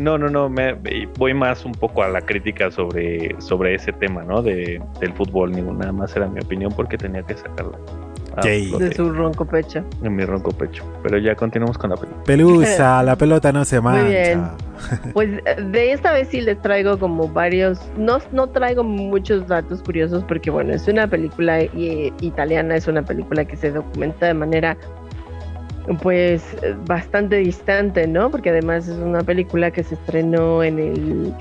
no, 0.00 0.18
no, 0.18 0.28
no. 0.28 0.48
Me, 0.48 0.74
voy 1.18 1.34
más 1.34 1.64
un 1.64 1.72
poco 1.72 2.02
a 2.02 2.08
la 2.08 2.20
crítica 2.20 2.70
sobre, 2.70 3.34
sobre 3.40 3.74
ese 3.74 3.92
tema, 3.92 4.22
¿no? 4.24 4.42
De, 4.42 4.80
del 5.00 5.12
fútbol. 5.14 5.52
Nada 5.78 5.92
más 5.92 6.14
era 6.16 6.26
mi 6.28 6.40
opinión 6.40 6.72
porque 6.74 6.98
tenía 6.98 7.22
que 7.22 7.34
sacarla. 7.34 7.78
A 8.36 8.42
Yay. 8.42 8.68
flote 8.68 8.84
De 8.84 8.94
su 8.94 9.12
ronco 9.12 9.44
pecho. 9.44 9.84
En 10.02 10.16
mi 10.16 10.24
ronco 10.24 10.50
pecho. 10.50 10.84
Pero 11.02 11.18
ya 11.18 11.34
continuamos 11.34 11.78
con 11.78 11.90
la 11.90 11.96
película. 11.96 12.24
Pelusa, 12.24 13.02
la 13.04 13.16
pelota 13.16 13.52
no 13.52 13.64
se 13.64 13.80
mancha. 13.80 14.08
bien. 14.08 14.44
Pues 15.12 15.28
eh, 15.44 15.60
de 15.60 15.92
esta 15.92 16.10
vez 16.12 16.28
sí 16.28 16.40
les 16.40 16.60
traigo 16.62 16.98
como 16.98 17.28
varios, 17.28 17.78
no, 17.98 18.18
no 18.32 18.46
traigo 18.46 18.82
muchos 18.82 19.46
datos 19.46 19.82
curiosos 19.82 20.24
porque 20.26 20.50
bueno, 20.50 20.72
es 20.72 20.88
una 20.88 21.06
película 21.06 21.62
italiana, 21.62 22.76
es 22.76 22.88
una 22.88 23.02
película 23.02 23.44
que 23.44 23.58
se 23.58 23.72
documenta 23.72 24.24
de 24.24 24.32
manera 24.34 24.78
pues 26.02 26.42
bastante 26.86 27.36
distante, 27.36 28.06
¿no? 28.06 28.30
Porque 28.30 28.50
además 28.50 28.88
es 28.88 28.96
una 28.96 29.22
película 29.22 29.70
que 29.70 29.82
se 29.82 29.94
estrenó 29.94 30.62
en 30.62 30.78
el 30.78 31.34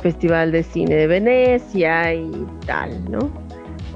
Festival 0.00 0.52
de 0.52 0.62
Cine 0.62 0.94
de 0.94 1.06
Venecia 1.06 2.14
y 2.14 2.46
tal, 2.66 3.10
¿no? 3.10 3.45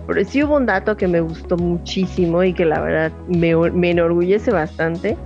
Pero 0.07 0.25
sí 0.25 0.43
hubo 0.43 0.57
un 0.57 0.67
dato 0.67 0.97
que 0.97 1.07
me 1.07 1.21
gustó 1.21 1.57
muchísimo 1.57 2.43
y 2.43 2.53
que 2.53 2.65
la 2.65 2.81
verdad 2.81 3.13
me, 3.29 3.55
me 3.71 3.91
enorgullece 3.91 4.51
bastante 4.51 5.17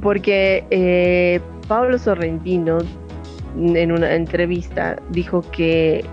porque 0.00 0.64
eh, 0.70 1.40
Pablo 1.68 1.98
Sorrentino 1.98 2.78
en 3.56 3.92
una 3.92 4.14
entrevista 4.14 4.96
dijo 5.10 5.42
que 5.50 6.04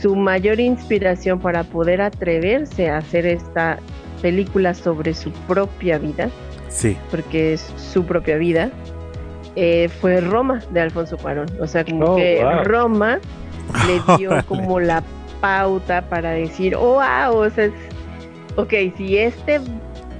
su 0.00 0.16
mayor 0.16 0.58
inspiración 0.58 1.38
para 1.38 1.64
poder 1.64 2.00
atreverse 2.00 2.90
a 2.90 2.98
hacer 2.98 3.26
esta 3.26 3.78
película 4.20 4.74
sobre 4.74 5.14
su 5.14 5.30
propia 5.46 5.98
vida, 5.98 6.28
Sí. 6.68 6.96
porque 7.10 7.52
es 7.54 7.60
su 7.76 8.04
propia 8.04 8.38
vida, 8.38 8.70
eh, 9.54 9.88
fue 10.00 10.20
Roma 10.20 10.60
de 10.70 10.80
Alfonso 10.80 11.16
Cuarón. 11.18 11.46
O 11.60 11.66
sea, 11.66 11.84
como 11.84 12.06
Oh, 12.06 12.16
que 12.16 12.40
wow. 12.42 12.64
Roma 12.64 13.18
le 13.86 14.16
dio 14.16 14.30
como 14.48 14.80
la 14.80 15.02
pauta 15.42 16.00
para 16.08 16.30
decir, 16.30 16.74
oh, 16.74 16.94
wow, 16.94 17.36
o 17.36 17.50
sea, 17.50 17.66
es- 17.66 17.72
ok, 18.56 18.72
si 18.96 19.18
este 19.18 19.60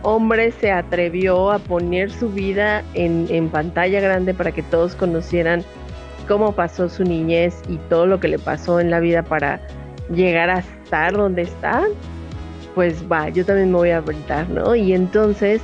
hombre 0.02 0.50
se 0.52 0.70
atrevió 0.70 1.50
a 1.52 1.58
poner 1.58 2.10
su 2.10 2.28
vida 2.28 2.82
en, 2.94 3.26
en 3.30 3.48
pantalla 3.48 4.00
grande 4.00 4.34
para 4.34 4.52
que 4.52 4.62
todos 4.64 4.94
conocieran 4.96 5.64
cómo 6.28 6.52
pasó 6.52 6.88
su 6.88 7.04
niñez 7.04 7.62
y 7.68 7.76
todo 7.88 8.06
lo 8.06 8.20
que 8.20 8.28
le 8.28 8.38
pasó 8.38 8.80
en 8.80 8.90
la 8.90 9.00
vida 9.00 9.22
para 9.22 9.60
llegar 10.12 10.50
a 10.50 10.58
estar 10.58 11.12
donde 11.12 11.42
está, 11.42 11.84
pues 12.74 13.02
va, 13.10 13.28
yo 13.28 13.44
también 13.46 13.70
me 13.70 13.76
voy 13.78 13.90
a 13.90 13.98
aventar, 13.98 14.48
¿no? 14.50 14.74
Y 14.74 14.92
entonces, 14.92 15.62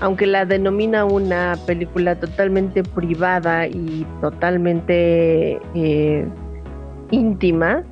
aunque 0.00 0.26
la 0.26 0.44
denomina 0.44 1.04
una 1.04 1.56
película 1.66 2.16
totalmente 2.18 2.82
privada 2.82 3.66
y 3.68 4.04
totalmente 4.20 5.60
eh, 5.74 6.26
íntima, 7.10 7.84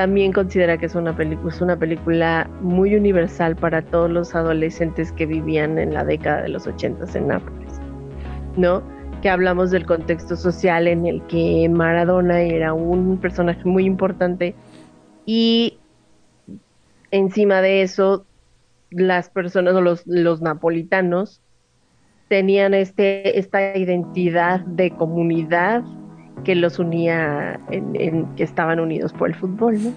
también 0.00 0.32
considera 0.32 0.78
que 0.78 0.86
es 0.86 0.94
una, 0.94 1.14
es 1.46 1.60
una 1.60 1.78
película 1.78 2.48
muy 2.62 2.94
universal 2.94 3.54
para 3.54 3.82
todos 3.82 4.10
los 4.10 4.34
adolescentes 4.34 5.12
que 5.12 5.26
vivían 5.26 5.78
en 5.78 5.92
la 5.92 6.04
década 6.04 6.40
de 6.40 6.48
los 6.48 6.66
80 6.66 7.04
en 7.18 7.28
Nápoles, 7.28 7.78
¿no? 8.56 8.82
Que 9.20 9.28
hablamos 9.28 9.70
del 9.70 9.84
contexto 9.84 10.36
social 10.36 10.88
en 10.88 11.04
el 11.04 11.20
que 11.26 11.68
Maradona 11.68 12.40
era 12.40 12.72
un 12.72 13.18
personaje 13.18 13.60
muy 13.66 13.84
importante 13.84 14.54
y 15.26 15.76
encima 17.10 17.60
de 17.60 17.82
eso 17.82 18.24
las 18.88 19.28
personas 19.28 19.74
o 19.74 19.82
los, 19.82 20.06
los 20.06 20.40
napolitanos 20.40 21.42
tenían 22.28 22.72
este, 22.72 23.38
esta 23.38 23.76
identidad 23.76 24.60
de 24.60 24.92
comunidad 24.92 25.82
que 26.44 26.54
los 26.54 26.78
unía, 26.78 27.58
en, 27.70 27.94
en- 27.94 28.26
que 28.36 28.42
estaban 28.44 28.80
unidos 28.80 29.12
por 29.12 29.28
el 29.28 29.34
fútbol, 29.34 29.76
¿no? 29.82 29.92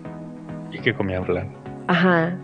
Y 0.71 0.79
que 0.79 0.93
comían 0.93 1.25
flan. 1.25 1.47
Ajá. 1.87 2.35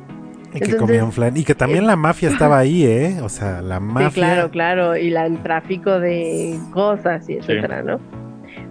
Y 0.49 0.51
que 0.51 0.57
Entonces, 0.65 0.75
comían 0.81 1.11
flan. 1.11 1.37
Y 1.37 1.43
que 1.43 1.55
también 1.55 1.83
eh, 1.83 1.87
la 1.87 1.95
mafia 1.95 2.29
estaba 2.29 2.57
ahí, 2.59 2.83
¿eh? 2.85 3.17
O 3.21 3.29
sea, 3.29 3.61
la 3.61 3.77
Sí, 3.77 3.83
mafia. 3.85 4.09
claro, 4.11 4.49
claro, 4.51 4.97
y 4.97 5.09
la, 5.09 5.25
el 5.25 5.37
tráfico 5.43 5.99
de 5.99 6.57
cosas 6.71 7.29
y 7.29 7.33
etcétera, 7.33 7.83
¿no? 7.83 7.99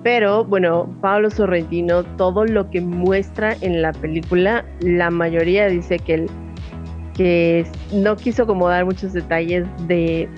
Pero 0.02 0.44
bueno, 0.44 0.88
Pablo 1.00 1.30
Sorrentino, 1.30 2.04
todo 2.04 2.44
lo 2.44 2.70
que 2.70 2.80
muestra 2.80 3.54
en 3.60 3.82
la 3.82 3.92
película, 3.92 4.64
la 4.80 5.10
mayoría 5.10 5.66
dice 5.68 5.98
que, 5.98 6.14
él- 6.14 6.30
que 7.16 7.66
no 7.92 8.16
quiso 8.16 8.46
como 8.46 8.68
dar 8.68 8.84
muchos 8.84 9.12
detalles 9.12 9.66
de, 9.88 10.28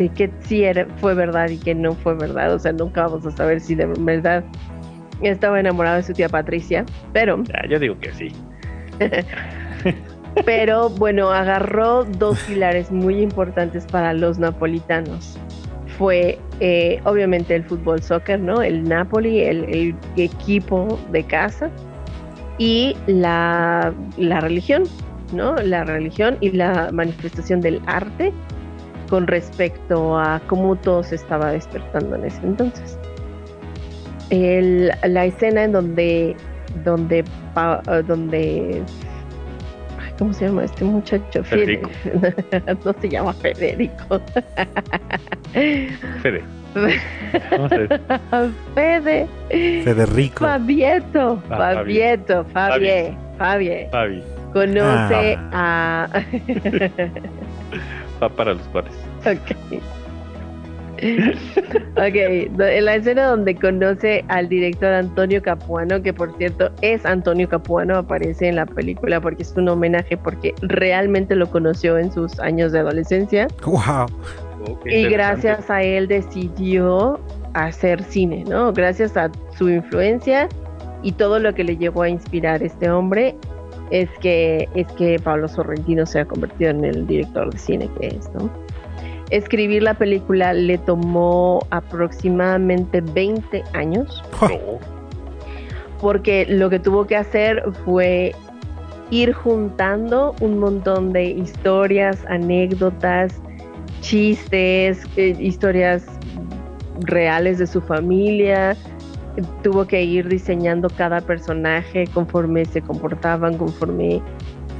de 0.00 0.08
que 0.08 0.30
sí 0.40 0.64
era, 0.64 0.86
fue 0.96 1.12
verdad 1.12 1.50
y 1.50 1.58
que 1.58 1.74
no 1.74 1.94
fue 1.94 2.14
verdad. 2.14 2.54
O 2.54 2.58
sea, 2.58 2.72
nunca 2.72 3.06
vamos 3.06 3.26
a 3.26 3.30
saber 3.32 3.60
si 3.60 3.74
de 3.74 3.84
verdad 3.98 4.42
estaba 5.20 5.60
enamorado 5.60 5.96
de 5.96 6.02
su 6.02 6.14
tía 6.14 6.30
Patricia. 6.30 6.86
Pero 7.12 7.42
yo 7.68 7.78
digo 7.78 7.98
que 8.00 8.10
sí. 8.14 8.32
pero 10.46 10.88
bueno, 10.88 11.30
agarró 11.30 12.04
dos 12.04 12.38
pilares 12.44 12.90
muy 12.90 13.20
importantes 13.20 13.84
para 13.84 14.14
los 14.14 14.38
napolitanos. 14.38 15.36
Fue 15.98 16.38
eh, 16.60 16.98
obviamente 17.04 17.54
el 17.54 17.64
fútbol 17.64 18.02
soccer, 18.02 18.40
¿no? 18.40 18.62
El 18.62 18.84
Napoli, 18.84 19.40
el, 19.40 19.64
el 19.64 19.94
equipo 20.16 20.98
de 21.12 21.24
casa, 21.24 21.70
y 22.56 22.96
la, 23.06 23.92
la 24.16 24.40
religión, 24.40 24.84
¿no? 25.34 25.56
La 25.56 25.84
religión 25.84 26.38
y 26.40 26.52
la 26.52 26.88
manifestación 26.90 27.60
del 27.60 27.82
arte 27.84 28.32
con 29.10 29.26
respecto 29.26 30.16
a 30.18 30.40
cómo 30.46 30.76
todo 30.76 31.02
se 31.02 31.16
estaba 31.16 31.50
despertando 31.52 32.14
en 32.16 32.24
ese 32.24 32.40
entonces. 32.42 32.96
El- 34.30 34.90
la 35.02 35.24
escena 35.26 35.64
en 35.64 35.72
donde, 35.72 36.36
donde, 36.84 37.24
Pa- 37.52 37.82
eh, 37.90 38.02
donde 38.06 38.82
¿Cómo 40.18 40.32
se 40.34 40.44
llama 40.46 40.64
este 40.64 40.84
muchacho? 40.84 41.42
Fede- 41.42 41.80
Federico. 41.80 41.90
no 42.84 42.92
se 43.00 43.08
llama 43.08 43.32
Federico. 43.32 44.20
Fede. 46.22 46.42
Fede. 48.74 49.26
Federico. 49.48 50.44
Fabieto. 50.44 51.42
Ah, 51.48 51.56
Fabieto. 51.74 52.44
Fabie. 52.52 53.16
Fabie. 53.38 53.88
Fabi. 53.90 54.22
Conoce 54.52 55.38
Ah. 55.52 56.06
a. 56.12 56.20
Va 58.22 58.28
para 58.28 58.54
los 58.54 58.66
cuates. 58.68 58.94
ok. 59.20 59.80
Ok, 61.00 62.14
en 62.14 62.84
la 62.84 62.96
escena 62.96 63.26
donde 63.26 63.54
conoce 63.54 64.24
al 64.28 64.48
director 64.48 64.92
Antonio 64.92 65.40
Capuano, 65.40 66.02
que 66.02 66.12
por 66.12 66.36
cierto 66.36 66.70
es 66.82 67.06
Antonio 67.06 67.48
Capuano, 67.48 67.96
aparece 67.96 68.48
en 68.48 68.56
la 68.56 68.66
película 68.66 69.20
porque 69.20 69.42
es 69.42 69.54
un 69.56 69.68
homenaje, 69.68 70.16
porque 70.16 70.54
realmente 70.60 71.34
lo 71.34 71.50
conoció 71.50 71.96
en 71.96 72.12
sus 72.12 72.38
años 72.40 72.72
de 72.72 72.80
adolescencia. 72.80 73.48
Wow. 73.64 74.06
Oh, 74.66 74.78
Y 74.84 75.08
gracias 75.08 75.70
a 75.70 75.82
él 75.82 76.06
decidió 76.06 77.18
hacer 77.54 78.02
cine, 78.02 78.44
¿no? 78.46 78.72
Gracias 78.72 79.16
a 79.16 79.30
su 79.56 79.70
influencia 79.70 80.48
y 81.02 81.12
todo 81.12 81.38
lo 81.38 81.54
que 81.54 81.64
le 81.64 81.78
llevó 81.78 82.02
a 82.02 82.10
inspirar 82.10 82.62
a 82.62 82.66
este 82.66 82.90
hombre 82.90 83.36
es 83.90 84.08
que 84.20 84.68
es 84.74 84.86
que 84.92 85.18
Pablo 85.18 85.48
Sorrentino 85.48 86.06
se 86.06 86.20
ha 86.20 86.24
convertido 86.24 86.70
en 86.70 86.84
el 86.84 87.06
director 87.06 87.52
de 87.52 87.58
cine 87.58 87.90
que 87.98 88.08
es, 88.08 88.30
¿no? 88.34 88.50
Escribir 89.30 89.82
la 89.82 89.94
película 89.94 90.52
le 90.52 90.78
tomó 90.78 91.60
aproximadamente 91.70 93.00
20 93.00 93.62
años 93.74 94.22
porque 96.00 96.46
lo 96.48 96.70
que 96.70 96.78
tuvo 96.78 97.06
que 97.06 97.16
hacer 97.16 97.62
fue 97.84 98.34
ir 99.10 99.32
juntando 99.32 100.34
un 100.40 100.58
montón 100.58 101.12
de 101.12 101.24
historias, 101.24 102.24
anécdotas, 102.28 103.34
chistes, 104.00 105.04
eh, 105.16 105.36
historias 105.38 106.04
reales 107.00 107.58
de 107.58 107.66
su 107.66 107.80
familia. 107.80 108.76
Tuvo 109.62 109.86
que 109.86 110.02
ir 110.02 110.28
diseñando 110.28 110.88
cada 110.90 111.20
personaje 111.20 112.06
conforme 112.12 112.64
se 112.64 112.82
comportaban, 112.82 113.56
conforme 113.56 114.22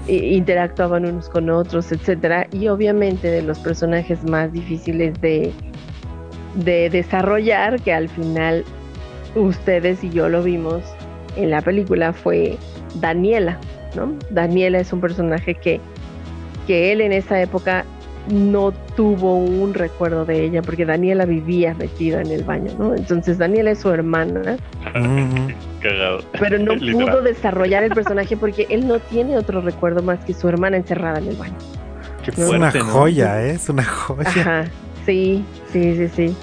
interactuaban 0.08 1.06
unos 1.06 1.28
con 1.28 1.50
otros, 1.50 1.92
etcétera. 1.92 2.46
Y 2.52 2.68
obviamente 2.68 3.30
de 3.30 3.42
los 3.42 3.58
personajes 3.58 4.24
más 4.24 4.52
difíciles 4.52 5.20
de, 5.20 5.52
de 6.56 6.90
desarrollar, 6.90 7.80
que 7.80 7.92
al 7.92 8.08
final 8.08 8.64
ustedes 9.34 10.02
y 10.02 10.10
yo 10.10 10.28
lo 10.28 10.42
vimos 10.42 10.82
en 11.36 11.50
la 11.50 11.60
película, 11.60 12.12
fue 12.12 12.56
Daniela, 12.96 13.58
¿no? 13.94 14.12
Daniela 14.30 14.80
es 14.80 14.92
un 14.92 15.00
personaje 15.00 15.54
que, 15.54 15.80
que 16.66 16.92
él 16.92 17.00
en 17.00 17.12
esa 17.12 17.40
época 17.40 17.84
no 18.28 18.72
tuvo 18.96 19.36
un 19.38 19.74
recuerdo 19.74 20.24
de 20.24 20.44
ella 20.44 20.62
porque 20.62 20.84
Daniela 20.84 21.24
vivía 21.24 21.74
metida 21.74 22.20
en 22.20 22.30
el 22.30 22.44
baño, 22.44 22.70
¿no? 22.78 22.94
Entonces 22.94 23.38
Daniela 23.38 23.70
es 23.72 23.80
su 23.80 23.90
hermana. 23.90 24.56
Cagado. 25.80 26.20
pero 26.38 26.58
no 26.58 26.74
Literal. 26.76 27.06
pudo 27.06 27.22
desarrollar 27.22 27.82
el 27.84 27.92
personaje 27.92 28.36
porque 28.36 28.66
él 28.70 28.86
no 28.86 28.98
tiene 28.98 29.36
otro 29.36 29.60
recuerdo 29.60 30.02
más 30.02 30.22
que 30.24 30.34
su 30.34 30.48
hermana 30.48 30.76
encerrada 30.76 31.18
en 31.18 31.28
el 31.28 31.36
baño. 31.36 31.56
Qué 32.24 32.30
Es 32.32 32.38
una 32.38 32.70
fuerte, 32.70 32.78
¿no? 32.80 32.84
joya, 32.86 33.42
¿eh? 33.46 33.50
Es 33.52 33.68
una 33.68 33.84
joya. 33.84 34.28
Ajá, 34.28 34.64
sí, 35.06 35.42
sí, 35.72 35.96
sí, 35.96 36.08
sí. 36.08 36.36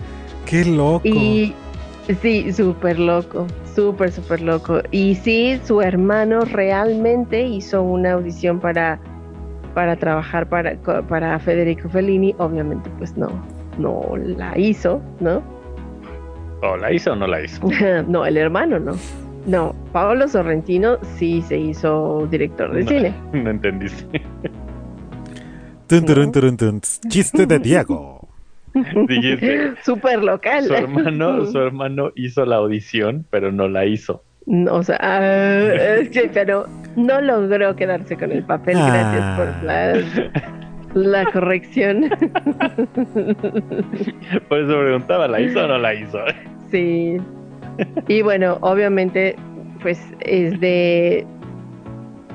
Qué 0.46 0.66
loco. 0.66 1.02
Y 1.08 1.54
sí, 2.22 2.52
súper 2.52 2.98
loco, 2.98 3.46
súper, 3.76 4.12
súper 4.12 4.42
loco. 4.42 4.82
Y 4.92 5.16
sí, 5.16 5.60
su 5.64 5.82
hermano 5.82 6.42
realmente 6.46 7.44
hizo 7.44 7.84
una 7.84 8.14
audición 8.14 8.60
para, 8.60 9.00
para 9.78 9.96
trabajar 9.96 10.50
para, 10.50 10.76
para 11.08 11.38
Federico 11.38 11.88
Fellini. 11.88 12.34
Obviamente, 12.40 12.90
pues 12.98 13.16
no, 13.16 13.28
no 13.78 14.02
la 14.18 14.58
hizo, 14.58 15.00
¿no? 15.20 15.44
¿O 16.64 16.78
la 16.78 16.92
hizo 16.92 17.12
o 17.12 17.16
no 17.16 17.28
la 17.28 17.44
hizo? 17.44 17.62
no, 18.08 18.26
el 18.26 18.38
hermano 18.38 18.80
no. 18.80 18.96
No, 19.46 19.76
Paolo 19.92 20.28
Sorrentino 20.28 20.98
sí 21.18 21.44
se 21.44 21.60
hizo 21.60 22.26
director 22.32 22.74
de 22.74 22.82
No. 22.82 22.90
cine. 22.90 23.14
No 23.34 23.52
entendiste. 23.52 24.20
Tun, 25.86 26.32
tun. 26.58 26.82
Chiste 27.08 27.46
de 27.46 27.60
Diego. 27.60 28.28
Dijiste, 29.08 29.76
Súper 29.84 30.24
local. 30.24 30.64
su 30.66 30.74
hermano, 30.74 31.46
su 31.46 31.60
hermano 31.60 32.12
hizo 32.16 32.46
la 32.48 32.56
audición, 32.56 33.28
pero 33.30 33.52
no 33.52 33.68
la 33.68 33.86
hizo. 33.86 34.24
No, 34.48 34.74
o 34.76 34.84
sea, 34.84 34.98
ah, 35.02 35.70
sí, 36.12 36.22
pero 36.34 36.66
no 36.96 37.22
logró 37.22 37.76
quedarse 37.76 38.16
con 38.18 38.32
el 38.32 38.44
papel. 38.44 38.76
Gracias 38.76 39.22
Ah. 39.22 39.38
por 39.38 39.64
la, 39.66 39.94
la 41.24 41.26
corrección. 41.32 42.10
Por 44.50 44.60
eso 44.60 44.80
preguntaba, 44.80 45.28
¿la 45.28 45.40
hizo 45.42 45.64
o 45.64 45.68
no 45.68 45.78
la 45.78 45.94
hizo? 45.94 46.20
Sí. 46.72 47.18
Y 48.08 48.22
bueno, 48.22 48.58
obviamente, 48.62 49.36
pues 49.82 50.02
es 50.22 50.60
de 50.60 51.26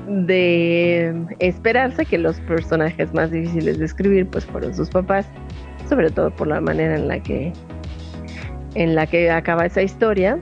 de 0.07 1.13
esperarse 1.39 2.05
que 2.05 2.17
los 2.17 2.37
personajes 2.41 3.13
más 3.13 3.31
difíciles 3.31 3.79
de 3.79 3.85
escribir 3.85 4.27
pues 4.27 4.45
fueron 4.45 4.75
sus 4.75 4.89
papás, 4.89 5.25
sobre 5.87 6.09
todo 6.09 6.29
por 6.29 6.47
la 6.47 6.59
manera 6.59 6.95
en 6.95 7.07
la 7.07 7.19
que 7.21 7.53
en 8.75 8.95
la 8.95 9.07
que 9.07 9.31
acaba 9.31 9.65
esa 9.65 9.81
historia. 9.81 10.37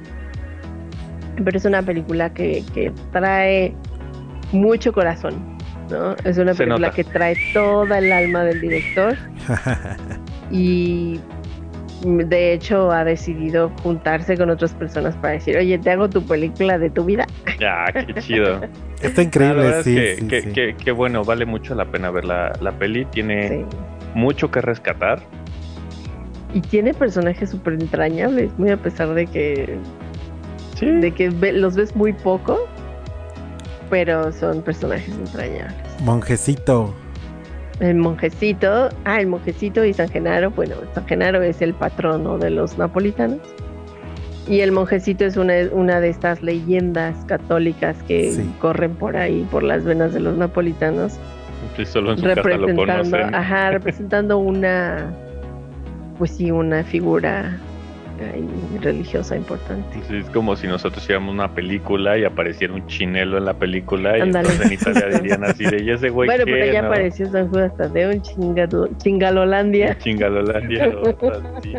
Pero 1.43 1.57
es 1.57 1.65
una 1.65 1.81
película 1.81 2.33
que, 2.33 2.63
que 2.73 2.91
trae 3.11 3.73
mucho 4.51 4.91
corazón, 4.93 5.57
¿no? 5.89 6.13
Es 6.23 6.37
una 6.37 6.53
Se 6.53 6.59
película 6.63 6.87
nota. 6.87 6.91
que 6.95 7.03
trae 7.03 7.35
toda 7.53 7.97
el 7.99 8.11
alma 8.11 8.43
del 8.43 8.61
director 8.61 9.15
y 10.51 11.19
de 12.03 12.53
hecho 12.53 12.91
ha 12.91 13.03
decidido 13.03 13.69
juntarse 13.83 14.35
con 14.35 14.49
otras 14.49 14.73
personas 14.73 15.15
para 15.17 15.33
decir, 15.35 15.55
oye, 15.57 15.77
te 15.77 15.91
hago 15.91 16.09
tu 16.09 16.25
película 16.25 16.77
de 16.79 16.89
tu 16.89 17.05
vida. 17.05 17.25
Ya, 17.59 17.85
qué 17.93 18.13
chido. 18.21 18.61
Está 19.01 19.21
increíble, 19.21 19.79
es 19.79 19.83
sí. 19.85 19.95
que, 19.95 20.15
sí, 20.15 20.27
que- 20.27 20.41
sí. 20.41 20.51
que- 20.51 20.75
que 20.75 20.91
bueno, 20.91 21.23
vale 21.23 21.45
mucho 21.45 21.75
la 21.75 21.85
pena 21.85 22.09
ver 22.11 22.25
la, 22.25 22.51
la 22.61 22.71
peli. 22.71 23.05
Tiene 23.05 23.47
Sí. 23.49 23.65
mucho 24.15 24.49
que 24.51 24.61
rescatar. 24.61 25.21
Y 26.53 26.59
tiene 26.61 26.93
personajes 26.93 27.49
súper 27.51 27.73
entrañables, 27.75 28.51
muy 28.59 28.69
a 28.71 28.77
pesar 28.77 29.13
de 29.13 29.25
que, 29.25 29.77
Sí. 30.81 30.91
de 30.91 31.11
que 31.11 31.29
ve- 31.29 31.53
los 31.53 31.75
ves 31.75 31.95
muy 31.95 32.11
poco, 32.13 32.59
pero 33.89 34.31
son 34.31 34.61
personajes 34.61 35.13
entrañables. 35.15 35.75
Monjecito. 36.03 36.93
El 37.79 37.95
monjecito, 37.97 38.89
ah, 39.05 39.19
el 39.21 39.27
monjecito 39.27 39.83
y 39.85 39.93
San 39.93 40.07
Genaro, 40.09 40.51
bueno, 40.51 40.75
San 40.93 41.05
Genaro 41.07 41.41
es 41.41 41.61
el 41.61 41.73
patrono 41.73 42.37
de 42.37 42.49
los 42.51 42.77
napolitanos. 42.77 43.39
Y 44.47 44.59
el 44.59 44.71
monjecito 44.71 45.23
es 45.25 45.37
una, 45.37 45.53
una 45.71 45.99
de 45.99 46.09
estas 46.09 46.41
leyendas 46.43 47.15
católicas 47.25 47.95
que 48.07 48.31
Sí. 48.33 48.51
corren 48.59 48.95
por 48.95 49.15
ahí, 49.17 49.47
por 49.51 49.63
las 49.63 49.83
venas 49.83 50.13
de 50.13 50.19
los 50.19 50.35
napolitanos, 50.37 51.13
Sí, 51.77 51.85
solo 51.85 52.11
en 52.11 52.17
su 52.17 52.23
casa 52.25 52.41
lo 52.57 53.37
ajá, 53.37 53.69
representando 53.71 54.37
una, 54.39 55.11
pues 56.17 56.31
sí, 56.31 56.49
una 56.51 56.83
figura 56.83 57.57
ahí 58.25 58.47
religiosa 58.81 59.35
importante. 59.35 59.99
Sí, 60.07 60.17
es 60.17 60.29
como 60.29 60.55
si 60.55 60.67
nosotros 60.67 61.03
hiciéramos 61.03 61.33
una 61.33 61.53
película 61.53 62.17
y 62.17 62.23
apareciera 62.25 62.73
un 62.73 62.85
chinelo 62.87 63.37
en 63.37 63.45
la 63.45 63.53
película 63.53 64.17
y 64.17 64.21
Ándale. 64.21 64.49
entonces 64.49 64.67
en 64.67 64.73
Italia 64.93 65.17
dirían 65.21 65.43
así 65.43 65.63
de, 65.65 65.83
¿y 65.83 65.89
ese 65.91 66.09
güey 66.09 66.27
bueno, 66.27 66.43
pero 66.45 66.71
ya 66.71 66.81
no?" 66.81 66.87
apareció 66.87 67.29
San 67.31 67.47
Judas 67.49 67.75
Tadeo 67.77 68.11
en 68.11 68.21
chingado, 68.21 68.87
Chingalolandia. 68.97 69.97
Chingalolandia 69.99 70.89
o 70.89 71.57
así. 71.57 71.73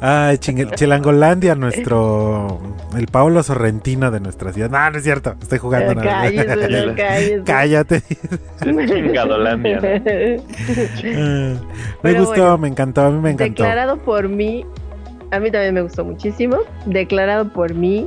Ay, 0.00 0.38
chingue- 0.38 0.74
Chilangolandia, 0.74 1.54
nuestro. 1.54 2.58
El 2.96 3.06
Paulo 3.06 3.42
Sorrentino 3.42 4.10
de 4.10 4.18
nuestra 4.18 4.50
ciudad. 4.50 4.70
No, 4.70 4.90
no 4.90 4.96
es 4.96 5.04
cierto. 5.04 5.34
Estoy 5.42 5.58
jugando. 5.58 5.94
no. 5.94 6.00
Cállese, 6.00 6.86
no, 6.86 6.94
cállese. 6.96 7.42
Cállate. 7.44 8.02
Chingadolandia, 8.64 9.80
¿no? 9.80 9.88
Ah, 9.88 11.54
me 11.54 11.58
Pero 12.02 12.20
gustó, 12.24 12.40
bueno, 12.40 12.58
me 12.58 12.68
encantó, 12.68 13.02
a 13.02 13.10
mí 13.10 13.20
me 13.20 13.30
encantó. 13.32 13.62
Declarado 13.62 13.98
por 13.98 14.28
mí, 14.30 14.64
a 15.30 15.40
mí 15.40 15.50
también 15.50 15.74
me 15.74 15.82
gustó 15.82 16.04
muchísimo. 16.04 16.56
Declarado 16.86 17.48
por 17.48 17.74
mí, 17.74 18.06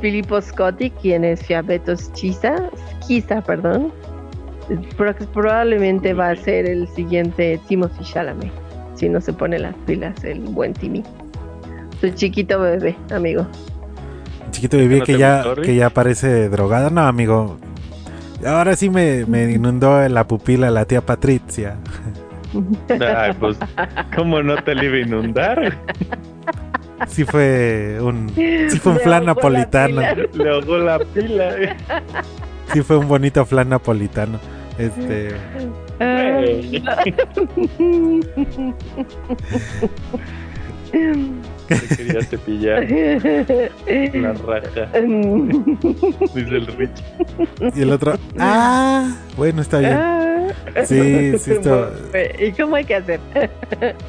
Filippo 0.00 0.40
Scotti, 0.40 0.90
quien 0.90 1.24
es 1.24 1.42
Fiabetos 1.44 2.12
Chisa, 2.12 2.70
Schisa, 3.02 3.40
perdón. 3.42 3.92
Pro- 4.96 5.14
probablemente 5.32 6.12
va 6.12 6.30
a 6.30 6.36
ser 6.36 6.66
el 6.68 6.88
siguiente 6.88 7.60
Timothy 7.68 8.02
Chalamet, 8.04 8.50
si 8.94 9.08
no 9.08 9.20
se 9.20 9.32
pone 9.32 9.58
las 9.60 9.74
pilas 9.86 10.24
el 10.24 10.40
buen 10.40 10.72
Timmy. 10.72 11.04
Su 12.00 12.10
chiquito 12.10 12.60
bebé, 12.60 12.96
amigo. 13.14 13.46
Chiquito 14.50 14.76
bebé 14.76 14.98
¿No 14.98 15.04
que 15.04 15.18
ya, 15.18 15.44
que 15.62 15.76
ya 15.76 15.90
parece 15.90 16.48
drogada. 16.48 16.90
No, 16.90 17.02
amigo. 17.02 17.58
Ahora 18.44 18.76
sí 18.76 18.90
me, 18.90 19.24
me 19.26 19.50
inundó 19.50 20.02
en 20.02 20.14
la 20.14 20.26
pupila 20.26 20.70
la 20.70 20.84
tía 20.84 21.00
Patricia. 21.00 21.76
Ay, 22.88 23.32
pues, 23.38 23.56
¿cómo 24.14 24.42
no 24.42 24.56
te 24.62 24.74
le 24.74 24.86
iba 24.86 24.96
a 24.96 25.00
inundar? 25.00 25.78
Sí 27.08 27.24
fue 27.24 27.98
un, 28.00 28.30
sí 28.34 28.78
fue 28.78 28.92
un 28.92 28.98
flan 29.00 29.26
napolitano. 29.26 30.00
Le 30.32 30.50
ahogó 30.50 30.78
la 30.78 30.98
pila. 30.98 31.54
Sí 32.72 32.82
fue 32.82 32.96
un 32.98 33.08
bonito 33.08 33.44
flan 33.44 33.68
napolitano. 33.68 34.38
Este, 34.78 35.30
Güey. 35.98 36.82
Te 41.66 41.96
quería 41.96 42.22
cepillar 42.22 42.84
la 44.14 44.32
raja, 44.34 44.86
dice 46.34 46.56
el 46.56 46.66
Rich. 46.66 47.02
y 47.74 47.82
el 47.82 47.90
otro, 47.92 48.14
ah, 48.38 49.16
bueno, 49.36 49.62
está 49.62 49.78
bien. 49.78 49.98
Sí, 50.84 51.38
sí, 51.38 51.52
esto- 51.52 51.90
¿Y 52.38 52.52
cómo 52.52 52.76
hay 52.76 52.84
que 52.84 52.96
hacer? 52.96 53.20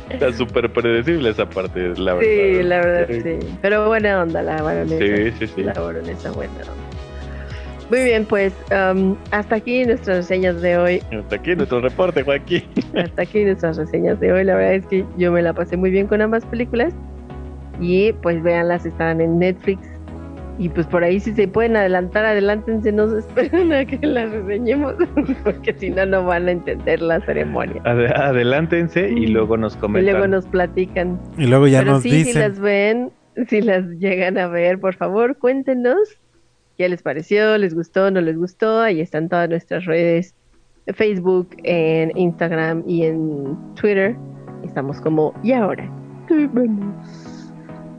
Está 0.10 0.32
súper 0.34 0.72
predecible 0.72 1.30
esa 1.30 1.48
parte, 1.50 1.94
la 1.98 2.14
verdad. 2.16 2.30
Sí, 2.30 2.64
la 2.64 2.78
verdad, 2.82 3.08
sí. 3.10 3.40
Pero 3.62 3.88
buena 3.88 4.22
onda 4.22 4.42
la 4.42 4.62
baronesa. 4.62 4.98
Sí, 4.98 5.32
sí, 5.40 5.48
sí. 5.56 5.64
La 5.64 5.74
baronesa 5.74 6.32
buena 6.32 6.54
onda. 6.54 6.74
Muy 7.90 8.04
bien, 8.04 8.26
pues 8.26 8.54
um, 8.72 9.16
hasta 9.32 9.56
aquí 9.56 9.86
nuestras 9.86 10.18
reseñas 10.18 10.62
de 10.62 10.78
hoy. 10.78 11.02
Hasta 11.18 11.38
aquí 11.38 11.56
nuestro 11.56 11.80
reporte, 11.80 12.22
Joaquín. 12.22 12.64
Hasta 12.96 13.22
aquí 13.22 13.46
nuestras 13.46 13.78
reseñas 13.78 14.20
de 14.20 14.34
hoy. 14.34 14.44
La 14.44 14.56
verdad 14.56 14.74
es 14.74 14.86
que 14.88 15.06
yo 15.18 15.32
me 15.32 15.42
la 15.42 15.54
pasé 15.54 15.78
muy 15.78 15.90
bien 15.90 16.08
con 16.08 16.22
ambas 16.22 16.44
películas. 16.46 16.94
Y 17.80 18.12
pues 18.12 18.44
véanlas, 18.44 18.86
están 18.86 19.22
en 19.22 19.40
Netflix. 19.40 19.88
Y 20.60 20.70
pues 20.70 20.88
por 20.88 21.04
ahí 21.04 21.20
si 21.20 21.34
se 21.34 21.48
pueden 21.48 21.76
adelantar, 21.78 22.26
adelántense, 22.26 22.92
no 22.92 23.08
se 23.10 23.20
esperen 23.20 23.72
a 23.74 23.86
que 23.86 24.00
las 24.06 24.32
reseñemos, 24.32 24.96
porque 25.44 25.74
si 25.78 25.90
no, 25.92 26.06
no 26.06 26.26
van 26.26 26.48
a 26.48 26.52
entender 26.52 27.02
la 27.02 27.20
ceremonia. 27.22 27.82
Ade- 27.84 28.12
adelántense 28.16 29.08
y 29.10 29.28
luego 29.28 29.56
nos 29.58 29.76
Y 29.76 29.80
comentan. 29.80 30.12
luego 30.14 30.28
nos 30.28 30.48
platican. 30.48 31.20
Y 31.38 31.46
luego 31.48 31.68
ya 31.68 31.80
Pero 31.80 31.92
nos 31.94 32.04
sí, 32.04 32.10
si 32.10 32.18
dicen. 32.24 32.42
las 32.42 32.60
ven, 32.60 33.12
si 33.48 33.62
las 33.62 33.86
llegan 34.00 34.38
a 34.40 34.48
ver, 34.48 34.80
por 34.80 34.96
favor, 34.96 35.38
cuéntenos 35.38 35.98
qué 36.76 36.90
les 36.90 37.04
pareció, 37.04 37.58
les 37.58 37.76
gustó, 37.76 38.10
no 38.10 38.22
les 38.22 38.36
gustó. 38.38 38.82
Ahí 38.82 39.00
están 39.02 39.30
todas 39.30 39.48
nuestras 39.50 39.86
redes, 39.86 40.34
Facebook, 40.96 41.50
en 41.64 42.18
Instagram 42.18 42.84
y 42.88 43.04
en 43.04 43.56
Twitter. 43.76 44.16
Estamos 44.64 45.00
como, 45.02 45.34
¿y 45.44 45.52
ahora? 45.54 45.88
¿Qué 46.28 46.48
vemos? 46.52 47.27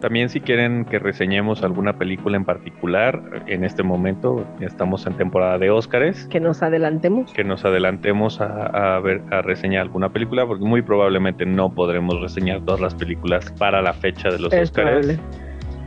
También 0.01 0.29
si 0.29 0.41
quieren 0.41 0.85
que 0.85 1.01
reseñemos 1.01 1.65
alguna 1.65 1.99
película 1.99 2.37
en 2.37 2.45
particular, 2.45 3.43
en 3.49 3.65
este 3.65 3.83
momento 3.83 4.47
estamos 4.61 5.05
en 5.09 5.15
temporada 5.15 5.59
de 5.59 5.71
Óscares, 5.71 6.27
Que 6.31 6.39
nos 6.39 6.63
adelantemos. 6.63 7.33
que 7.33 7.43
nos 7.43 7.65
adelantemos 7.65 8.41
a, 8.41 8.97
a 8.97 9.01
ver 9.01 9.23
a 9.33 9.43
reseñar 9.43 9.83
alguna 9.83 10.11
película, 10.11 10.47
porque 10.47 10.65
muy 10.65 10.83
probablemente 10.83 11.45
no 11.47 11.71
podremos 11.75 12.21
reseñar 12.21 12.61
todas 12.61 12.81
las 12.81 12.95
películas 12.95 13.53
para 13.59 13.83
la 13.83 13.93
fecha 13.93 14.31
de 14.31 14.39
los 14.39 14.53
Es 14.53 14.71
Óscares. 14.71 15.07
probable. 15.07 15.19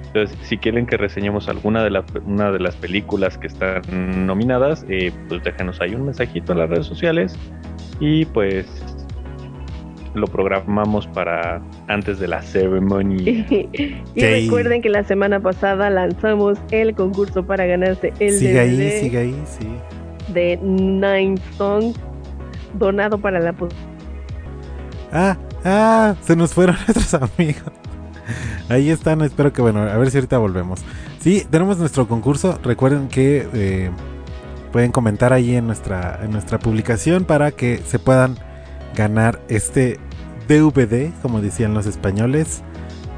Entonces, 0.07 0.38
si 0.41 0.57
quieren 0.57 0.86
que 0.86 0.97
reseñemos 0.97 1.47
alguna 1.47 1.82
de, 1.86 1.91
la- 1.91 2.03
una 2.26 2.51
de 2.51 2.59
las 2.59 2.76
películas 2.76 3.38
que 3.38 3.47
están 3.47 3.82
nominadas, 4.28 4.86
eh, 4.89 5.14
pues 5.30 5.41
déjenos 5.41 5.80
ahí 5.80 5.95
un 5.95 6.03
mensajito 6.03 6.51
en 6.51 6.57
las 6.59 6.70
redes 6.70 6.86
sociales 6.86 7.39
y 8.01 8.26
pues 8.26 8.68
lo 10.14 10.28
programamos 10.28 11.07
para 11.07 11.62
antes 11.88 12.20
de 12.20 12.28
la 12.28 12.41
ceremonia. 12.41 13.22
y 13.49 13.70
Sí. 14.16 14.22
recuerden 14.43 14.82
que 14.82 14.89
la 14.89 15.03
semana 15.03 15.39
pasada 15.39 15.89
lanzamos 15.89 16.57
el 16.72 16.93
concurso 16.95 17.45
para 17.45 17.66
ganarse 17.66 18.14
el 18.20 18.34
sigue 18.34 18.59
ahí, 18.59 18.76
DVD 18.78 18.99
sigue 19.01 19.18
ahí, 19.18 19.43
sí. 19.45 19.68
de 20.34 20.57
Nine 20.62 21.36
Songs 21.57 21.97
donado 22.78 23.18
para 23.18 23.39
la 23.39 23.53
Ah, 25.12 25.38
ah, 25.66 26.16
se 26.22 26.36
nos 26.36 26.53
fueron 26.53 26.76
nuestros 26.88 27.14
amigos. 27.16 27.64
Ahí 28.70 28.89
están, 28.89 29.22
espero 29.22 29.51
que 29.51 29.62
bueno, 29.62 29.82
a 29.82 29.97
ver 29.97 30.09
si 30.09 30.18
ahorita 30.18 30.38
volvemos. 30.38 30.82
Sí, 31.20 31.45
tenemos 31.49 31.78
nuestro 31.78 32.07
concurso. 32.07 32.57
Recuerden 32.64 33.09
que 33.09 33.47
eh, 33.53 33.89
pueden 34.72 34.91
comentar 34.91 35.34
ahí 35.34 35.55
en 35.55 35.68
nuestra, 35.68 36.20
en 36.24 36.32
nuestra 36.32 36.57
publicación 36.59 37.26
para 37.26 37.51
que 37.51 37.78
se 37.86 37.99
puedan 37.99 38.36
ganar 38.96 39.42
este 39.48 40.00
DVD, 40.48 41.12
como 41.22 41.42
decían 41.42 41.74
los 41.74 41.86
españoles, 41.86 42.62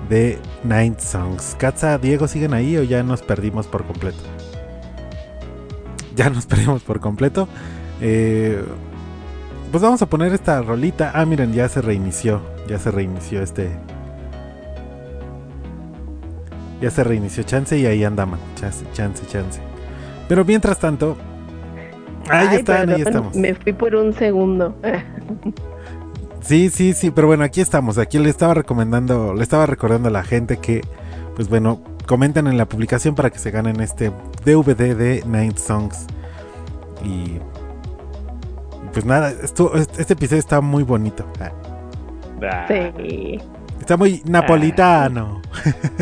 de 0.09 0.37
Nine 0.63 0.95
Songs. 0.99 1.55
Katza, 1.57 1.97
Diego, 1.97 2.27
¿siguen 2.27 2.53
ahí 2.53 2.77
o 2.77 2.83
ya 2.83 3.03
nos 3.03 3.21
perdimos 3.21 3.67
por 3.67 3.85
completo? 3.85 4.19
Ya 6.15 6.29
nos 6.29 6.45
perdimos 6.47 6.83
por 6.83 6.99
completo. 6.99 7.47
Eh, 8.01 8.63
pues 9.71 9.81
vamos 9.81 10.01
a 10.01 10.05
poner 10.05 10.33
esta 10.33 10.61
rolita. 10.61 11.11
Ah, 11.15 11.25
miren, 11.25 11.53
ya 11.53 11.67
se 11.69 11.81
reinició. 11.81 12.41
Ya 12.67 12.77
se 12.77 12.91
reinició 12.91 13.41
este. 13.41 13.71
Ya 16.81 16.91
se 16.91 17.03
reinició 17.03 17.43
Chance 17.43 17.79
y 17.79 17.85
ahí 17.85 18.03
andamos. 18.03 18.39
Chance, 18.55 18.85
chance, 18.93 19.25
chance. 19.27 19.59
Pero 20.27 20.45
mientras 20.45 20.79
tanto. 20.79 21.17
Ahí 22.29 22.47
Ay, 22.51 22.57
están, 22.57 22.89
ahí 22.89 23.01
estamos. 23.01 23.35
Me 23.35 23.53
fui 23.55 23.73
por 23.73 23.95
un 23.95 24.13
segundo. 24.13 24.75
Sí, 26.41 26.69
sí, 26.69 26.93
sí, 26.93 27.11
pero 27.11 27.27
bueno, 27.27 27.43
aquí 27.43 27.61
estamos. 27.61 27.97
Aquí 27.97 28.19
le 28.19 28.29
estaba 28.29 28.53
recomendando, 28.53 29.33
le 29.33 29.43
estaba 29.43 29.65
recordando 29.65 30.09
a 30.09 30.11
la 30.11 30.23
gente 30.23 30.57
que, 30.57 30.81
pues 31.35 31.47
bueno, 31.49 31.81
comenten 32.05 32.47
en 32.47 32.57
la 32.57 32.65
publicación 32.65 33.15
para 33.15 33.29
que 33.29 33.39
se 33.39 33.49
ganen 33.51 33.79
este 33.79 34.11
DVD 34.45 34.95
de 34.95 35.23
Nine 35.25 35.57
Songs. 35.57 36.05
Y 37.03 37.37
pues 38.91 39.05
nada, 39.05 39.31
esto, 39.31 39.73
este 39.75 40.13
episodio 40.13 40.39
está 40.39 40.61
muy 40.61 40.83
bonito. 40.83 41.25
Ah, 41.39 41.51
Ah, 42.45 42.65
Sí. 42.67 43.39
Está 43.79 43.97
muy 43.97 44.21
napolitano. 44.25 45.41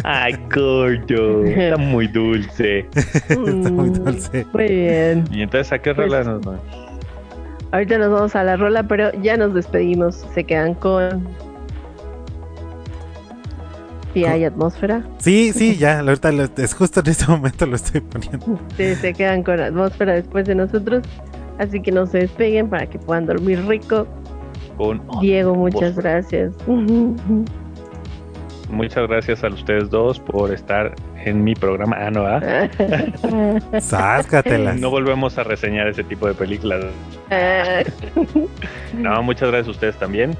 Ay, 0.03 0.36
gordo. 0.53 1.43
Está 1.45 1.78
muy 1.78 2.07
dulce. 2.07 2.86
está 2.95 3.36
muy 3.72 3.89
Mm, 3.89 3.93
dulce. 3.93 4.45
Muy 4.53 4.67
bien. 4.67 5.24
Y 5.32 5.41
entonces, 5.41 5.72
¿a 5.74 5.80
qué 5.80 5.93
Pues- 5.95 6.07
rola 6.09 6.24
nos 6.24 6.41
va? 6.47 6.59
Ahorita 7.72 7.97
nos 7.97 8.11
vamos 8.11 8.36
a 8.36 8.43
la 8.43 8.57
rola, 8.57 8.84
pero 8.84 9.11
ya 9.22 9.38
nos 9.38 9.53
despedimos. 9.53 10.26
Se 10.34 10.43
quedan 10.43 10.74
con. 10.76 11.28
Si 14.13 14.26
hay 14.26 14.43
atmósfera. 14.43 15.03
Sí, 15.19 15.53
sí, 15.53 15.78
ya, 15.78 15.99
ahorita 16.01 16.34
lo- 16.34 16.43
es 16.57 16.74
justo 16.74 16.99
en 16.99 17.07
este 17.07 17.26
momento 17.28 17.65
lo 17.65 17.78
estoy 17.78 18.01
poniendo. 18.01 18.59
Sí, 18.76 18.93
se 18.95 19.13
quedan 19.13 19.41
con 19.41 19.59
atmósfera 19.59 20.13
después 20.15 20.45
de 20.45 20.55
nosotros. 20.55 21.03
Así 21.59 21.82
que 21.82 21.91
no 21.93 22.05
se 22.07 22.19
despeguen 22.19 22.69
para 22.69 22.88
que 22.88 22.99
puedan 22.99 23.26
dormir 23.26 23.65
rico. 23.67 24.05
Con 24.78 25.01
Diego, 25.22 25.55
muchas 25.55 25.91
atmósfera. 25.91 26.11
gracias. 26.11 26.53
Muchas 28.72 29.07
gracias 29.07 29.43
a 29.43 29.49
ustedes 29.49 29.89
dos 29.89 30.19
por 30.19 30.53
estar 30.53 30.95
en 31.26 31.43
mi 31.43 31.53
programa. 31.53 31.97
Ah, 31.99 32.09
no, 32.09 32.26
¿ah? 32.26 32.39
Sáscatelas. 33.82 34.80
No 34.80 34.89
volvemos 34.89 35.38
a 35.38 35.43
reseñar 35.43 35.88
ese 35.88 36.03
tipo 36.03 36.28
de 36.28 36.34
películas. 36.34 36.86
No, 38.93 39.24
muchas 39.24 39.49
gracias 39.49 39.67
a 39.67 39.72
ustedes 39.72 39.95
también. 39.97 40.36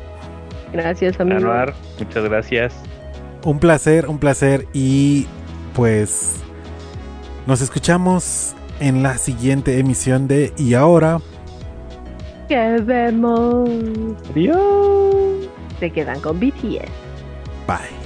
gracias, 0.74 1.20
amigo. 1.20 1.38
Anuar, 1.38 1.74
muchas 2.00 2.24
gracias. 2.26 2.76
Un 3.46 3.60
placer, 3.60 4.08
un 4.08 4.20
placer. 4.20 4.68
Y 4.74 5.26
pues 5.74 6.42
nos 7.48 7.62
escuchamos 7.62 8.56
en 8.80 9.04
la 9.04 9.18
siguiente 9.18 9.80
emisión 9.80 10.28
de 10.28 10.54
Y 10.58 10.74
ahora. 10.74 11.20
Que 12.50 12.78
vemos. 12.84 13.70
Adiós. 14.32 15.48
Se 15.80 15.90
quedan 15.90 16.20
con 16.20 16.40
BTS. 16.40 16.90
Bye. 17.68 18.01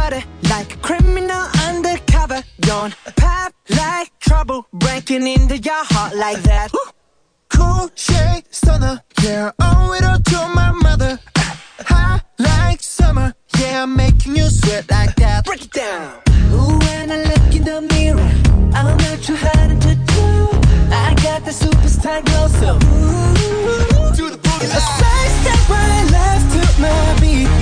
Butter, 0.00 0.22
like 0.48 0.74
a 0.74 0.78
criminal 0.78 1.44
undercover. 1.68 2.40
Don't 2.60 2.94
pop 3.16 3.52
like 3.68 4.10
trouble, 4.18 4.66
breaking 4.72 5.26
into 5.26 5.56
your 5.58 5.84
heart 5.92 6.14
like 6.16 6.40
that. 6.50 6.68
Cool 7.48 7.90
shade 7.94 8.44
stunner, 8.50 8.96
yeah, 9.22 9.50
owe 9.60 9.92
it 9.96 10.04
all 10.04 10.20
to 10.32 10.38
my 10.60 10.70
mother. 10.86 11.18
High 11.90 12.20
like 12.38 12.80
summer, 12.80 13.34
yeah, 13.58 13.82
I'm 13.82 13.94
making 13.96 14.36
you 14.36 14.46
sweat 14.58 14.84
like 14.90 15.14
that. 15.16 15.44
Break 15.44 15.62
it 15.68 15.72
down. 15.72 16.22
Ooh, 16.54 16.78
when 16.84 17.06
I 17.16 17.18
look 17.30 17.48
in 17.58 17.64
the 17.70 17.78
mirror, 17.92 18.30
I'm 18.78 18.96
not 19.04 19.18
too 19.26 19.36
hard 19.44 19.80
to 19.86 19.92
do. 20.14 20.26
I 21.04 21.08
got 21.26 21.40
the 21.48 21.54
superstar 21.62 22.18
glow, 22.26 22.46
so 22.60 22.70
ooh, 22.74 24.16
do 24.18 24.24
the 24.34 24.40
boogie. 24.44 24.76
A 24.78 24.82
side 24.98 25.32
step 25.40 25.60
right 25.74 26.06
left 26.16 26.46
to 26.54 26.62
my 26.82 27.20
beat. 27.20 27.59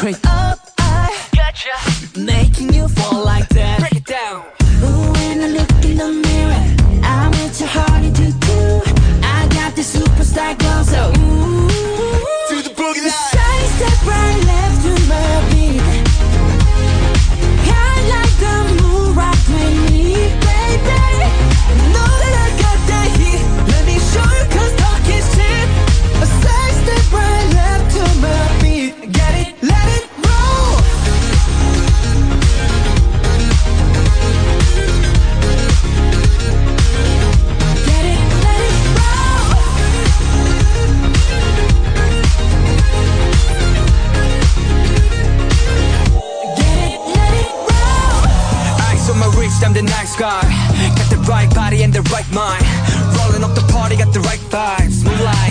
Straight 0.00 0.26
up, 0.28 0.58
I 0.78 1.14
gotcha. 1.36 1.68
Making 2.00 2.09
the 54.12 54.20
right 54.20 54.40
vibes, 54.50 55.04
Moonlight. 55.04 55.49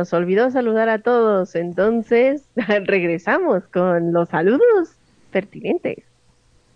Nos 0.00 0.14
olvidó 0.14 0.50
saludar 0.50 0.88
a 0.88 1.00
todos, 1.02 1.54
entonces 1.54 2.42
regresamos 2.86 3.64
con 3.64 4.14
los 4.14 4.30
saludos 4.30 4.96
pertinentes. 5.30 5.98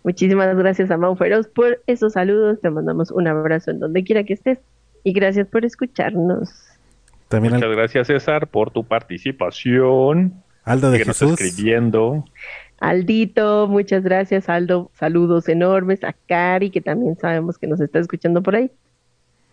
Muchísimas 0.03 0.55
gracias 0.55 0.91
a 0.91 0.99
Mau 0.99 1.17
Feroz 1.17 1.49
por 1.49 1.81
esos 1.87 2.13
saludos, 2.13 2.61
te 2.61 2.69
mandamos 2.69 3.11
un 3.11 3.27
abrazo 3.27 3.71
en 3.71 3.81
donde 3.81 4.05
quiera 4.05 4.25
que 4.25 4.35
estés 4.35 4.59
y 5.05 5.15
gracias 5.15 5.49
por 5.49 5.65
escucharnos. 5.65 6.51
También 7.29 7.55
Muchas 7.55 7.71
al- 7.71 7.77
gracias, 7.77 8.07
César, 8.09 8.47
por 8.49 8.71
tu 8.71 8.85
participación. 8.85 10.35
Aldo 10.65 10.91
de 10.91 10.99
Síguenos 10.99 11.19
Jesús. 11.19 11.41
escribiendo. 11.41 12.25
Aldito, 12.79 13.67
muchas 13.69 14.03
gracias 14.03 14.51
Aldo, 14.51 14.91
saludos 14.93 15.49
enormes 15.49 16.05
a 16.05 16.13
Cari 16.13 16.69
que 16.71 16.83
también 16.83 17.17
sabemos 17.17 17.57
que 17.57 17.67
nos 17.69 17.81
está 17.81 18.01
escuchando 18.01 18.43
por 18.43 18.57
ahí 18.57 18.71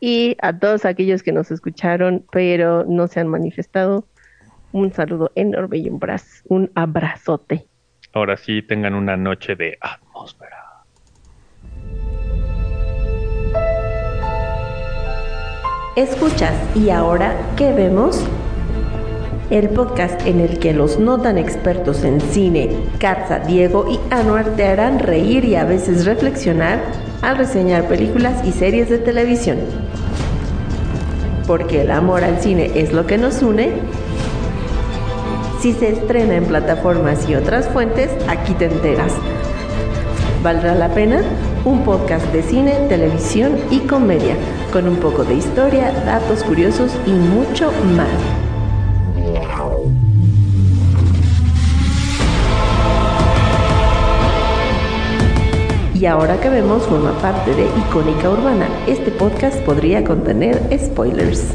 y 0.01 0.35
a 0.41 0.57
todos 0.57 0.83
aquellos 0.83 1.21
que 1.23 1.31
nos 1.31 1.51
escucharon 1.51 2.25
pero 2.31 2.83
no 2.85 3.07
se 3.07 3.19
han 3.21 3.27
manifestado, 3.27 4.09
un 4.71 4.91
saludo 4.91 5.31
enorme 5.35 5.77
y 5.77 5.89
un, 5.89 5.99
braz- 5.99 6.41
un 6.45 6.71
abrazote. 6.75 7.67
Ahora 8.11 8.35
sí, 8.35 8.61
tengan 8.63 8.95
una 8.95 9.15
noche 9.15 9.55
de 9.55 9.77
atmósfera. 9.79 10.57
Escuchas 15.95 16.57
y 16.75 16.89
ahora, 16.89 17.35
¿qué 17.57 17.71
vemos? 17.73 18.25
El 19.51 19.67
podcast 19.67 20.25
en 20.25 20.39
el 20.39 20.59
que 20.59 20.71
los 20.71 20.97
no 20.97 21.19
tan 21.19 21.37
expertos 21.37 22.05
en 22.05 22.21
cine, 22.21 22.69
Katza, 22.99 23.39
Diego 23.39 23.85
y 23.91 23.99
Anuar 24.09 24.55
te 24.55 24.65
harán 24.65 24.97
reír 24.97 25.43
y 25.43 25.55
a 25.55 25.65
veces 25.65 26.05
reflexionar 26.05 26.81
al 27.21 27.37
reseñar 27.37 27.89
películas 27.89 28.47
y 28.47 28.53
series 28.53 28.89
de 28.89 28.97
televisión. 28.97 29.57
Porque 31.47 31.81
el 31.81 31.91
amor 31.91 32.23
al 32.23 32.39
cine 32.39 32.71
es 32.75 32.93
lo 32.93 33.05
que 33.05 33.17
nos 33.17 33.41
une. 33.41 33.71
Si 35.59 35.73
se 35.73 35.89
estrena 35.89 36.35
en 36.35 36.45
plataformas 36.45 37.27
y 37.27 37.35
otras 37.35 37.67
fuentes, 37.67 38.09
aquí 38.29 38.53
te 38.53 38.67
enteras. 38.67 39.11
¿Valdrá 40.41 40.75
la 40.75 40.93
pena? 40.93 41.23
Un 41.65 41.83
podcast 41.83 42.25
de 42.31 42.41
cine, 42.41 42.71
televisión 42.87 43.57
y 43.69 43.79
comedia, 43.79 44.35
con 44.71 44.87
un 44.87 44.95
poco 44.95 45.25
de 45.25 45.33
historia, 45.33 45.91
datos 46.05 46.41
curiosos 46.41 46.93
y 47.05 47.11
mucho 47.11 47.69
más. 47.97 48.40
Y 56.01 56.07
ahora 56.07 56.41
que 56.41 56.49
vemos 56.49 56.81
forma 56.87 57.11
parte 57.19 57.53
de 57.53 57.67
Icónica 57.77 58.27
Urbana, 58.31 58.67
este 58.87 59.11
podcast 59.11 59.59
podría 59.59 60.03
contener 60.03 60.59
spoilers. 60.79 61.53